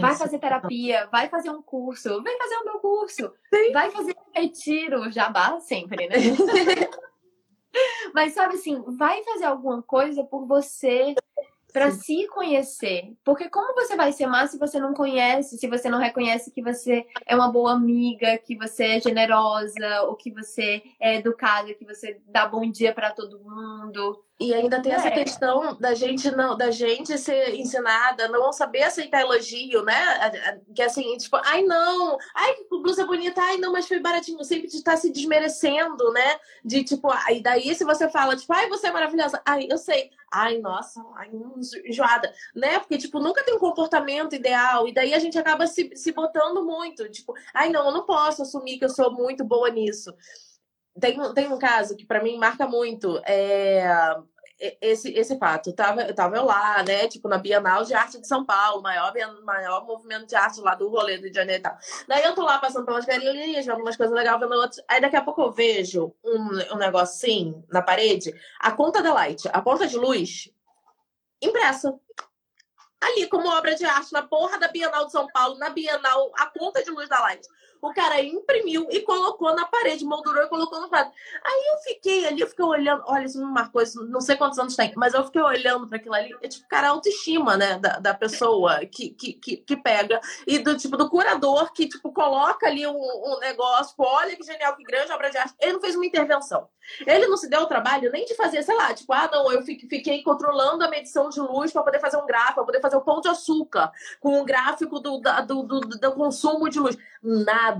Vai 0.00 0.14
fazer 0.14 0.38
terapia, 0.38 1.08
vai 1.10 1.28
fazer 1.28 1.50
um 1.50 1.62
curso, 1.62 2.22
vai 2.22 2.36
fazer 2.36 2.56
o 2.56 2.64
meu 2.64 2.78
curso, 2.78 3.32
Sim. 3.52 3.72
vai 3.72 3.90
fazer 3.90 4.12
um 4.12 4.40
retiro, 4.40 5.10
jabá 5.10 5.58
sempre, 5.60 6.08
né? 6.08 6.16
Mas 8.14 8.34
sabe 8.34 8.54
assim, 8.56 8.82
vai 8.98 9.22
fazer 9.24 9.44
alguma 9.44 9.82
coisa 9.82 10.22
por 10.24 10.46
você 10.46 11.14
para 11.72 11.90
se 11.90 12.26
conhecer. 12.28 13.14
Porque 13.24 13.48
como 13.48 13.74
você 13.74 13.96
vai 13.96 14.12
se 14.12 14.22
amar 14.22 14.46
se 14.46 14.58
você 14.58 14.78
não 14.78 14.92
conhece, 14.92 15.56
se 15.56 15.66
você 15.66 15.88
não 15.88 15.98
reconhece 15.98 16.52
que 16.52 16.62
você 16.62 17.06
é 17.26 17.34
uma 17.34 17.50
boa 17.50 17.72
amiga, 17.72 18.36
que 18.38 18.56
você 18.56 18.96
é 18.96 19.00
generosa, 19.00 20.02
ou 20.02 20.14
que 20.14 20.30
você 20.30 20.82
é 21.00 21.16
educada, 21.16 21.72
que 21.72 21.86
você 21.86 22.20
dá 22.26 22.46
bom 22.46 22.70
dia 22.70 22.92
para 22.92 23.10
todo 23.10 23.40
mundo. 23.40 24.22
E 24.42 24.52
ainda 24.52 24.82
tem 24.82 24.92
é. 24.92 24.96
essa 24.96 25.10
questão 25.10 25.76
da 25.78 25.94
gente 25.94 26.28
não, 26.32 26.56
da 26.56 26.68
gente 26.72 27.16
ser 27.16 27.54
ensinada, 27.54 28.26
não 28.26 28.52
saber 28.52 28.82
aceitar 28.82 29.20
elogio, 29.20 29.84
né? 29.84 29.94
Que 30.74 30.82
assim, 30.82 31.16
tipo, 31.16 31.36
ai 31.44 31.62
não, 31.62 32.18
ai 32.34 32.54
que 32.54 32.64
blusa 32.68 33.06
bonita, 33.06 33.40
ai 33.40 33.56
não, 33.58 33.72
mas 33.72 33.86
foi 33.86 34.00
baratinho, 34.00 34.42
sempre 34.42 34.66
de 34.66 34.78
estar 34.78 34.92
tá 34.92 34.96
se 34.96 35.12
desmerecendo, 35.12 36.12
né? 36.12 36.40
De 36.64 36.82
tipo, 36.82 37.08
aí 37.24 37.40
daí 37.40 37.72
se 37.72 37.84
você 37.84 38.10
fala, 38.10 38.36
tipo, 38.36 38.52
ai 38.52 38.68
você 38.68 38.88
é 38.88 38.92
maravilhosa, 38.92 39.40
ai 39.46 39.68
eu 39.70 39.78
sei, 39.78 40.10
ai 40.32 40.58
nossa, 40.58 41.00
ai 41.14 41.30
enjoada, 41.86 42.32
né? 42.52 42.80
Porque 42.80 42.98
tipo, 42.98 43.20
nunca 43.20 43.44
tem 43.44 43.54
um 43.54 43.60
comportamento 43.60 44.34
ideal, 44.34 44.88
e 44.88 44.92
daí 44.92 45.14
a 45.14 45.20
gente 45.20 45.38
acaba 45.38 45.68
se, 45.68 45.92
se 45.94 46.10
botando 46.10 46.64
muito, 46.64 47.08
tipo, 47.10 47.32
ai 47.54 47.70
não, 47.70 47.86
eu 47.86 47.92
não 47.92 48.04
posso 48.04 48.42
assumir 48.42 48.78
que 48.78 48.84
eu 48.84 48.90
sou 48.90 49.12
muito 49.12 49.44
boa 49.44 49.70
nisso. 49.70 50.12
Tem, 51.00 51.18
tem 51.32 51.50
um 51.50 51.58
caso 51.58 51.96
que 51.96 52.04
para 52.04 52.22
mim 52.22 52.36
marca 52.36 52.66
muito. 52.66 53.18
É, 53.26 53.86
esse, 54.80 55.12
esse 55.12 55.38
fato. 55.38 55.72
Tava, 55.72 56.12
tava 56.12 56.36
eu 56.36 56.44
lá, 56.44 56.82
né? 56.82 57.08
Tipo, 57.08 57.28
na 57.28 57.38
Bienal 57.38 57.84
de 57.84 57.94
Arte 57.94 58.20
de 58.20 58.26
São 58.26 58.44
Paulo, 58.44 58.80
maior, 58.82 59.12
maior 59.44 59.84
movimento 59.84 60.26
de 60.26 60.36
arte 60.36 60.60
lá 60.60 60.74
do 60.74 60.88
rolê 60.88 61.16
do 61.16 61.22
Rio 61.22 61.30
de 61.30 61.36
Janeiro 61.36 61.60
e 61.60 61.62
tal. 61.62 61.76
Daí 62.06 62.22
eu 62.22 62.34
tô 62.34 62.42
lá 62.42 62.58
passando 62.58 62.86
pelas 62.86 63.04
galerias, 63.04 63.66
vendo 63.66 63.80
umas 63.80 63.96
coisas 63.96 64.14
legais, 64.14 64.38
vendo 64.38 64.54
outras. 64.54 64.82
Aí 64.88 65.00
daqui 65.00 65.16
a 65.16 65.22
pouco 65.22 65.42
eu 65.42 65.52
vejo 65.52 66.14
um, 66.24 66.76
um 66.76 66.98
assim 66.98 67.64
na 67.70 67.82
parede, 67.82 68.32
a 68.60 68.70
conta 68.70 69.02
da 69.02 69.12
Light, 69.12 69.48
a 69.52 69.60
conta 69.60 69.86
de 69.86 69.96
luz, 69.96 70.50
impressa. 71.40 71.98
Ali, 73.00 73.26
como 73.26 73.48
obra 73.48 73.74
de 73.74 73.84
arte, 73.84 74.12
na 74.12 74.22
porra 74.22 74.60
da 74.60 74.68
Bienal 74.68 75.06
de 75.06 75.12
São 75.12 75.26
Paulo, 75.26 75.58
na 75.58 75.70
Bienal, 75.70 76.30
a 76.38 76.46
conta 76.46 76.84
de 76.84 76.90
luz 76.90 77.08
da 77.08 77.18
Light 77.20 77.44
O 77.82 77.92
cara 77.92 78.22
imprimiu 78.22 78.86
e 78.92 79.00
colocou 79.00 79.52
na 79.56 79.66
parede, 79.66 80.04
moldurou 80.04 80.44
e 80.44 80.48
colocou 80.48 80.80
no 80.80 80.88
quadro. 80.88 81.12
Aí 81.44 81.72
eu 81.72 81.78
fiquei 81.78 82.24
ali, 82.26 82.40
eu 82.40 82.46
fiquei 82.46 82.64
olhando, 82.64 83.02
olha, 83.06 83.24
isso 83.24 83.44
me 83.44 83.52
marcou, 83.52 83.82
isso, 83.82 84.04
não 84.06 84.20
sei 84.20 84.36
quantos 84.36 84.56
anos 84.56 84.76
tem, 84.76 84.92
mas 84.96 85.14
eu 85.14 85.24
fiquei 85.24 85.42
olhando 85.42 85.88
para 85.88 85.98
aquilo 85.98 86.14
ali, 86.14 86.32
é 86.40 86.46
tipo, 86.46 86.68
cara, 86.68 86.86
a 86.86 86.90
autoestima, 86.90 87.56
né, 87.56 87.80
da, 87.80 87.98
da 87.98 88.14
pessoa 88.14 88.86
que, 88.86 89.10
que, 89.10 89.32
que, 89.32 89.56
que, 89.56 89.76
pega, 89.76 90.20
e 90.46 90.60
do 90.60 90.76
tipo, 90.76 90.96
do 90.96 91.10
curador 91.10 91.72
que, 91.72 91.88
tipo, 91.88 92.12
coloca 92.12 92.68
ali 92.68 92.86
um, 92.86 92.92
um 92.96 93.40
negócio, 93.40 93.96
olha 93.98 94.36
que 94.36 94.44
genial, 94.44 94.76
que 94.76 94.84
grande 94.84 95.10
obra 95.10 95.28
de 95.28 95.38
arte. 95.38 95.54
Ele 95.60 95.72
não 95.72 95.80
fez 95.80 95.96
uma 95.96 96.06
intervenção. 96.06 96.68
Ele 97.06 97.26
não 97.26 97.36
se 97.36 97.48
deu 97.48 97.62
o 97.62 97.66
trabalho 97.66 98.10
nem 98.10 98.24
de 98.24 98.34
fazer, 98.34 98.62
sei 98.62 98.74
lá, 98.76 98.92
tipo, 98.92 99.12
ah, 99.12 99.28
não, 99.32 99.50
eu 99.50 99.62
fiquei 99.62 100.22
controlando 100.22 100.84
a 100.84 100.88
medição 100.88 101.28
de 101.28 101.40
luz 101.40 101.72
para 101.72 101.82
poder 101.82 102.00
fazer 102.00 102.16
um 102.16 102.26
gráfico, 102.26 102.54
para 102.54 102.64
poder 102.64 102.80
fazer 102.80 102.96
o 102.96 103.00
um 103.00 103.04
pão 103.04 103.20
de 103.20 103.28
açúcar, 103.28 103.90
com 104.20 104.40
um 104.40 104.44
gráfico 104.44 104.98
do, 105.00 105.18
do, 105.18 105.62
do, 105.62 105.80
do, 105.80 106.12
consumo 106.12 106.68
de 106.68 106.78
luz. 106.78 106.96
Nada, 107.22 107.71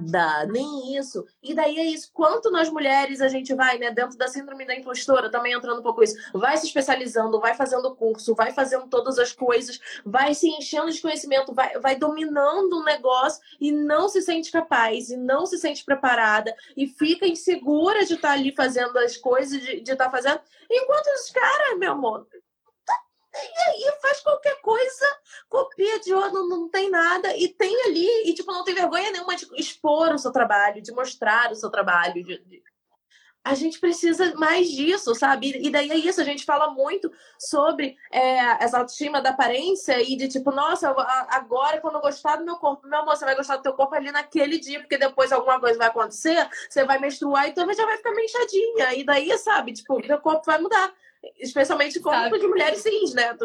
nem 0.49 0.97
isso. 0.97 1.27
E 1.43 1.55
daí 1.55 1.79
é 1.79 1.85
isso. 1.85 2.11
Quanto 2.13 2.51
nós 2.51 2.71
mulheres 2.71 3.21
a 3.21 3.29
gente 3.29 3.55
vai, 3.55 3.79
né, 3.79 3.91
dentro 3.91 4.17
da 4.17 4.29
síndrome 4.29 4.67
da 4.67 4.75
impostora, 4.75 5.31
também 5.31 5.53
entrando 5.53 5.81
um 5.81 5.83
pouco 5.83 6.03
isso, 6.03 6.17
vai 6.33 6.57
se 6.57 6.67
especializando, 6.67 7.41
vai 7.41 7.55
fazendo 7.55 7.95
curso, 7.95 8.35
vai 8.35 8.53
fazendo 8.53 8.87
todas 8.89 9.19
as 9.19 9.33
coisas, 9.33 9.81
vai 10.05 10.35
se 10.35 10.49
enchendo 10.49 10.91
de 10.91 11.01
conhecimento, 11.01 11.55
vai, 11.55 11.79
vai 11.79 11.97
dominando 11.97 12.75
o 12.79 12.85
negócio 12.85 13.43
e 13.61 13.73
não 13.73 14.09
se 14.09 14.23
sente 14.23 14.51
capaz, 14.51 15.11
e 15.11 15.17
não 15.17 15.47
se 15.47 15.59
sente 15.59 15.85
preparada, 15.85 16.55
e 16.77 16.87
fica 16.87 17.27
insegura 17.27 18.05
de 18.05 18.15
estar 18.15 18.33
ali 18.33 18.55
fazendo 18.55 18.99
as 18.99 19.17
coisas, 19.17 19.61
de 19.61 19.81
estar 19.81 19.97
tá 19.97 20.11
fazendo, 20.11 20.41
enquanto 20.71 21.07
os 21.07 21.31
caras, 21.31 21.79
meu 21.79 21.93
amor, 21.93 22.27
e 23.35 23.87
aí 23.87 23.93
faz 24.01 24.21
qualquer 24.21 24.61
coisa, 24.61 25.07
copia 25.49 26.01
de 26.01 26.13
outro, 26.13 26.33
não, 26.33 26.49
não 26.49 26.69
tem 26.69 26.91
nada, 26.91 27.35
e 27.37 27.49
tem 27.49 27.85
ali, 27.87 28.29
e 28.29 28.35
tipo, 28.35 28.53
não 28.53 28.65
tem 28.65 28.75
vergonha 28.75 29.11
nenhuma 29.11 29.35
de 29.35 29.47
expor 29.57 30.13
o 30.13 30.19
seu 30.19 30.31
trabalho, 30.31 30.83
de 30.83 30.93
mostrar 30.93 31.51
o 31.51 31.57
seu 31.57 31.71
trabalho. 31.71 32.23
De, 32.23 32.39
de... 32.45 32.63
A 33.45 33.55
gente 33.55 33.81
precisa 33.81 34.35
mais 34.35 34.71
disso, 34.71 35.15
sabe? 35.15 35.59
E 35.61 35.71
daí 35.71 35.91
é 35.91 35.97
isso, 35.97 36.21
a 36.21 36.25
gente 36.25 36.45
fala 36.45 36.71
muito 36.71 37.11
sobre 37.39 37.97
é, 38.11 38.63
essa 38.63 38.79
autoestima 38.79 39.21
da 39.21 39.31
aparência 39.31 40.01
e 40.01 40.15
de 40.15 40.29
tipo, 40.29 40.53
nossa, 40.53 40.95
agora 41.29 41.81
quando 41.81 41.97
eu 41.97 42.01
gostar 42.03 42.37
do 42.37 42.45
meu 42.45 42.57
corpo, 42.57 42.87
meu 42.87 43.01
amor, 43.01 43.17
você 43.17 43.25
vai 43.25 43.35
gostar 43.35 43.57
do 43.57 43.63
teu 43.63 43.73
corpo 43.73 43.95
ali 43.95 44.13
naquele 44.13 44.59
dia, 44.59 44.79
porque 44.79 44.99
depois 44.99 45.33
alguma 45.33 45.59
coisa 45.59 45.79
vai 45.79 45.89
acontecer, 45.89 46.49
você 46.69 46.85
vai 46.85 46.99
menstruar 46.99 47.49
e 47.49 47.53
também 47.53 47.75
já 47.75 47.85
vai 47.85 47.97
ficar 47.97 48.13
meio 48.13 48.27
inchadinha. 48.27 48.95
E 48.95 49.05
daí, 49.05 49.37
sabe, 49.39 49.73
tipo, 49.73 49.99
meu 50.07 50.21
corpo 50.21 50.45
vai 50.47 50.61
mudar 50.61 50.95
especialmente 51.39 52.01
corpo 52.01 52.39
de 52.39 52.47
mulheres 52.47 52.81
cis, 52.81 53.15
né? 53.15 53.37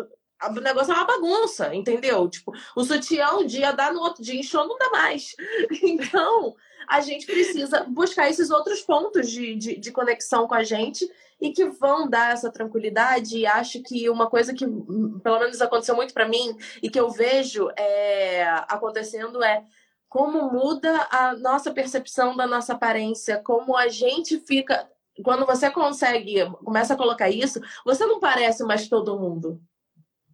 O 0.44 0.52
negócio 0.62 0.92
é 0.94 0.96
uma 0.96 1.06
bagunça, 1.06 1.74
entendeu? 1.74 2.30
Tipo, 2.30 2.54
o 2.76 2.84
sutiã 2.84 3.38
um 3.38 3.46
dia 3.46 3.72
dá, 3.72 3.92
no 3.92 4.02
outro 4.02 4.24
dia 4.24 4.40
inchou, 4.40 4.68
não 4.68 4.78
dá 4.78 4.90
mais. 4.92 5.36
Então, 5.82 6.56
a 6.88 7.02
gente 7.02 7.26
precisa 7.26 7.84
buscar 7.84 8.30
esses 8.30 8.50
outros 8.50 8.82
pontos 8.82 9.30
de, 9.30 9.56
de, 9.56 9.78
de, 9.78 9.92
conexão 9.92 10.48
com 10.48 10.54
a 10.54 10.64
gente 10.64 11.10
e 11.42 11.52
que 11.52 11.66
vão 11.66 12.08
dar 12.08 12.34
essa 12.34 12.52
tranquilidade. 12.52 13.40
E 13.40 13.46
acho 13.46 13.82
que 13.82 14.10
uma 14.10 14.30
coisa 14.30 14.54
que, 14.54 14.66
pelo 14.66 15.40
menos, 15.40 15.62
aconteceu 15.62 15.96
muito 15.96 16.14
para 16.14 16.28
mim 16.28 16.56
e 16.82 16.90
que 16.90 17.00
eu 17.00 17.10
vejo 17.10 17.70
é, 17.76 18.44
acontecendo 18.70 19.44
é 19.44 19.66
como 20.08 20.50
muda 20.52 21.08
a 21.12 21.36
nossa 21.36 21.72
percepção 21.72 22.36
da 22.36 22.48
nossa 22.48 22.74
aparência, 22.74 23.42
como 23.44 23.76
a 23.76 23.88
gente 23.90 24.40
fica 24.40 24.90
quando 25.24 25.46
você 25.46 25.70
consegue, 25.70 26.46
começa 26.64 26.94
a 26.94 26.98
colocar 26.98 27.30
isso, 27.30 27.60
você 27.86 28.06
não 28.06 28.20
parece 28.20 28.64
mais 28.64 28.88
todo 28.88 29.20
mundo. 29.20 29.62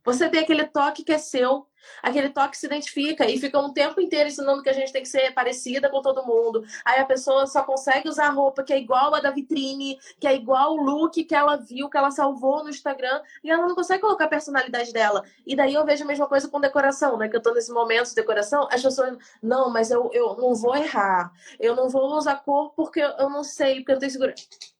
Você 0.05 0.29
tem 0.29 0.41
aquele 0.41 0.65
toque 0.65 1.03
que 1.03 1.13
é 1.13 1.17
seu, 1.17 1.65
aquele 2.01 2.29
toque 2.29 2.51
que 2.51 2.57
se 2.57 2.65
identifica 2.65 3.25
e 3.25 3.39
fica 3.39 3.57
um 3.57 3.71
tempo 3.71 4.01
inteiro 4.01 4.27
ensinando 4.27 4.61
que 4.61 4.69
a 4.69 4.73
gente 4.73 4.91
tem 4.91 5.01
que 5.01 5.07
ser 5.07 5.33
parecida 5.33 5.89
com 5.89 6.01
todo 6.01 6.25
mundo. 6.25 6.63
Aí 6.83 6.99
a 6.99 7.05
pessoa 7.05 7.47
só 7.47 7.63
consegue 7.63 8.09
usar 8.09 8.29
roupa 8.29 8.63
que 8.63 8.73
é 8.73 8.77
igual 8.77 9.15
a 9.15 9.21
da 9.21 9.31
vitrine, 9.31 9.97
que 10.19 10.27
é 10.27 10.35
igual 10.35 10.73
o 10.73 10.81
look 10.81 11.23
que 11.23 11.33
ela 11.33 11.55
viu, 11.55 11.89
que 11.89 11.97
ela 11.97 12.11
salvou 12.11 12.63
no 12.63 12.69
Instagram, 12.69 13.21
e 13.41 13.49
ela 13.49 13.65
não 13.65 13.75
consegue 13.75 14.01
colocar 14.01 14.25
a 14.25 14.29
personalidade 14.29 14.91
dela. 14.91 15.23
E 15.45 15.55
daí 15.55 15.73
eu 15.73 15.85
vejo 15.85 16.03
a 16.03 16.07
mesma 16.07 16.27
coisa 16.27 16.49
com 16.49 16.59
decoração, 16.59 17.17
né? 17.17 17.29
Que 17.29 17.37
eu 17.37 17.41
tô 17.41 17.53
nesse 17.53 17.71
momento 17.71 18.09
de 18.09 18.15
decoração, 18.15 18.67
as 18.69 18.81
pessoas, 18.81 19.17
não, 19.41 19.69
mas 19.69 19.89
eu, 19.89 20.09
eu 20.13 20.35
não 20.35 20.53
vou 20.53 20.75
errar. 20.75 21.31
Eu 21.59 21.75
não 21.75 21.87
vou 21.87 22.17
usar 22.17 22.35
cor 22.43 22.73
porque 22.75 22.99
eu 22.99 23.29
não 23.29 23.43
sei, 23.43 23.75
porque 23.75 23.91
eu 23.91 23.95
não 23.95 23.99
tenho 24.01 24.11
segurança 24.11 24.72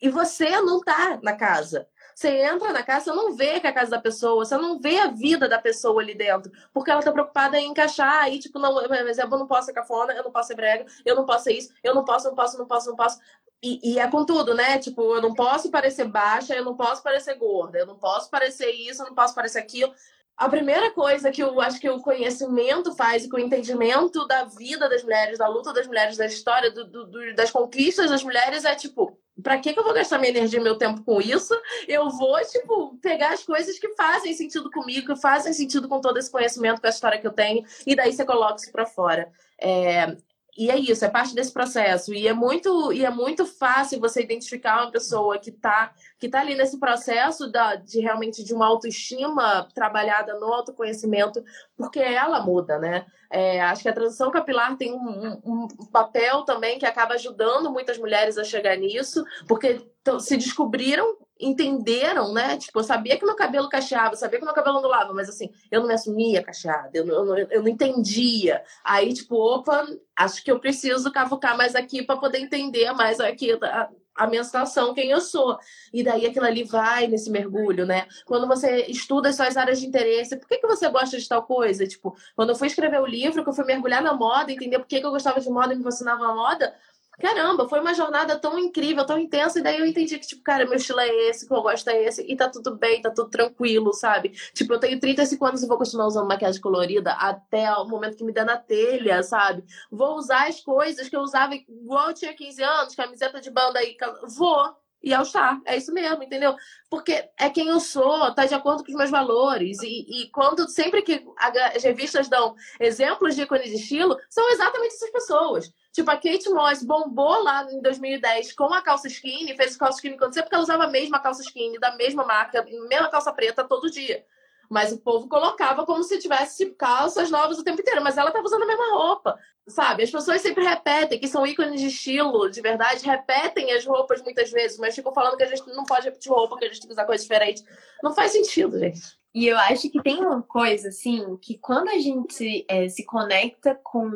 e 0.00 0.08
você 0.08 0.60
não 0.60 0.80
tá 0.80 1.18
na 1.22 1.34
casa. 1.34 1.88
Você 2.14 2.30
entra 2.30 2.72
na 2.72 2.82
casa, 2.82 3.04
você 3.04 3.12
não 3.12 3.36
vê 3.36 3.60
que 3.60 3.66
é 3.68 3.70
a 3.70 3.72
casa 3.72 3.92
da 3.92 4.00
pessoa, 4.00 4.44
você 4.44 4.56
não 4.56 4.80
vê 4.80 4.98
a 4.98 5.06
vida 5.06 5.48
da 5.48 5.56
pessoa 5.56 6.02
ali 6.02 6.16
dentro, 6.16 6.50
porque 6.72 6.90
ela 6.90 7.00
tá 7.00 7.12
preocupada 7.12 7.60
em 7.60 7.70
encaixar, 7.70 8.24
aí, 8.24 8.40
tipo, 8.40 8.58
não, 8.58 8.74
mas 8.88 9.18
eu 9.18 9.28
não 9.28 9.46
posso 9.46 9.66
ser 9.66 9.72
cafona, 9.72 10.12
eu 10.12 10.24
não 10.24 10.32
posso 10.32 10.48
ser 10.48 10.56
brega, 10.56 10.84
eu 11.04 11.14
não 11.14 11.24
posso 11.24 11.44
ser 11.44 11.52
isso, 11.52 11.72
eu 11.80 11.94
não 11.94 12.04
posso, 12.04 12.26
não 12.26 12.34
posso, 12.34 12.58
não 12.58 12.66
posso, 12.66 12.88
não 12.88 12.96
posso. 12.96 13.20
E, 13.62 13.92
e 13.92 13.98
é 13.98 14.08
com 14.08 14.24
tudo, 14.24 14.52
né? 14.54 14.78
Tipo, 14.78 15.14
eu 15.14 15.22
não 15.22 15.32
posso 15.32 15.70
parecer 15.70 16.06
baixa, 16.06 16.54
eu 16.54 16.64
não 16.64 16.76
posso 16.76 17.02
parecer 17.02 17.34
gorda, 17.34 17.78
eu 17.78 17.86
não 17.86 17.96
posso 17.96 18.30
parecer 18.30 18.70
isso, 18.70 19.02
eu 19.02 19.06
não 19.06 19.14
posso 19.14 19.34
parecer 19.34 19.60
aquilo. 19.60 19.92
A 20.36 20.48
primeira 20.48 20.92
coisa 20.92 21.32
que 21.32 21.42
eu 21.42 21.60
acho 21.60 21.80
que 21.80 21.90
o 21.90 22.00
conhecimento 22.00 22.94
faz 22.94 23.24
e 23.24 23.28
que 23.28 23.34
o 23.34 23.40
entendimento 23.40 24.24
da 24.28 24.44
vida 24.44 24.88
das 24.88 25.02
mulheres, 25.02 25.38
da 25.38 25.48
luta 25.48 25.72
das 25.72 25.88
mulheres, 25.88 26.16
da 26.16 26.26
história, 26.26 26.70
do, 26.70 26.84
do, 26.84 27.34
das 27.34 27.50
conquistas 27.50 28.10
das 28.10 28.22
mulheres 28.22 28.64
é 28.64 28.72
tipo, 28.76 29.17
Pra 29.42 29.58
que, 29.58 29.72
que 29.72 29.78
eu 29.78 29.84
vou 29.84 29.94
gastar 29.94 30.18
minha 30.18 30.30
energia 30.30 30.58
e 30.58 30.62
meu 30.62 30.76
tempo 30.76 31.02
com 31.02 31.20
isso? 31.20 31.54
Eu 31.86 32.10
vou, 32.10 32.38
tipo, 32.44 32.96
pegar 33.00 33.32
as 33.32 33.42
coisas 33.44 33.78
que 33.78 33.94
fazem 33.94 34.34
sentido 34.34 34.70
comigo, 34.70 35.14
que 35.14 35.20
fazem 35.20 35.52
sentido 35.52 35.88
com 35.88 36.00
todo 36.00 36.18
esse 36.18 36.30
conhecimento, 36.30 36.80
com 36.80 36.86
a 36.86 36.90
história 36.90 37.18
que 37.18 37.26
eu 37.26 37.32
tenho, 37.32 37.64
e 37.86 37.94
daí 37.94 38.12
você 38.12 38.24
coloca 38.24 38.56
isso 38.56 38.72
pra 38.72 38.86
fora. 38.86 39.30
É, 39.60 40.16
e 40.58 40.70
é 40.72 40.76
isso, 40.76 41.04
é 41.04 41.08
parte 41.08 41.36
desse 41.36 41.52
processo. 41.52 42.12
E 42.12 42.26
é 42.26 42.32
muito, 42.32 42.92
e 42.92 43.04
é 43.04 43.10
muito 43.10 43.46
fácil 43.46 44.00
você 44.00 44.20
identificar 44.20 44.82
uma 44.82 44.90
pessoa 44.90 45.38
que 45.38 45.50
está 45.50 45.94
que 46.18 46.28
tá 46.28 46.40
ali 46.40 46.56
nesse 46.56 46.80
processo 46.80 47.48
da, 47.48 47.76
de 47.76 48.00
realmente 48.00 48.42
de 48.42 48.52
uma 48.52 48.66
autoestima 48.66 49.68
trabalhada 49.72 50.34
no 50.34 50.52
autoconhecimento, 50.52 51.44
porque 51.76 52.00
ela 52.00 52.40
muda, 52.40 52.76
né? 52.76 53.06
É, 53.30 53.60
acho 53.60 53.82
que 53.82 53.88
a 53.88 53.92
transição 53.92 54.32
capilar 54.32 54.76
tem 54.76 54.92
um, 54.92 55.38
um, 55.44 55.68
um, 55.78 55.86
papel 55.92 56.42
também 56.42 56.76
que 56.76 56.86
acaba 56.86 57.14
ajudando 57.14 57.70
muitas 57.70 57.96
mulheres 57.96 58.36
a 58.36 58.42
chegar 58.42 58.76
nisso, 58.76 59.24
porque 59.46 59.86
se 60.18 60.36
descobriram 60.36 61.16
entenderam, 61.40 62.32
né? 62.32 62.56
Tipo, 62.56 62.80
eu 62.80 62.84
sabia 62.84 63.18
que 63.18 63.24
meu 63.24 63.36
cabelo 63.36 63.68
cacheava, 63.68 64.14
eu 64.14 64.18
sabia 64.18 64.38
que 64.38 64.44
meu 64.44 64.54
cabelo 64.54 64.78
ondulava, 64.78 65.12
mas 65.12 65.28
assim, 65.28 65.50
eu 65.70 65.80
não 65.80 65.88
me 65.88 65.94
assumia 65.94 66.42
cacheada, 66.42 66.90
eu 66.94 67.06
eu 67.06 67.48
eu 67.50 67.62
não 67.62 67.68
entendia. 67.68 68.62
Aí, 68.84 69.12
tipo, 69.12 69.36
opa, 69.36 69.86
acho 70.16 70.42
que 70.42 70.50
eu 70.50 70.60
preciso 70.60 71.12
cavucar 71.12 71.56
mais 71.56 71.74
aqui 71.74 72.02
para 72.02 72.16
poder 72.16 72.38
entender 72.38 72.92
mais 72.92 73.20
aqui 73.20 73.52
a, 73.62 73.88
a 74.18 74.26
minha 74.26 74.42
situação, 74.42 74.92
quem 74.92 75.10
eu 75.10 75.20
sou. 75.20 75.58
E 75.92 76.02
daí 76.02 76.26
aquilo 76.26 76.44
ali 76.44 76.64
vai 76.64 77.06
nesse 77.06 77.30
mergulho, 77.30 77.86
né? 77.86 78.06
Quando 78.26 78.46
você 78.46 78.84
estuda 78.86 79.28
as 79.28 79.36
suas 79.36 79.56
áreas 79.56 79.80
de 79.80 79.86
interesse, 79.86 80.36
por 80.36 80.48
que, 80.48 80.58
que 80.58 80.66
você 80.66 80.88
gosta 80.88 81.16
de 81.16 81.28
tal 81.28 81.44
coisa? 81.44 81.86
Tipo, 81.86 82.16
quando 82.34 82.50
eu 82.50 82.56
fui 82.56 82.66
escrever 82.66 83.00
o 83.00 83.06
livro, 83.06 83.42
que 83.42 83.48
eu 83.48 83.54
fui 83.54 83.64
mergulhar 83.64 84.02
na 84.02 84.12
moda, 84.12 84.52
entender 84.52 84.78
por 84.78 84.86
que, 84.86 85.00
que 85.00 85.06
eu 85.06 85.10
gostava 85.10 85.40
de 85.40 85.48
moda 85.48 85.72
e 85.72 85.76
me 85.76 85.84
fascinava 85.84 86.26
a 86.26 86.34
moda, 86.34 86.74
caramba, 87.18 87.68
foi 87.68 87.80
uma 87.80 87.94
jornada 87.94 88.38
tão 88.38 88.58
incrível, 88.58 89.04
tão 89.04 89.18
intensa, 89.18 89.58
e 89.58 89.62
daí 89.62 89.78
eu 89.78 89.86
entendi 89.86 90.18
que, 90.18 90.26
tipo, 90.26 90.42
cara, 90.42 90.64
meu 90.64 90.74
estilo 90.76 91.00
é 91.00 91.08
esse, 91.28 91.46
que 91.46 91.52
eu 91.52 91.62
gosto 91.62 91.88
é 91.88 92.04
esse, 92.04 92.22
e 92.22 92.36
tá 92.36 92.48
tudo 92.48 92.76
bem, 92.76 93.02
tá 93.02 93.10
tudo 93.10 93.28
tranquilo, 93.28 93.92
sabe? 93.92 94.30
Tipo, 94.54 94.74
eu 94.74 94.80
tenho 94.80 95.00
35 95.00 95.44
anos 95.44 95.62
e 95.62 95.66
vou 95.66 95.78
continuar 95.78 96.06
usando 96.06 96.28
maquiagem 96.28 96.60
colorida 96.60 97.12
até 97.12 97.72
o 97.74 97.86
momento 97.86 98.16
que 98.16 98.24
me 98.24 98.32
der 98.32 98.44
na 98.44 98.56
telha, 98.56 99.22
sabe? 99.22 99.64
Vou 99.90 100.16
usar 100.16 100.48
as 100.48 100.60
coisas 100.60 101.08
que 101.08 101.16
eu 101.16 101.20
usava 101.20 101.54
igual 101.54 102.08
eu 102.08 102.14
tinha 102.14 102.34
15 102.34 102.62
anos, 102.62 102.94
camiseta 102.94 103.40
de 103.40 103.50
banda 103.50 103.78
aí, 103.78 103.96
vou. 104.36 104.76
E 105.02 105.14
ao 105.14 105.22
estar, 105.22 105.60
é 105.64 105.76
isso 105.76 105.92
mesmo, 105.92 106.22
entendeu? 106.22 106.56
Porque 106.90 107.30
é 107.38 107.48
quem 107.48 107.68
eu 107.68 107.78
sou, 107.78 108.34
tá 108.34 108.46
de 108.46 108.54
acordo 108.54 108.84
com 108.84 108.90
os 108.90 108.96
meus 108.96 109.10
valores. 109.10 109.80
E, 109.82 110.06
e 110.08 110.30
quando 110.30 110.68
sempre 110.68 111.02
que 111.02 111.24
as 111.38 111.82
revistas 111.84 112.28
dão 112.28 112.54
exemplos 112.80 113.36
de 113.36 113.42
ícone 113.42 113.64
de 113.64 113.74
estilo, 113.74 114.16
são 114.28 114.50
exatamente 114.50 114.94
essas 114.94 115.10
pessoas. 115.10 115.72
Tipo, 115.92 116.10
a 116.10 116.16
Kate 116.16 116.48
Moss 116.50 116.82
bombou 116.82 117.42
lá 117.42 117.64
em 117.72 117.80
2010 117.80 118.52
com 118.54 118.72
a 118.72 118.82
calça 118.82 119.06
skinny, 119.08 119.56
fez 119.56 119.76
calça 119.76 119.98
skinny 119.98 120.16
acontecer 120.16 120.42
porque 120.42 120.54
ela 120.54 120.64
usava 120.64 120.84
a 120.84 120.90
mesma 120.90 121.20
calça 121.20 121.42
skinny, 121.42 121.78
da 121.78 121.94
mesma 121.96 122.24
marca, 122.24 122.64
mesma 122.88 123.08
calça 123.08 123.32
preta 123.32 123.64
todo 123.64 123.90
dia. 123.90 124.24
Mas 124.68 124.92
o 124.92 124.98
povo 124.98 125.28
colocava 125.28 125.86
como 125.86 126.02
se 126.02 126.18
tivesse 126.18 126.64
tipo, 126.64 126.76
calças 126.76 127.30
novas 127.30 127.58
o 127.58 127.64
tempo 127.64 127.80
inteiro. 127.80 128.02
Mas 128.02 128.18
ela 128.18 128.28
estava 128.28 128.44
usando 128.44 128.62
a 128.62 128.66
mesma 128.66 128.92
roupa, 128.92 129.38
sabe? 129.66 130.02
As 130.02 130.10
pessoas 130.10 130.42
sempre 130.42 130.64
repetem, 130.64 131.18
que 131.18 131.26
são 131.26 131.46
ícones 131.46 131.80
de 131.80 131.86
estilo, 131.86 132.50
de 132.50 132.60
verdade, 132.60 133.06
repetem 133.06 133.72
as 133.72 133.84
roupas 133.86 134.22
muitas 134.22 134.50
vezes, 134.50 134.78
mas 134.78 134.94
ficam 134.94 135.12
falando 135.12 135.36
que 135.36 135.42
a 135.42 135.46
gente 135.46 135.66
não 135.68 135.84
pode 135.84 136.04
repetir 136.04 136.30
roupa, 136.30 136.56
que 136.58 136.64
a 136.64 136.68
gente 136.68 136.80
tem 136.80 136.88
que 136.88 136.92
usar 136.92 137.06
coisas 137.06 137.24
diferentes. 137.24 137.64
Não 138.02 138.14
faz 138.14 138.32
sentido, 138.32 138.78
gente. 138.78 139.00
E 139.34 139.46
eu 139.46 139.56
acho 139.56 139.88
que 139.90 140.02
tem 140.02 140.18
uma 140.20 140.42
coisa, 140.42 140.88
assim, 140.88 141.36
que 141.36 141.58
quando 141.58 141.88
a 141.88 141.98
gente 141.98 142.64
é, 142.68 142.88
se 142.88 143.04
conecta 143.04 143.78
com 143.82 144.10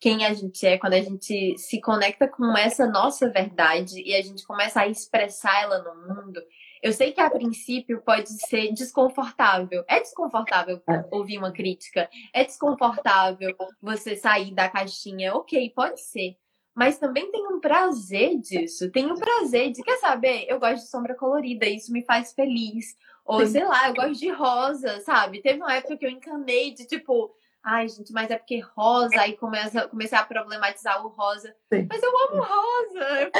quem 0.00 0.24
a 0.24 0.32
gente 0.32 0.64
é, 0.64 0.78
quando 0.78 0.94
a 0.94 1.00
gente 1.00 1.56
se 1.58 1.80
conecta 1.80 2.28
com 2.28 2.56
essa 2.56 2.86
nossa 2.86 3.28
verdade 3.28 4.00
e 4.00 4.14
a 4.14 4.22
gente 4.22 4.46
começa 4.46 4.80
a 4.80 4.86
expressar 4.86 5.62
ela 5.62 5.82
no 5.82 6.14
mundo, 6.14 6.40
Eu 6.82 6.92
sei 6.92 7.12
que 7.12 7.20
a 7.20 7.30
princípio 7.30 8.00
pode 8.02 8.28
ser 8.46 8.72
desconfortável. 8.72 9.84
É 9.88 10.00
desconfortável 10.00 10.80
É. 10.88 11.04
ouvir 11.10 11.38
uma 11.38 11.52
crítica. 11.52 12.08
É 12.32 12.44
desconfortável 12.44 13.54
você 13.80 14.16
sair 14.16 14.54
da 14.54 14.68
caixinha. 14.68 15.34
Ok, 15.34 15.70
pode 15.74 16.00
ser. 16.00 16.36
Mas 16.74 16.96
também 16.98 17.30
tem 17.32 17.44
um 17.48 17.58
prazer 17.58 18.38
disso. 18.38 18.90
Tem 18.92 19.10
um 19.10 19.16
prazer 19.16 19.72
de, 19.72 19.82
quer 19.82 19.96
saber? 19.98 20.44
Eu 20.48 20.60
gosto 20.60 20.84
de 20.84 20.90
sombra 20.90 21.14
colorida, 21.16 21.66
isso 21.66 21.92
me 21.92 22.04
faz 22.04 22.32
feliz. 22.32 22.96
Ou 23.24 23.44
sei 23.44 23.64
lá, 23.64 23.88
eu 23.88 23.94
gosto 23.94 24.20
de 24.20 24.30
rosa, 24.30 25.00
sabe? 25.00 25.42
Teve 25.42 25.58
uma 25.58 25.74
época 25.74 25.96
que 25.96 26.06
eu 26.06 26.10
encanei 26.10 26.72
de 26.72 26.86
tipo, 26.86 27.34
ai, 27.70 27.86
gente, 27.88 28.12
mas 28.12 28.30
é 28.30 28.38
porque 28.38 28.60
rosa, 28.74 29.20
aí 29.20 29.36
começa, 29.36 29.86
comecei 29.88 30.16
a 30.16 30.24
problematizar 30.24 31.04
o 31.04 31.08
rosa. 31.08 31.54
Sim. 31.72 31.86
Mas 31.88 32.02
eu 32.02 32.10
amo 32.10 32.42
rosa. 32.42 33.04
Eu 33.20 33.30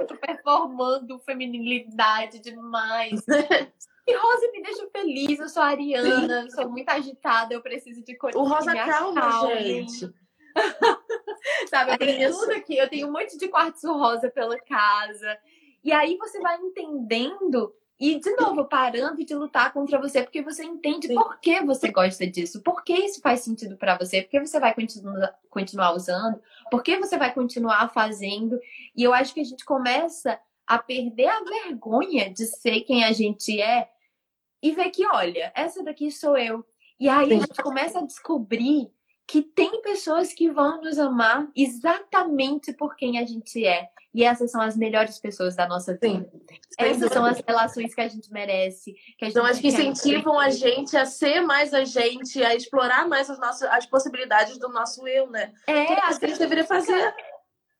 eu 0.00 0.06
tô 0.06 0.16
performando 0.16 1.18
feminilidade 1.20 2.40
demais. 2.40 3.20
E 4.06 4.14
rosa 4.14 4.50
me 4.52 4.62
deixa 4.62 4.86
feliz, 4.90 5.40
eu 5.40 5.48
sou 5.48 5.62
ariana, 5.62 6.42
eu 6.42 6.50
sou 6.50 6.68
muito 6.68 6.90
agitada, 6.90 7.54
eu 7.54 7.62
preciso 7.62 8.04
de 8.04 8.14
cores 8.18 8.36
O 8.36 8.42
rosa 8.42 8.74
calma, 8.74 9.18
acalmem. 9.18 9.88
gente. 9.88 10.12
Sabe, 11.70 11.92
eu 11.92 11.94
É 11.94 11.98
tenho 11.98 12.28
isso. 12.28 12.38
tudo 12.40 12.52
aqui, 12.52 12.76
eu 12.76 12.88
tenho 12.90 13.08
um 13.08 13.12
monte 13.12 13.38
de 13.38 13.48
quartzo 13.48 13.90
rosa 13.94 14.30
pela 14.30 14.58
casa. 14.60 15.38
E 15.82 15.90
aí 15.90 16.18
você 16.18 16.38
vai 16.40 16.56
entendendo 16.60 17.74
e, 17.98 18.18
de 18.18 18.34
novo, 18.34 18.64
parando 18.64 19.24
de 19.24 19.34
lutar 19.34 19.72
contra 19.72 20.00
você, 20.00 20.22
porque 20.22 20.42
você 20.42 20.64
entende 20.64 21.06
Sim. 21.06 21.14
por 21.14 21.38
que 21.38 21.60
você 21.60 21.90
gosta 21.92 22.26
disso, 22.26 22.60
por 22.60 22.82
que 22.82 22.92
isso 22.92 23.20
faz 23.20 23.40
sentido 23.40 23.76
pra 23.76 23.96
você, 23.96 24.22
por 24.22 24.30
que 24.30 24.40
você 24.40 24.58
vai 24.58 24.74
continua, 24.74 25.32
continuar 25.48 25.94
usando, 25.94 26.40
por 26.70 26.82
que 26.82 26.98
você 26.98 27.16
vai 27.16 27.32
continuar 27.32 27.92
fazendo. 27.92 28.58
E 28.96 29.02
eu 29.02 29.14
acho 29.14 29.32
que 29.32 29.40
a 29.40 29.44
gente 29.44 29.64
começa 29.64 30.40
a 30.66 30.78
perder 30.78 31.28
a 31.28 31.44
vergonha 31.44 32.32
de 32.32 32.46
ser 32.46 32.80
quem 32.80 33.04
a 33.04 33.12
gente 33.12 33.60
é 33.60 33.88
e 34.60 34.72
ver 34.72 34.90
que, 34.90 35.06
olha, 35.06 35.52
essa 35.54 35.84
daqui 35.84 36.10
sou 36.10 36.36
eu. 36.36 36.66
E 36.98 37.08
aí 37.08 37.28
Sim. 37.28 37.36
a 37.36 37.40
gente 37.40 37.62
começa 37.62 37.98
a 38.00 38.06
descobrir 38.06 38.90
que 39.26 39.42
tem 39.42 39.80
pessoas 39.82 40.32
que 40.32 40.50
vão 40.50 40.80
nos 40.80 40.98
amar 40.98 41.48
exatamente 41.56 42.72
por 42.72 42.94
quem 42.94 43.18
a 43.18 43.24
gente 43.24 43.64
é. 43.66 43.88
E 44.14 44.22
essas 44.22 44.52
são 44.52 44.60
as 44.60 44.76
melhores 44.76 45.18
pessoas 45.18 45.56
da 45.56 45.66
nossa 45.66 45.98
vida. 46.00 46.30
Essas 46.78 47.12
são 47.12 47.24
as 47.24 47.42
relações 47.44 47.92
que 47.92 48.00
a 48.00 48.06
gente 48.06 48.30
merece. 48.30 48.92
Que 49.18 49.24
gente 49.24 49.30
Então, 49.30 49.44
acho 49.44 49.60
que 49.60 49.68
incentivam 49.68 50.38
a 50.38 50.50
gente 50.50 50.96
a 50.96 51.04
ser 51.04 51.40
mais 51.40 51.74
a 51.74 51.82
gente, 51.84 52.40
a 52.40 52.54
explorar 52.54 53.08
mais 53.08 53.28
as, 53.28 53.40
nossas, 53.40 53.68
as 53.70 53.86
possibilidades 53.86 54.56
do 54.56 54.68
nosso 54.68 55.06
eu, 55.08 55.28
né? 55.28 55.52
É, 55.66 55.86
Que 55.86 55.92
às 55.94 56.10
isso 56.10 56.20
que 56.20 56.26
a 56.26 56.28
gente 56.28 56.38
deveria 56.38 56.64
fazer. 56.64 57.14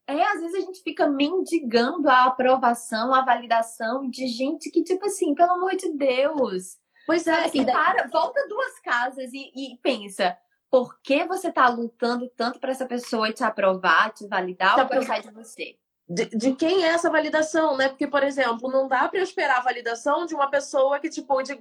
É, 0.08 0.22
às 0.22 0.40
vezes 0.40 0.56
a 0.56 0.60
gente 0.66 0.82
fica 0.82 1.06
mendigando 1.06 2.08
a 2.08 2.24
aprovação, 2.24 3.14
a 3.14 3.24
validação 3.24 4.10
de 4.10 4.26
gente 4.26 4.70
que, 4.70 4.82
tipo 4.82 5.06
assim, 5.06 5.34
pelo 5.34 5.52
amor 5.52 5.76
de 5.76 5.88
Deus. 5.96 6.76
Pois 7.06 7.26
é, 7.26 7.44
Assim, 7.44 7.64
para, 7.64 8.08
volta 8.08 8.46
duas 8.48 8.80
casas 8.80 9.30
e, 9.32 9.52
e 9.54 9.78
pensa. 9.82 10.36
Por 10.74 10.98
que 11.00 11.24
você 11.24 11.52
tá 11.52 11.68
lutando 11.68 12.28
tanto 12.30 12.58
para 12.58 12.72
essa 12.72 12.84
pessoa 12.84 13.32
te 13.32 13.44
aprovar, 13.44 14.12
te 14.12 14.26
validar 14.26 14.74
Tá 14.74 14.82
ou 14.82 14.88
gostar 14.88 15.20
de 15.20 15.30
você? 15.30 15.76
De, 16.06 16.26
de 16.26 16.54
quem 16.54 16.84
é 16.84 16.88
essa 16.88 17.08
validação, 17.10 17.76
né? 17.78 17.88
Porque, 17.88 18.06
por 18.06 18.22
exemplo, 18.22 18.70
não 18.70 18.86
dá 18.86 19.08
pra 19.08 19.18
eu 19.18 19.24
esperar 19.24 19.58
a 19.58 19.62
validação 19.62 20.26
de 20.26 20.34
uma 20.34 20.50
pessoa 20.50 21.00
que, 21.00 21.08
tipo, 21.08 21.42
de 21.42 21.58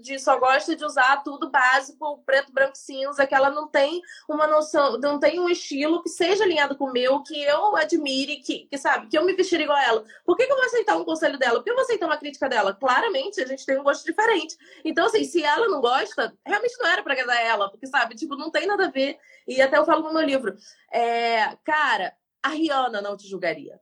de 0.00 0.18
só 0.18 0.38
gosta 0.38 0.74
de 0.74 0.82
usar 0.82 1.22
tudo 1.22 1.50
básico, 1.50 2.22
preto, 2.24 2.50
branco, 2.52 2.76
cinza, 2.76 3.26
que 3.26 3.34
ela 3.34 3.50
não 3.50 3.68
tem 3.68 4.00
uma 4.28 4.46
noção, 4.46 4.98
não 4.98 5.20
tem 5.20 5.38
um 5.38 5.48
estilo 5.48 6.02
que 6.02 6.08
seja 6.08 6.42
alinhado 6.44 6.76
com 6.76 6.86
o 6.86 6.92
meu, 6.92 7.22
que 7.22 7.38
eu 7.42 7.76
admire, 7.76 8.38
que, 8.38 8.66
que 8.66 8.78
sabe, 8.78 9.08
que 9.08 9.18
eu 9.18 9.26
me 9.26 9.34
vestir 9.34 9.60
igual 9.60 9.76
a 9.76 9.84
ela. 9.84 10.04
Por 10.24 10.36
que, 10.38 10.46
que 10.46 10.52
eu 10.52 10.56
vou 10.56 10.64
aceitar 10.64 10.96
um 10.96 11.04
conselho 11.04 11.38
dela? 11.38 11.58
Por 11.58 11.64
que 11.64 11.70
eu 11.70 11.74
vou 11.74 11.84
aceitar 11.84 12.06
uma 12.06 12.16
crítica 12.16 12.48
dela? 12.48 12.72
Claramente, 12.72 13.42
a 13.42 13.46
gente 13.46 13.66
tem 13.66 13.78
um 13.78 13.84
gosto 13.84 14.06
diferente. 14.06 14.56
Então, 14.84 15.04
assim, 15.06 15.24
se 15.24 15.42
ela 15.42 15.68
não 15.68 15.82
gosta, 15.82 16.34
realmente 16.46 16.78
não 16.78 16.88
era 16.88 17.02
pra 17.02 17.12
agradar 17.12 17.44
ela, 17.44 17.70
porque, 17.70 17.86
sabe, 17.86 18.14
tipo, 18.14 18.36
não 18.36 18.50
tem 18.50 18.66
nada 18.66 18.86
a 18.86 18.90
ver. 18.90 19.18
E 19.46 19.60
até 19.60 19.76
eu 19.76 19.84
falo 19.84 20.02
no 20.04 20.14
meu 20.14 20.22
livro, 20.22 20.56
é, 20.90 21.56
cara, 21.64 22.14
a 22.42 22.48
Rihanna 22.48 23.00
não 23.00 23.16
te 23.16 23.28
julgaria. 23.28 23.80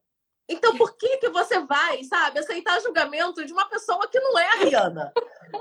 Então, 0.48 0.76
por 0.76 0.96
que 0.96 1.18
que 1.18 1.28
você 1.28 1.60
vai, 1.60 2.02
sabe, 2.02 2.40
aceitar 2.40 2.80
julgamento 2.80 3.44
de 3.44 3.52
uma 3.52 3.68
pessoa 3.68 4.08
que 4.08 4.18
não 4.18 4.36
é 4.38 4.46
a 4.48 4.56
Rihanna? 4.56 5.12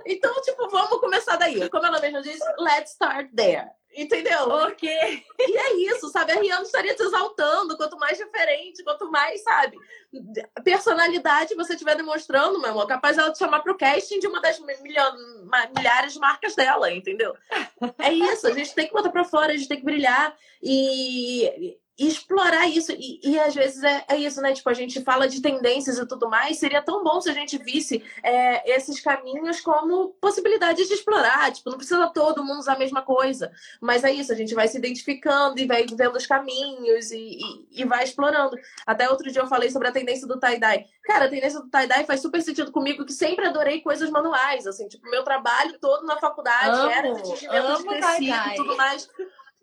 Então, 0.05 0.41
tipo, 0.41 0.67
vamos 0.67 0.99
começar 0.99 1.35
daí. 1.35 1.69
Como 1.69 1.85
ela 1.85 1.99
mesma 1.99 2.21
disse, 2.21 2.43
let's 2.57 2.91
start 2.91 3.29
there. 3.35 3.69
Entendeu? 3.95 4.47
Ok. 4.49 4.89
E 5.39 5.57
é 5.57 5.75
isso, 5.77 6.09
sabe? 6.09 6.31
A 6.31 6.39
Rihanna 6.39 6.63
estaria 6.63 6.95
te 6.95 7.03
exaltando. 7.03 7.77
Quanto 7.77 7.97
mais 7.97 8.17
diferente, 8.17 8.83
quanto 8.83 9.11
mais, 9.11 9.43
sabe, 9.43 9.77
personalidade 10.63 11.55
você 11.55 11.73
estiver 11.73 11.95
demonstrando, 11.95 12.59
meu 12.59 12.71
amor, 12.71 12.87
capaz 12.87 13.17
ela 13.17 13.31
te 13.31 13.39
chamar 13.39 13.61
pro 13.61 13.77
casting 13.77 14.19
de 14.19 14.27
uma 14.27 14.41
das 14.41 14.59
milhares 14.59 16.13
de 16.13 16.19
marcas 16.19 16.55
dela, 16.55 16.91
entendeu? 16.91 17.35
É 17.99 18.11
isso, 18.11 18.47
a 18.47 18.51
gente 18.53 18.73
tem 18.73 18.87
que 18.87 18.93
botar 18.93 19.09
pra 19.09 19.23
fora, 19.23 19.53
a 19.53 19.57
gente 19.57 19.67
tem 19.67 19.77
que 19.77 19.85
brilhar 19.85 20.35
e 20.61 21.77
explorar 22.07 22.67
isso. 22.67 22.91
E, 22.93 23.19
e 23.23 23.39
às 23.39 23.53
vezes 23.53 23.83
é, 23.83 24.05
é 24.09 24.17
isso, 24.17 24.41
né? 24.41 24.53
Tipo, 24.53 24.69
a 24.69 24.73
gente 24.73 25.01
fala 25.03 25.27
de 25.27 25.41
tendências 25.41 25.97
e 25.97 26.07
tudo 26.07 26.29
mais. 26.29 26.57
Seria 26.57 26.81
tão 26.81 27.03
bom 27.03 27.19
se 27.19 27.29
a 27.29 27.33
gente 27.33 27.57
visse 27.57 28.03
é, 28.23 28.75
esses 28.75 28.99
caminhos 29.01 29.59
como 29.61 30.09
possibilidades 30.21 30.87
de 30.87 30.93
explorar. 30.93 31.51
Tipo, 31.51 31.69
não 31.69 31.77
precisa 31.77 32.07
todo 32.07 32.43
mundo 32.43 32.59
usar 32.59 32.73
a 32.73 32.79
mesma 32.79 33.01
coisa. 33.01 33.51
Mas 33.81 34.03
é 34.03 34.11
isso, 34.11 34.31
a 34.31 34.35
gente 34.35 34.55
vai 34.55 34.67
se 34.67 34.77
identificando 34.77 35.59
e 35.59 35.65
vai 35.65 35.85
vendo 35.85 36.15
os 36.15 36.25
caminhos 36.25 37.11
e, 37.11 37.39
e, 37.39 37.81
e 37.81 37.85
vai 37.85 38.03
explorando. 38.03 38.55
Até 38.85 39.09
outro 39.09 39.31
dia 39.31 39.41
eu 39.41 39.47
falei 39.47 39.69
sobre 39.69 39.87
a 39.87 39.91
tendência 39.91 40.27
do 40.27 40.39
tie-dye. 40.39 40.85
Cara, 41.03 41.25
a 41.25 41.29
tendência 41.29 41.59
do 41.59 41.69
tie-dye 41.69 42.05
faz 42.05 42.21
super 42.21 42.41
sentido 42.41 42.71
comigo, 42.71 43.05
que 43.05 43.13
sempre 43.13 43.45
adorei 43.45 43.81
coisas 43.81 44.09
manuais. 44.09 44.65
Assim, 44.67 44.87
tipo, 44.87 45.09
meu 45.09 45.23
trabalho 45.23 45.77
todo 45.79 46.05
na 46.05 46.17
faculdade 46.17 46.79
Amo, 46.79 46.89
era 46.89 47.13
de 47.13 47.23
tingimento 47.23 47.77
de 47.77 47.89
tecido 47.89 48.49
e 48.49 48.55
tudo 48.55 48.77
mais. 48.77 49.09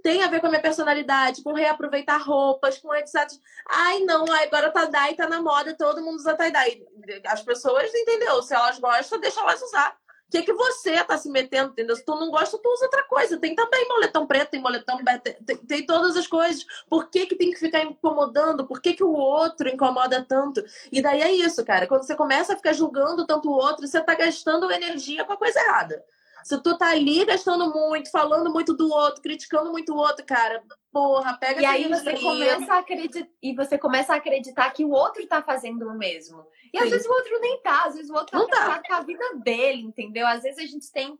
Tem 0.06 0.22
a 0.22 0.28
ver 0.28 0.38
com 0.38 0.46
a 0.46 0.50
minha 0.50 0.62
personalidade, 0.62 1.42
com 1.42 1.52
reaproveitar 1.52 2.18
roupas, 2.18 2.78
com 2.78 2.94
etc. 2.94 3.28
Ai, 3.68 3.98
não, 4.04 4.24
agora 4.32 4.70
tie-dye 4.70 5.16
tá 5.16 5.28
na 5.28 5.42
moda, 5.42 5.74
todo 5.74 6.00
mundo 6.00 6.14
usa 6.14 6.36
tie-dye. 6.36 6.86
As 7.26 7.42
pessoas, 7.42 7.92
entendeu? 7.92 8.40
Se 8.40 8.54
elas 8.54 8.78
gostam, 8.78 9.18
deixa 9.18 9.40
elas 9.40 9.60
usar. 9.60 9.96
O 10.28 10.30
que, 10.30 10.42
que 10.44 10.52
você 10.52 11.02
tá 11.02 11.18
se 11.18 11.28
metendo, 11.28 11.72
entendeu? 11.72 11.96
Se 11.96 12.04
tu 12.04 12.14
não 12.14 12.30
gosta, 12.30 12.56
tu 12.56 12.72
usa 12.72 12.84
outra 12.84 13.02
coisa. 13.08 13.36
Tem 13.36 13.56
também 13.56 13.88
moletom 13.88 14.28
preto, 14.28 14.50
tem 14.50 14.60
moletom 14.60 14.98
tem, 15.44 15.56
tem 15.56 15.84
todas 15.84 16.16
as 16.16 16.28
coisas. 16.28 16.64
Por 16.88 17.10
que, 17.10 17.26
que 17.26 17.34
tem 17.34 17.50
que 17.50 17.58
ficar 17.58 17.82
incomodando? 17.82 18.64
Por 18.64 18.80
que, 18.80 18.94
que 18.94 19.02
o 19.02 19.12
outro 19.12 19.68
incomoda 19.68 20.24
tanto? 20.24 20.64
E 20.92 21.02
daí 21.02 21.20
é 21.20 21.32
isso, 21.32 21.64
cara. 21.64 21.88
Quando 21.88 22.04
você 22.04 22.14
começa 22.14 22.52
a 22.52 22.56
ficar 22.56 22.74
julgando 22.74 23.26
tanto 23.26 23.50
o 23.50 23.56
outro, 23.56 23.84
você 23.84 24.00
tá 24.00 24.14
gastando 24.14 24.70
energia 24.70 25.24
com 25.24 25.32
a 25.32 25.36
coisa 25.36 25.58
errada. 25.58 26.04
Se 26.46 26.62
tu 26.62 26.78
tá 26.78 26.90
ali 26.90 27.24
gastando 27.24 27.72
muito, 27.72 28.08
falando 28.08 28.52
muito 28.52 28.72
do 28.72 28.88
outro, 28.88 29.20
criticando 29.20 29.72
muito 29.72 29.92
o 29.92 29.96
outro, 29.96 30.24
cara, 30.24 30.62
porra, 30.92 31.36
pega 31.36 31.60
E 31.60 31.66
aí 31.66 31.88
você 31.88 32.16
começa 32.16 32.72
a 32.72 32.78
acreditar 32.78 33.28
e 33.42 33.52
você 33.56 33.76
começa 33.76 34.12
a 34.12 34.16
acreditar 34.16 34.70
que 34.70 34.84
o 34.84 34.90
outro 34.90 35.26
tá 35.26 35.42
fazendo 35.42 35.88
o 35.88 35.98
mesmo. 35.98 36.46
E 36.72 36.78
às 36.78 36.84
Sim. 36.84 36.90
vezes 36.90 37.06
o 37.08 37.10
outro 37.12 37.40
nem 37.40 37.60
tá, 37.62 37.86
às 37.86 37.96
vezes 37.96 38.08
o 38.10 38.14
outro 38.14 38.30
tá 38.30 38.38
Não 38.38 38.46
tá. 38.46 38.56
preocupado 38.58 38.82
com 38.86 38.94
a 38.94 39.00
vida 39.00 39.24
dele, 39.42 39.82
entendeu? 39.82 40.24
Às 40.24 40.44
vezes 40.44 40.62
a 40.62 40.66
gente 40.68 40.92
tem 40.92 41.18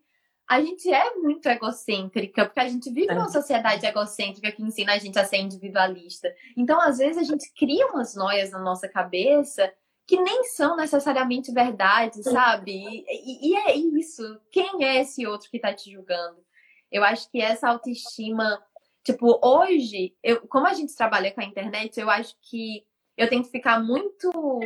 a 0.48 0.60
gente 0.60 0.88
é 0.88 1.12
muito 1.16 1.48
egocêntrica, 1.48 2.44
porque 2.44 2.60
a 2.60 2.68
gente 2.68 2.88
vive 2.88 3.10
É. 3.10 3.14
numa 3.16 3.28
sociedade 3.28 3.84
egocêntrica 3.84 4.52
que 4.52 4.62
ensina 4.62 4.92
a 4.92 4.98
gente 4.98 5.18
a 5.18 5.24
ser 5.24 5.38
individualista. 5.38 6.32
Então, 6.56 6.80
às 6.80 6.98
vezes, 6.98 7.18
a 7.18 7.24
gente 7.24 7.52
cria 7.52 7.88
umas 7.88 8.14
noias 8.14 8.52
na 8.52 8.60
nossa 8.60 8.88
cabeça 8.88 9.72
que 10.06 10.20
nem 10.20 10.44
são 10.44 10.76
necessariamente 10.76 11.52
verdade, 11.52 12.22
sabe? 12.22 12.72
E, 13.08 13.50
e- 13.52 13.56
é 13.56 13.76
isso. 13.76 14.40
Quem 14.50 14.84
é 14.84 15.00
esse 15.00 15.26
outro 15.26 15.50
que 15.50 15.58
tá 15.58 15.74
te 15.74 15.90
julgando? 15.92 16.44
Eu 16.90 17.02
acho 17.04 17.30
que 17.30 17.40
essa 17.40 17.68
autoestima 17.68 18.62
Tipo, 19.06 19.38
hoje, 19.40 20.16
eu, 20.20 20.40
como 20.48 20.66
a 20.66 20.74
gente 20.74 20.96
trabalha 20.96 21.30
com 21.30 21.40
a 21.40 21.44
internet, 21.44 21.96
eu 22.00 22.10
acho 22.10 22.34
que 22.42 22.84
eu 23.16 23.28
tenho 23.28 23.44
que 23.44 23.52
ficar 23.52 23.78
muito 23.80 24.58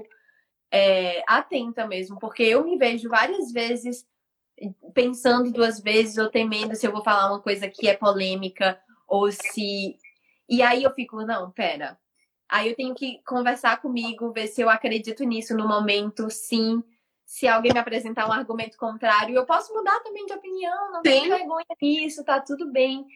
é, 0.71 1.23
atenta 1.27 1.87
mesmo, 1.87 2.19
porque 2.19 2.45
eu 2.45 2.65
me 2.65 2.79
vejo 2.79 3.11
várias 3.11 3.53
vezes 3.53 4.07
pensando 4.95 5.53
duas 5.53 5.79
vezes 5.79 6.17
ou 6.17 6.31
temendo 6.31 6.75
se 6.75 6.87
eu 6.87 6.93
vou 6.93 7.05
falar 7.05 7.31
uma 7.31 7.43
coisa 7.43 7.69
que 7.69 7.87
é 7.87 7.95
polêmica 7.95 8.81
ou 9.07 9.31
se. 9.31 9.99
E 10.49 10.63
aí 10.63 10.85
eu 10.85 10.91
fico, 10.95 11.21
não, 11.27 11.51
pera. 11.51 11.99
Aí 12.51 12.69
eu 12.69 12.75
tenho 12.75 12.95
que 12.97 13.23
conversar 13.25 13.81
comigo, 13.81 14.33
ver 14.33 14.49
se 14.49 14.61
eu 14.61 14.69
acredito 14.69 15.23
nisso 15.23 15.57
no 15.57 15.69
momento, 15.69 16.29
sim. 16.29 16.83
Se 17.25 17.47
alguém 17.47 17.73
me 17.73 17.79
apresentar 17.79 18.29
um 18.29 18.33
argumento 18.33 18.77
contrário, 18.77 19.37
eu 19.37 19.47
posso 19.47 19.73
mudar 19.73 20.01
também 20.01 20.27
de 20.27 20.33
opinião, 20.33 20.91
não 20.91 21.01
tem 21.01 21.23
Sim. 21.23 21.29
vergonha 21.29 21.65
nisso, 21.81 22.25
tá 22.25 22.41
tudo 22.41 22.73
bem. 22.73 23.07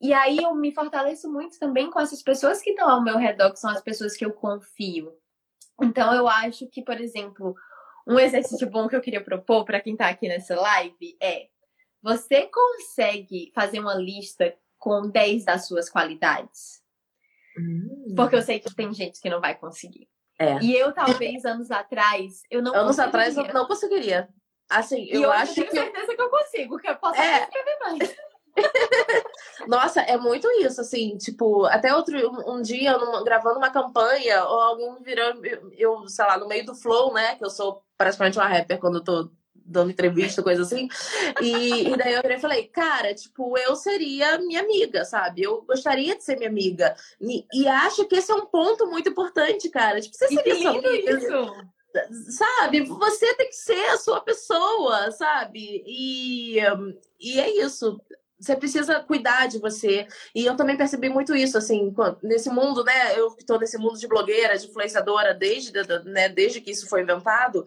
E 0.00 0.12
aí 0.12 0.38
eu 0.38 0.52
me 0.52 0.74
fortaleço 0.74 1.30
muito 1.30 1.60
também 1.60 1.88
com 1.88 2.00
essas 2.00 2.22
pessoas 2.24 2.60
que 2.60 2.70
estão 2.70 2.90
ao 2.90 3.04
meu 3.04 3.16
redor, 3.16 3.52
que 3.52 3.60
são 3.60 3.70
as 3.70 3.80
pessoas 3.80 4.16
que 4.16 4.24
eu 4.24 4.32
confio. 4.32 5.12
Então 5.80 6.12
eu 6.12 6.26
acho 6.26 6.66
que, 6.66 6.82
por 6.82 7.00
exemplo, 7.00 7.54
um 8.04 8.18
exercício 8.18 8.68
bom 8.68 8.88
que 8.88 8.96
eu 8.96 9.00
queria 9.00 9.22
propor 9.22 9.64
para 9.64 9.80
quem 9.80 9.96
tá 9.96 10.08
aqui 10.08 10.26
nessa 10.26 10.60
live 10.60 11.16
é: 11.22 11.48
você 12.02 12.48
consegue 12.48 13.52
fazer 13.54 13.78
uma 13.78 13.94
lista 13.94 14.56
com 14.76 15.08
10 15.08 15.44
das 15.44 15.68
suas 15.68 15.88
qualidades? 15.88 16.84
Hum. 17.58 18.14
Porque 18.16 18.36
eu 18.36 18.42
sei 18.42 18.60
que 18.60 18.74
tem 18.74 18.92
gente 18.92 19.20
que 19.20 19.30
não 19.30 19.40
vai 19.40 19.54
conseguir. 19.56 20.08
É. 20.38 20.58
E 20.60 20.76
eu, 20.76 20.92
talvez, 20.92 21.44
anos 21.44 21.70
atrás, 21.70 22.42
eu 22.50 22.60
não 22.62 22.74
Anos 22.74 22.96
conseguiria. 22.96 23.08
atrás 23.08 23.36
eu 23.36 23.54
não 23.54 23.66
conseguiria. 23.66 24.28
Assim, 24.68 25.06
eu 25.10 25.22
hoje 25.22 25.30
acho 25.30 25.54
tenho 25.54 25.66
que. 25.68 25.72
certeza 25.76 26.14
que 26.14 26.20
eu 26.22 26.28
consigo, 26.30 26.76
que 26.78 26.88
eu 26.88 26.96
posso 26.96 27.20
É. 27.20 27.34
até 27.36 27.44
escrever 27.44 27.78
mais. 27.80 28.16
Nossa, 29.66 30.00
é 30.00 30.16
muito 30.16 30.48
isso, 30.62 30.80
assim, 30.80 31.16
tipo, 31.18 31.64
até 31.66 31.94
outro 31.94 32.16
um, 32.30 32.54
um 32.56 32.62
dia, 32.62 32.96
numa- 32.98 33.22
gravando 33.24 33.58
uma 33.58 33.70
campanha, 33.70 34.44
ou 34.44 34.60
alguém 34.60 35.02
virando, 35.02 35.44
eu, 35.44 35.70
eu, 35.72 36.08
sei 36.08 36.24
lá, 36.24 36.38
no 36.38 36.48
meio 36.48 36.64
do 36.64 36.74
flow, 36.74 37.12
né? 37.12 37.36
Que 37.36 37.44
eu 37.44 37.50
sou 37.50 37.82
praticamente 37.96 38.38
uma 38.38 38.46
rapper 38.48 38.78
quando 38.78 38.96
eu 38.98 39.04
tô 39.04 39.30
dando 39.66 39.90
entrevista, 39.90 40.42
coisa 40.42 40.62
assim. 40.62 40.88
E, 41.40 41.88
e 41.88 41.96
daí 41.96 42.14
eu 42.14 42.22
virei 42.22 42.36
e 42.36 42.40
falei, 42.40 42.64
cara, 42.68 43.14
tipo, 43.14 43.56
eu 43.58 43.74
seria 43.76 44.38
minha 44.38 44.60
amiga, 44.60 45.04
sabe? 45.04 45.42
Eu 45.42 45.62
gostaria 45.62 46.16
de 46.16 46.24
ser 46.24 46.36
minha 46.36 46.50
amiga. 46.50 46.94
E, 47.20 47.44
e 47.52 47.68
acho 47.68 48.04
que 48.06 48.16
esse 48.16 48.30
é 48.30 48.34
um 48.34 48.46
ponto 48.46 48.86
muito 48.86 49.08
importante, 49.08 49.68
cara. 49.68 50.00
Tipo, 50.00 50.14
você 50.16 50.28
seria 50.28 50.54
sua 50.56 50.70
amiga 50.70 51.12
isso! 51.12 51.66
sabe? 52.28 52.82
Você 52.82 53.34
tem 53.34 53.48
que 53.48 53.56
ser 53.56 53.86
a 53.90 53.96
sua 53.96 54.20
pessoa, 54.20 55.10
sabe? 55.12 55.82
E, 55.86 56.58
e 57.20 57.40
é 57.40 57.50
isso. 57.64 58.00
Você 58.38 58.54
precisa 58.54 59.00
cuidar 59.00 59.46
de 59.46 59.58
você. 59.58 60.06
E 60.34 60.44
eu 60.44 60.54
também 60.56 60.76
percebi 60.76 61.08
muito 61.08 61.34
isso, 61.34 61.56
assim, 61.56 61.94
nesse 62.22 62.50
mundo, 62.50 62.84
né? 62.84 63.18
Eu 63.18 63.34
que 63.34 63.44
tô 63.44 63.58
nesse 63.58 63.78
mundo 63.78 63.98
de 63.98 64.06
blogueira, 64.06 64.58
de 64.58 64.66
influenciadora, 64.66 65.32
desde, 65.32 65.72
né, 66.04 66.28
desde 66.28 66.60
que 66.60 66.70
isso 66.70 66.86
foi 66.86 67.02
inventado. 67.02 67.66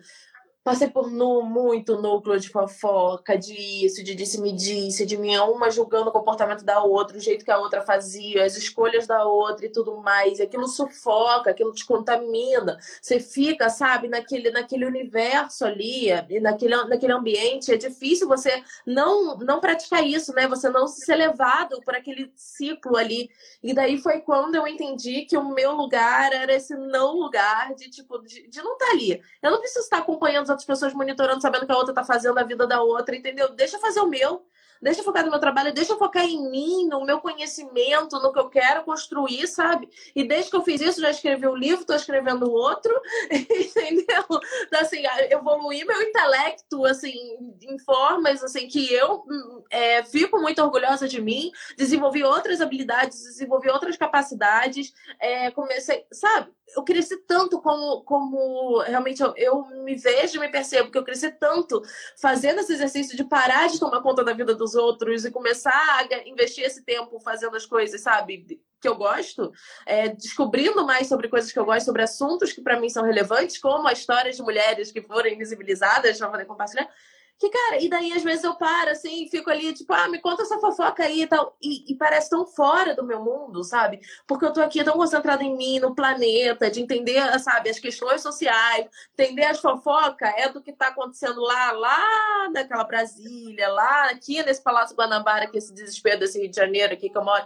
Passei 0.69 0.87
por 0.87 1.09
nu, 1.09 1.41
muito 1.41 1.99
núcleo 1.99 2.39
de 2.39 2.47
fofoca, 2.47 3.35
de 3.35 3.55
isso, 3.87 4.03
de 4.03 4.13
disse-me-disse, 4.13 5.03
de 5.03 5.17
minha 5.17 5.43
uma 5.43 5.71
julgando 5.71 6.09
o 6.09 6.11
comportamento 6.11 6.63
da 6.63 6.83
outra, 6.83 7.17
o 7.17 7.19
jeito 7.19 7.43
que 7.43 7.49
a 7.49 7.57
outra 7.57 7.81
fazia, 7.81 8.45
as 8.45 8.55
escolhas 8.55 9.07
da 9.07 9.25
outra 9.25 9.65
e 9.65 9.71
tudo 9.71 9.97
mais. 9.97 10.37
E 10.37 10.43
aquilo 10.43 10.67
sufoca, 10.67 11.49
aquilo 11.49 11.73
te 11.73 11.83
contamina. 11.83 12.77
Você 13.01 13.19
fica, 13.19 13.67
sabe, 13.67 14.07
naquele, 14.07 14.51
naquele 14.51 14.85
universo 14.85 15.65
ali, 15.65 16.09
naquele, 16.39 16.75
naquele 16.83 17.13
ambiente. 17.13 17.73
É 17.73 17.75
difícil 17.75 18.27
você 18.27 18.63
não, 18.85 19.39
não 19.39 19.59
praticar 19.59 20.05
isso, 20.05 20.35
né? 20.35 20.47
Você 20.47 20.69
não 20.69 20.85
ser 20.85 21.15
levado 21.15 21.81
por 21.81 21.95
aquele 21.95 22.31
ciclo 22.35 22.95
ali. 22.95 23.27
E 23.63 23.73
daí 23.73 23.97
foi 23.97 24.19
quando 24.19 24.53
eu 24.53 24.67
entendi 24.67 25.25
que 25.25 25.35
o 25.35 25.49
meu 25.49 25.71
lugar 25.71 26.31
era 26.31 26.53
esse 26.53 26.75
não 26.75 27.15
lugar 27.15 27.73
de, 27.73 27.89
tipo, 27.89 28.19
de, 28.19 28.47
de 28.47 28.61
não 28.61 28.73
estar 28.73 28.91
ali. 28.91 29.19
Eu 29.41 29.49
não 29.49 29.59
preciso 29.59 29.85
estar 29.85 29.97
acompanhando 29.97 30.51
as 30.51 30.58
outras 30.59 30.65
pessoas, 30.65 30.93
monitorando, 30.93 31.41
sabendo 31.41 31.65
que 31.65 31.71
a 31.71 31.77
outra 31.77 31.93
tá 31.93 32.03
fazendo 32.03 32.37
a 32.37 32.43
vida 32.43 32.67
da 32.67 32.81
outra, 32.81 33.15
entendeu? 33.15 33.53
Deixa 33.55 33.79
fazer 33.79 34.01
o 34.01 34.07
meu. 34.07 34.45
Deixa 34.81 35.01
eu 35.01 35.03
focar 35.03 35.25
no 35.25 35.31
meu 35.31 35.39
trabalho, 35.39 35.73
deixa 35.73 35.91
eu 35.93 35.97
focar 35.97 36.25
em 36.25 36.49
mim, 36.49 36.87
no 36.87 37.03
meu 37.03 37.19
conhecimento, 37.19 38.19
no 38.19 38.31
que 38.31 38.39
eu 38.39 38.49
quero 38.49 38.83
construir, 38.83 39.45
sabe? 39.47 39.89
E 40.15 40.23
desde 40.23 40.49
que 40.49 40.55
eu 40.55 40.63
fiz 40.63 40.79
isso, 40.79 41.01
já 41.01 41.09
escrevi 41.09 41.47
um 41.47 41.55
livro, 41.55 41.85
tô 41.85 41.93
escrevendo 41.93 42.49
outro, 42.49 42.93
entendeu? 43.29 44.23
Então, 44.67 44.79
assim, 44.79 45.03
evoluir 45.29 45.85
meu 45.85 46.01
intelecto, 46.01 46.85
assim, 46.85 47.13
em 47.61 47.77
formas, 47.79 48.41
assim, 48.41 48.67
que 48.67 48.93
eu 48.93 49.25
é, 49.69 50.03
fico 50.03 50.39
muito 50.39 50.61
orgulhosa 50.61 51.07
de 51.07 51.21
mim, 51.21 51.51
desenvolvi 51.77 52.23
outras 52.23 52.61
habilidades, 52.61 53.21
desenvolvi 53.23 53.69
outras 53.69 53.97
capacidades, 53.97 54.93
é, 55.19 55.51
comecei, 55.51 56.05
sabe? 56.11 56.51
Eu 56.75 56.83
cresci 56.83 57.17
tanto 57.25 57.59
como, 57.59 58.03
como 58.03 58.79
realmente 58.81 59.21
eu, 59.21 59.33
eu 59.35 59.65
me 59.83 59.95
vejo 59.95 60.37
e 60.37 60.39
me 60.39 60.49
percebo, 60.49 60.91
que 60.91 60.97
eu 60.97 61.03
cresci 61.03 61.31
tanto 61.31 61.81
fazendo 62.21 62.59
esse 62.59 62.73
exercício 62.73 63.17
de 63.17 63.23
parar 63.23 63.67
de 63.67 63.79
tomar 63.79 64.01
conta 64.01 64.23
da 64.23 64.33
vida 64.33 64.53
dos 64.53 64.68
outros 64.75 65.25
e 65.25 65.31
começar 65.31 65.71
a 65.71 66.27
investir 66.27 66.63
esse 66.63 66.83
tempo 66.83 67.19
fazendo 67.19 67.55
as 67.55 67.65
coisas, 67.65 68.01
sabe? 68.01 68.59
Que 68.81 68.87
eu 68.87 68.95
gosto, 68.95 69.51
é, 69.85 70.09
descobrindo 70.09 70.85
mais 70.85 71.07
sobre 71.07 71.27
coisas 71.27 71.51
que 71.51 71.59
eu 71.59 71.65
gosto, 71.65 71.85
sobre 71.85 72.03
assuntos 72.03 72.53
que 72.53 72.61
para 72.61 72.79
mim 72.79 72.89
são 72.89 73.03
relevantes, 73.03 73.57
como 73.57 73.87
as 73.87 73.99
histórias 73.99 74.35
de 74.35 74.41
mulheres 74.41 74.91
que 74.91 75.01
foram 75.01 75.29
invisibilizadas 75.29 76.17
para 76.17 76.29
poder 76.29 76.45
compartilhar. 76.45 76.89
Que, 77.39 77.49
cara, 77.49 77.81
e 77.81 77.87
daí 77.87 78.11
às 78.11 78.21
vezes 78.21 78.43
eu 78.43 78.53
paro 78.55 78.91
assim 78.91 79.25
fico 79.29 79.49
ali, 79.49 79.73
tipo, 79.73 79.93
ah, 79.93 80.09
me 80.09 80.19
conta 80.19 80.43
essa 80.43 80.59
fofoca 80.59 81.03
aí 81.03 81.21
e 81.21 81.27
tal. 81.27 81.55
E, 81.61 81.89
e, 81.89 81.95
parece 81.95 82.29
tão 82.29 82.45
fora 82.45 82.93
do 82.93 83.05
meu 83.05 83.23
mundo, 83.23 83.63
sabe? 83.63 84.01
Porque 84.27 84.43
eu 84.43 84.51
tô 84.51 84.61
aqui 84.61 84.83
tão 84.83 84.93
concentrada 84.93 85.41
em 85.41 85.55
mim, 85.55 85.79
no 85.79 85.95
planeta, 85.95 86.69
de 86.69 86.81
entender, 86.81 87.21
sabe, 87.39 87.69
as 87.69 87.79
questões 87.79 88.21
sociais, 88.21 88.87
entender 89.17 89.45
as 89.45 89.59
fofocas 89.59 90.33
é 90.35 90.49
do 90.49 90.61
que 90.61 90.73
tá 90.73 90.89
acontecendo 90.89 91.39
lá, 91.39 91.71
lá 91.71 92.49
naquela 92.51 92.83
Brasília, 92.83 93.69
lá 93.69 94.09
aqui 94.09 94.43
nesse 94.43 94.61
Palácio 94.61 94.95
Guanabara, 94.95 95.47
que 95.47 95.57
esse 95.57 95.73
desespero 95.73 96.19
desse 96.19 96.39
Rio 96.39 96.49
de 96.49 96.57
Janeiro 96.57 96.93
aqui 96.93 97.09
que 97.09 97.17
eu 97.17 97.23
moro. 97.23 97.45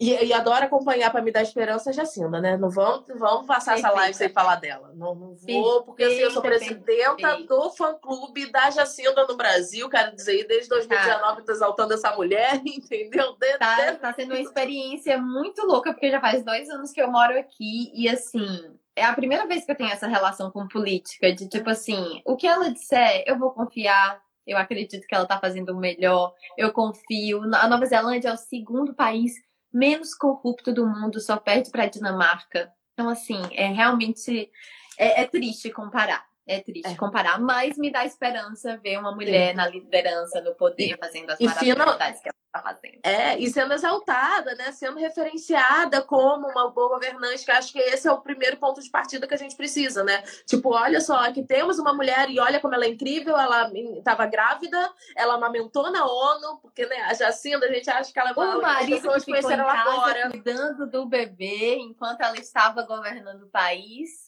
E, 0.00 0.10
e 0.24 0.32
adoro 0.32 0.64
acompanhar 0.64 1.10
para 1.10 1.22
me 1.22 1.30
dar 1.30 1.42
esperança 1.42 1.90
a 1.90 1.92
Jacinda, 1.92 2.40
né? 2.40 2.56
Não 2.56 2.68
vão, 2.68 3.04
vão 3.16 3.46
passar 3.46 3.72
Perfeita. 3.74 3.88
essa 3.88 3.96
live 3.96 4.14
sem 4.14 4.28
falar 4.28 4.56
dela. 4.56 4.90
Não, 4.94 5.14
não 5.14 5.34
vou, 5.36 5.84
porque 5.84 6.02
assim, 6.04 6.16
eu 6.16 6.30
sou 6.32 6.42
presidenta 6.42 7.14
perfeita. 7.16 7.46
do 7.54 7.70
fã-clube 7.70 8.50
da 8.50 8.68
Jacinda 8.70 9.26
no 9.26 9.36
Brasil. 9.36 9.88
Quero 9.88 10.14
dizer, 10.14 10.44
desde 10.46 10.68
2019 10.70 11.44
tô 11.44 11.52
exaltando 11.52 11.94
essa 11.94 12.14
mulher, 12.14 12.60
entendeu? 12.66 13.36
De- 13.38 13.56
Tá, 13.58 13.92
de- 13.92 13.98
tá 13.98 14.12
sendo 14.12 14.32
uma 14.34 14.40
experiência 14.40 15.16
muito 15.18 15.64
louca, 15.64 15.92
porque 15.92 16.10
já 16.10 16.20
faz 16.20 16.44
dois 16.44 16.68
anos 16.68 16.90
que 16.92 17.00
eu 17.00 17.10
moro 17.10 17.38
aqui 17.38 17.90
e 17.94 18.08
assim. 18.08 18.76
É 18.94 19.04
a 19.04 19.14
primeira 19.14 19.46
vez 19.46 19.64
que 19.64 19.70
eu 19.72 19.76
tenho 19.76 19.90
essa 19.92 20.06
relação 20.06 20.50
com 20.50 20.66
política, 20.66 21.32
de 21.32 21.48
tipo 21.48 21.70
assim, 21.70 22.20
o 22.24 22.34
que 22.36 22.46
ela 22.46 22.70
disser, 22.70 23.22
eu 23.26 23.38
vou 23.38 23.50
confiar, 23.50 24.20
eu 24.46 24.56
acredito 24.58 25.06
que 25.06 25.14
ela 25.14 25.26
tá 25.26 25.38
fazendo 25.38 25.70
o 25.70 25.76
melhor, 25.78 26.32
eu 26.56 26.72
confio. 26.72 27.42
A 27.54 27.68
Nova 27.68 27.84
Zelândia 27.86 28.28
é 28.30 28.32
o 28.32 28.36
segundo 28.38 28.94
país 28.94 29.34
menos 29.76 30.14
corrupto 30.14 30.72
do 30.72 30.86
mundo, 30.86 31.20
só 31.20 31.36
perde 31.36 31.70
pra 31.70 31.86
Dinamarca. 31.86 32.72
Então, 32.94 33.08
assim, 33.08 33.40
é 33.52 33.66
realmente. 33.66 34.50
É, 34.98 35.22
é 35.22 35.26
triste 35.26 35.70
comparar. 35.70 36.24
É 36.46 36.60
triste 36.60 36.92
É. 36.92 36.94
comparar, 36.94 37.40
mas 37.40 37.76
me 37.76 37.90
dá 37.90 38.04
esperança 38.04 38.76
ver 38.76 38.98
uma 38.98 39.12
mulher 39.12 39.54
na 39.54 39.66
liderança, 39.66 40.40
no 40.40 40.54
poder, 40.54 40.96
fazendo 40.98 41.30
as 41.30 41.40
maravilhas 41.40 42.20
que 42.20 42.28
ela 42.28 42.34
tá 42.52 42.62
fazendo. 42.62 43.00
É, 43.02 43.36
e 43.36 43.50
sendo 43.50 43.74
exaltada, 43.74 44.54
né? 44.54 44.70
Sendo 44.70 44.96
referenciada 44.98 46.00
como 46.02 46.46
uma 46.48 46.70
boa 46.70 46.90
governante, 46.90 47.44
que 47.44 47.50
acho 47.50 47.72
que 47.72 47.80
esse 47.80 48.06
é 48.06 48.12
o 48.12 48.20
primeiro 48.20 48.56
ponto 48.58 48.80
de 48.80 48.88
partida 48.88 49.26
que 49.26 49.34
a 49.34 49.36
gente 49.36 49.56
precisa, 49.56 50.04
né? 50.04 50.22
Tipo, 50.46 50.72
olha 50.72 51.00
só, 51.00 51.16
aqui 51.16 51.42
temos 51.42 51.80
uma 51.80 51.92
mulher 51.92 52.30
e 52.30 52.38
olha 52.38 52.60
como 52.60 52.74
ela 52.74 52.84
é 52.84 52.88
incrível, 52.88 53.36
ela 53.36 53.68
estava 53.98 54.24
grávida, 54.26 54.92
ela 55.16 55.34
amamentou 55.34 55.90
na 55.90 56.06
ONU, 56.06 56.58
porque, 56.62 56.86
né, 56.86 57.02
a 57.02 57.14
Jacinda, 57.14 57.66
a 57.66 57.72
gente 57.72 57.90
acha 57.90 58.12
que 58.12 58.18
ela 58.20 58.32
O 58.36 58.40
as 58.40 58.62
marido 58.62 59.00
pessoas 59.00 59.24
que 59.24 59.34
ficou 59.34 59.50
em 59.50 59.56
casa 59.56 59.90
agora. 59.90 60.30
cuidando 60.30 60.86
do 60.88 61.06
bebê 61.06 61.76
enquanto 61.78 62.20
ela 62.20 62.36
estava 62.38 62.82
governando 62.82 63.42
o 63.42 63.48
país. 63.48 64.25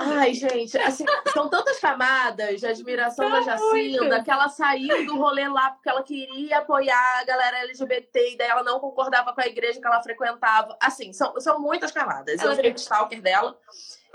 Ai, 0.00 0.32
gente, 0.34 0.78
assim, 0.78 1.04
são 1.32 1.48
tantas 1.48 1.78
camadas 1.78 2.60
de 2.60 2.66
admiração 2.66 3.30
da 3.30 3.40
Jacinda, 3.40 4.00
muitas. 4.00 4.24
que 4.24 4.30
ela 4.30 4.48
saiu 4.48 5.06
do 5.06 5.16
rolê 5.16 5.48
lá 5.48 5.70
porque 5.70 5.88
ela 5.88 6.02
queria 6.02 6.58
apoiar 6.58 7.20
a 7.20 7.24
galera 7.24 7.58
LGBT, 7.60 8.32
e 8.32 8.36
daí 8.36 8.48
ela 8.48 8.62
não 8.62 8.78
concordava 8.80 9.32
com 9.32 9.40
a 9.40 9.46
igreja 9.46 9.80
que 9.80 9.86
ela 9.86 10.02
frequentava. 10.02 10.76
Assim, 10.80 11.12
são, 11.12 11.38
são 11.40 11.60
muitas 11.60 11.90
camadas. 11.90 12.40
Ela 12.40 12.52
Eu 12.52 12.56
virei 12.56 12.72
stalker 12.72 13.20
dela. 13.20 13.58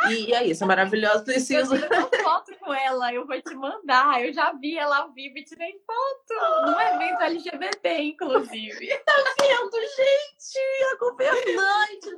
E 0.09 0.33
é 0.33 0.45
isso, 0.45 0.63
é 0.63 0.67
maravilhoso. 0.67 1.19
Eu 1.19 1.23
Preciso. 1.23 1.75
tirei 1.75 1.97
uma 1.97 2.09
foto 2.23 2.53
com 2.59 2.73
ela, 2.73 3.13
eu 3.13 3.25
vou 3.25 3.41
te 3.41 3.55
mandar. 3.55 4.23
Eu 4.23 4.33
já 4.33 4.51
vi 4.53 4.77
ela 4.77 4.99
ao 4.99 5.13
vivo 5.13 5.37
e 5.37 5.43
tirei 5.43 5.73
foto. 5.85 6.71
Num 6.71 6.79
evento 6.79 7.21
LGBT, 7.21 8.01
inclusive. 8.01 8.87
vendo, 9.39 9.77
gente, 9.95 10.59
a 10.91 10.97
governante. 10.97 12.09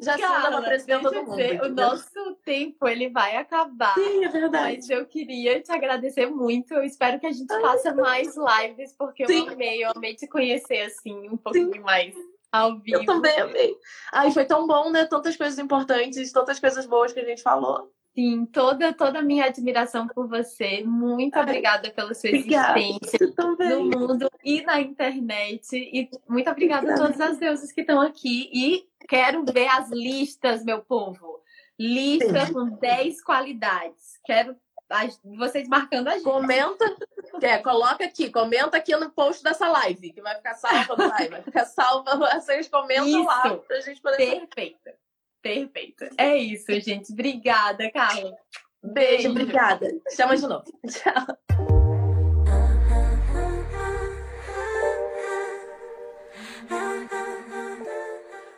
Jacinda 0.00 0.46
é 0.46 0.50
uma 0.50 0.62
presidenta 0.62 1.10
deixa 1.10 1.10
do 1.10 1.16
eu 1.16 1.24
mundo. 1.24 1.36
dizer, 1.36 1.52
o 1.52 1.54
entendeu? 1.66 1.86
nosso 1.86 2.34
tempo 2.44 2.88
ele 2.88 3.08
vai 3.08 3.36
acabar. 3.36 3.94
Sim, 3.94 4.24
é 4.24 4.28
verdade. 4.28 4.76
Mas 4.76 4.90
eu 4.90 5.06
queria 5.06 5.60
te 5.60 5.72
agradecer 5.72 6.26
muito. 6.26 6.74
Eu 6.74 6.82
espero 6.82 7.18
que 7.20 7.26
a 7.26 7.32
gente 7.32 7.48
faça 7.60 7.94
mais 7.94 8.34
lives, 8.36 8.92
porque 8.96 9.26
Sim. 9.26 9.46
eu 9.46 9.52
amei, 9.52 9.84
eu 9.84 9.90
amei 9.94 10.14
te 10.14 10.26
conhecer 10.26 10.82
assim, 10.82 11.28
um 11.28 11.36
pouquinho 11.36 11.82
mais 11.82 12.14
ao 12.54 12.78
vivo. 12.80 12.98
Eu 12.98 13.06
também 13.06 13.38
amei. 13.38 13.76
Ai, 14.12 14.30
foi 14.30 14.44
tão 14.44 14.66
bom, 14.66 14.90
né? 14.90 15.04
Tantas 15.04 15.36
coisas 15.36 15.58
importantes, 15.58 16.32
tantas 16.32 16.60
coisas 16.60 16.86
boas 16.86 17.12
que 17.12 17.20
a 17.20 17.24
gente 17.24 17.42
falou. 17.42 17.90
Sim, 18.14 18.46
toda, 18.46 18.92
toda 18.92 19.18
a 19.18 19.22
minha 19.22 19.46
admiração 19.46 20.06
por 20.06 20.28
você. 20.28 20.84
Muito 20.84 21.34
Ai, 21.34 21.42
obrigada 21.42 21.90
pela 21.90 22.14
sua 22.14 22.28
Obrigada. 22.28 22.78
existência 22.78 23.34
no 23.58 23.84
mundo 23.86 24.30
e 24.44 24.62
na 24.62 24.80
internet. 24.80 25.66
E 25.72 26.08
muito 26.28 26.48
obrigada 26.48 26.94
a 26.94 26.96
todas 26.96 27.20
as 27.20 27.38
deusas 27.38 27.72
que 27.72 27.80
estão 27.80 28.00
aqui. 28.00 28.48
E 28.52 28.86
quero 29.08 29.44
ver 29.44 29.66
as 29.66 29.90
listas, 29.90 30.64
meu 30.64 30.80
povo. 30.80 31.40
Lista 31.76 32.46
Sim. 32.46 32.52
com 32.52 32.70
10 32.70 33.20
qualidades. 33.24 34.20
Quero 34.24 34.54
vocês 35.24 35.68
marcando 35.68 36.08
a 36.08 36.12
gente. 36.12 36.24
Comenta, 36.24 36.96
é, 37.42 37.58
coloca 37.58 38.04
aqui, 38.04 38.30
comenta 38.30 38.76
aqui 38.76 38.94
no 38.96 39.10
post 39.10 39.42
dessa 39.42 39.68
live, 39.68 40.12
que 40.12 40.22
vai 40.22 40.36
ficar 40.36 40.54
salva 40.54 40.96
no 40.96 41.08
live. 41.08 41.30
Vai 41.30 41.42
ficar 41.42 41.64
salva, 41.64 42.16
vocês 42.16 42.68
comentam 42.68 43.24
lá 43.24 43.46
Isso. 43.46 43.56
pra 43.66 43.80
gente 43.80 44.00
poder. 44.00 44.16
Perfeita. 44.16 44.94
Perfeita. 45.42 46.10
É 46.16 46.36
isso, 46.36 46.72
gente. 46.80 47.12
Obrigada, 47.12 47.90
Carla. 47.90 48.34
Beijo, 48.82 49.30
obrigada. 49.30 49.88
Chama 50.14 50.36
de 50.36 50.46
novo. 50.46 50.64
Tchau. 50.88 51.63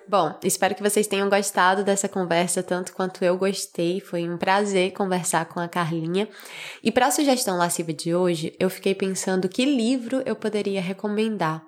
Bom, 0.08 0.38
espero 0.44 0.76
que 0.76 0.82
vocês 0.82 1.08
tenham 1.08 1.28
gostado 1.28 1.82
dessa 1.82 2.08
conversa 2.08 2.62
tanto 2.62 2.92
quanto 2.92 3.24
eu 3.24 3.36
gostei. 3.36 4.00
Foi 4.00 4.28
um 4.28 4.38
prazer 4.38 4.92
conversar 4.92 5.46
com 5.46 5.58
a 5.58 5.66
Carlinha. 5.66 6.28
E 6.80 6.92
para 6.92 7.08
a 7.08 7.10
sugestão 7.10 7.58
lasciva 7.58 7.92
de 7.92 8.14
hoje, 8.14 8.54
eu 8.60 8.70
fiquei 8.70 8.94
pensando 8.94 9.48
que 9.48 9.64
livro 9.64 10.22
eu 10.24 10.36
poderia 10.36 10.80
recomendar. 10.80 11.60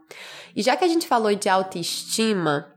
E 0.55 0.62
já 0.62 0.76
que 0.76 0.84
a 0.84 0.89
gente 0.89 1.09
falou 1.09 1.34
de 1.34 1.49
autoestima, 1.49 2.72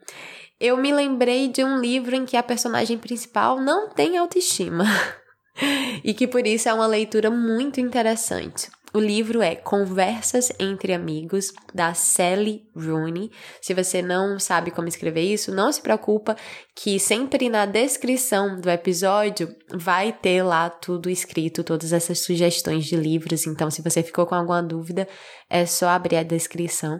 eu 0.59 0.78
me 0.78 0.91
lembrei 0.91 1.47
de 1.47 1.64
um 1.64 1.80
livro 1.80 2.16
em 2.16 2.26
que 2.26 2.36
a 2.36 2.41
personagem 2.41 2.97
principal 2.97 3.62
não 3.62 3.88
tem 3.89 4.18
autoestima. 4.18 4.86
e 6.03 6.12
que 6.16 6.28
por 6.28 6.47
isso 6.47 6.70
é 6.70 6.74
uma 6.74 6.88
leitura 6.88 7.30
muito 7.30 7.80
interessante. 7.80 8.68
O 8.94 9.00
livro 9.00 9.42
é 9.42 9.56
Conversas 9.56 10.52
entre 10.60 10.92
Amigos, 10.92 11.54
da 11.74 11.94
Sally 11.94 12.64
Rooney. 12.76 13.32
Se 13.62 13.74
você 13.74 14.02
não 14.02 14.38
sabe 14.38 14.70
como 14.70 14.89
escrever 14.89 15.22
isso, 15.22 15.56
não 15.56 15.72
se 15.72 15.82
preocupa, 15.82 16.36
que 16.76 17.00
sempre 17.00 17.48
na 17.48 17.66
descrição 17.66 18.60
do 18.60 18.70
episódio 18.70 19.56
vai 19.74 20.12
ter 20.12 20.44
lá 20.44 20.70
tudo 20.70 21.10
escrito, 21.10 21.64
todas 21.64 21.94
essas 21.94 22.20
sugestões 22.20 22.84
de 22.84 22.98
livros. 22.98 23.48
Então, 23.48 23.72
se 23.72 23.82
você 23.82 24.04
ficou 24.04 24.26
com 24.26 24.36
alguma 24.36 24.62
dúvida, 24.62 25.08
é 25.50 25.66
só 25.66 25.88
abrir 25.88 26.18
a 26.18 26.24
descrição. 26.24 27.00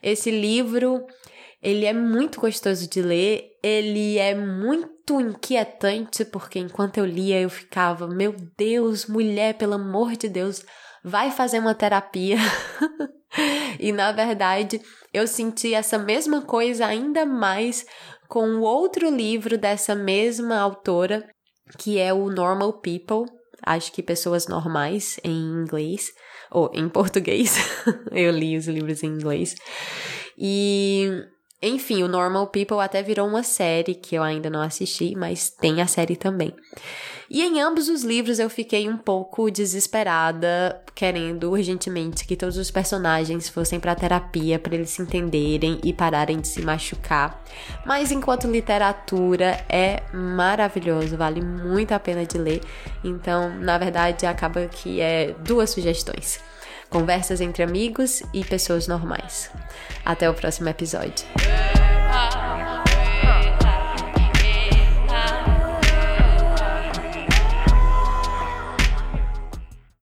Esse 0.00 0.30
livro 0.30 1.04
ele 1.60 1.86
é 1.86 1.94
muito 1.94 2.40
gostoso 2.40 2.88
de 2.88 3.00
ler, 3.00 3.56
ele 3.62 4.18
é 4.18 4.34
muito 4.34 5.18
inquietante, 5.18 6.24
porque 6.24 6.58
enquanto 6.58 6.98
eu 6.98 7.06
lia 7.06 7.40
eu 7.40 7.48
ficava, 7.48 8.06
meu 8.06 8.36
Deus, 8.56 9.06
mulher, 9.06 9.54
pelo 9.54 9.72
amor 9.72 10.12
de 10.14 10.28
Deus, 10.28 10.62
vai 11.04 11.30
fazer 11.30 11.58
uma 11.58 11.74
terapia. 11.74 12.38
e 13.78 13.92
na 13.92 14.10
verdade, 14.10 14.80
eu 15.12 15.26
senti 15.26 15.74
essa 15.74 15.98
mesma 15.98 16.40
coisa 16.40 16.86
ainda 16.86 17.26
mais 17.26 17.84
com 18.26 18.60
outro 18.60 19.10
livro 19.10 19.58
dessa 19.58 19.94
mesma 19.94 20.58
autora, 20.58 21.28
que 21.78 21.98
é 21.98 22.12
o 22.12 22.30
Normal 22.30 22.72
People, 22.80 23.30
acho 23.62 23.92
que 23.92 24.02
pessoas 24.02 24.48
normais 24.48 25.20
em 25.22 25.30
inglês 25.30 26.10
ou 26.50 26.70
em 26.72 26.88
português. 26.88 27.56
eu 28.10 28.32
li 28.32 28.56
os 28.56 28.66
livros 28.66 29.02
em 29.02 29.08
inglês. 29.08 29.54
E 30.38 31.08
enfim, 31.62 32.02
o 32.02 32.08
Normal 32.08 32.48
People 32.48 32.80
até 32.80 33.02
virou 33.02 33.26
uma 33.26 33.42
série 33.42 33.94
que 33.94 34.14
eu 34.14 34.22
ainda 34.22 34.50
não 34.50 34.60
assisti, 34.60 35.14
mas 35.16 35.50
tem 35.50 35.80
a 35.80 35.86
série 35.86 36.16
também. 36.16 36.54
E 37.30 37.42
em 37.42 37.60
ambos 37.60 37.88
os 37.88 38.02
livros 38.02 38.38
eu 38.38 38.50
fiquei 38.50 38.88
um 38.88 38.96
pouco 38.96 39.50
desesperada, 39.50 40.82
querendo 40.94 41.50
urgentemente 41.50 42.26
que 42.26 42.36
todos 42.36 42.56
os 42.56 42.70
personagens 42.70 43.48
fossem 43.48 43.80
para 43.80 43.94
terapia 43.94 44.58
para 44.58 44.74
eles 44.74 44.90
se 44.90 45.02
entenderem 45.02 45.80
e 45.82 45.92
pararem 45.92 46.40
de 46.40 46.48
se 46.48 46.62
machucar. 46.62 47.42
Mas 47.84 48.12
enquanto 48.12 48.50
literatura 48.50 49.64
é 49.68 50.02
maravilhoso, 50.12 51.16
vale 51.16 51.40
muito 51.40 51.92
a 51.92 51.98
pena 51.98 52.24
de 52.24 52.38
ler. 52.38 52.60
Então, 53.02 53.50
na 53.58 53.78
verdade, 53.78 54.26
acaba 54.26 54.66
que 54.66 55.00
é 55.00 55.34
duas 55.40 55.70
sugestões. 55.70 56.40
Conversas 56.90 57.40
entre 57.40 57.62
amigos 57.62 58.22
e 58.32 58.44
pessoas 58.44 58.86
normais. 58.86 59.50
Até 60.04 60.30
o 60.30 60.34
próximo 60.34 60.68
episódio. 60.68 61.26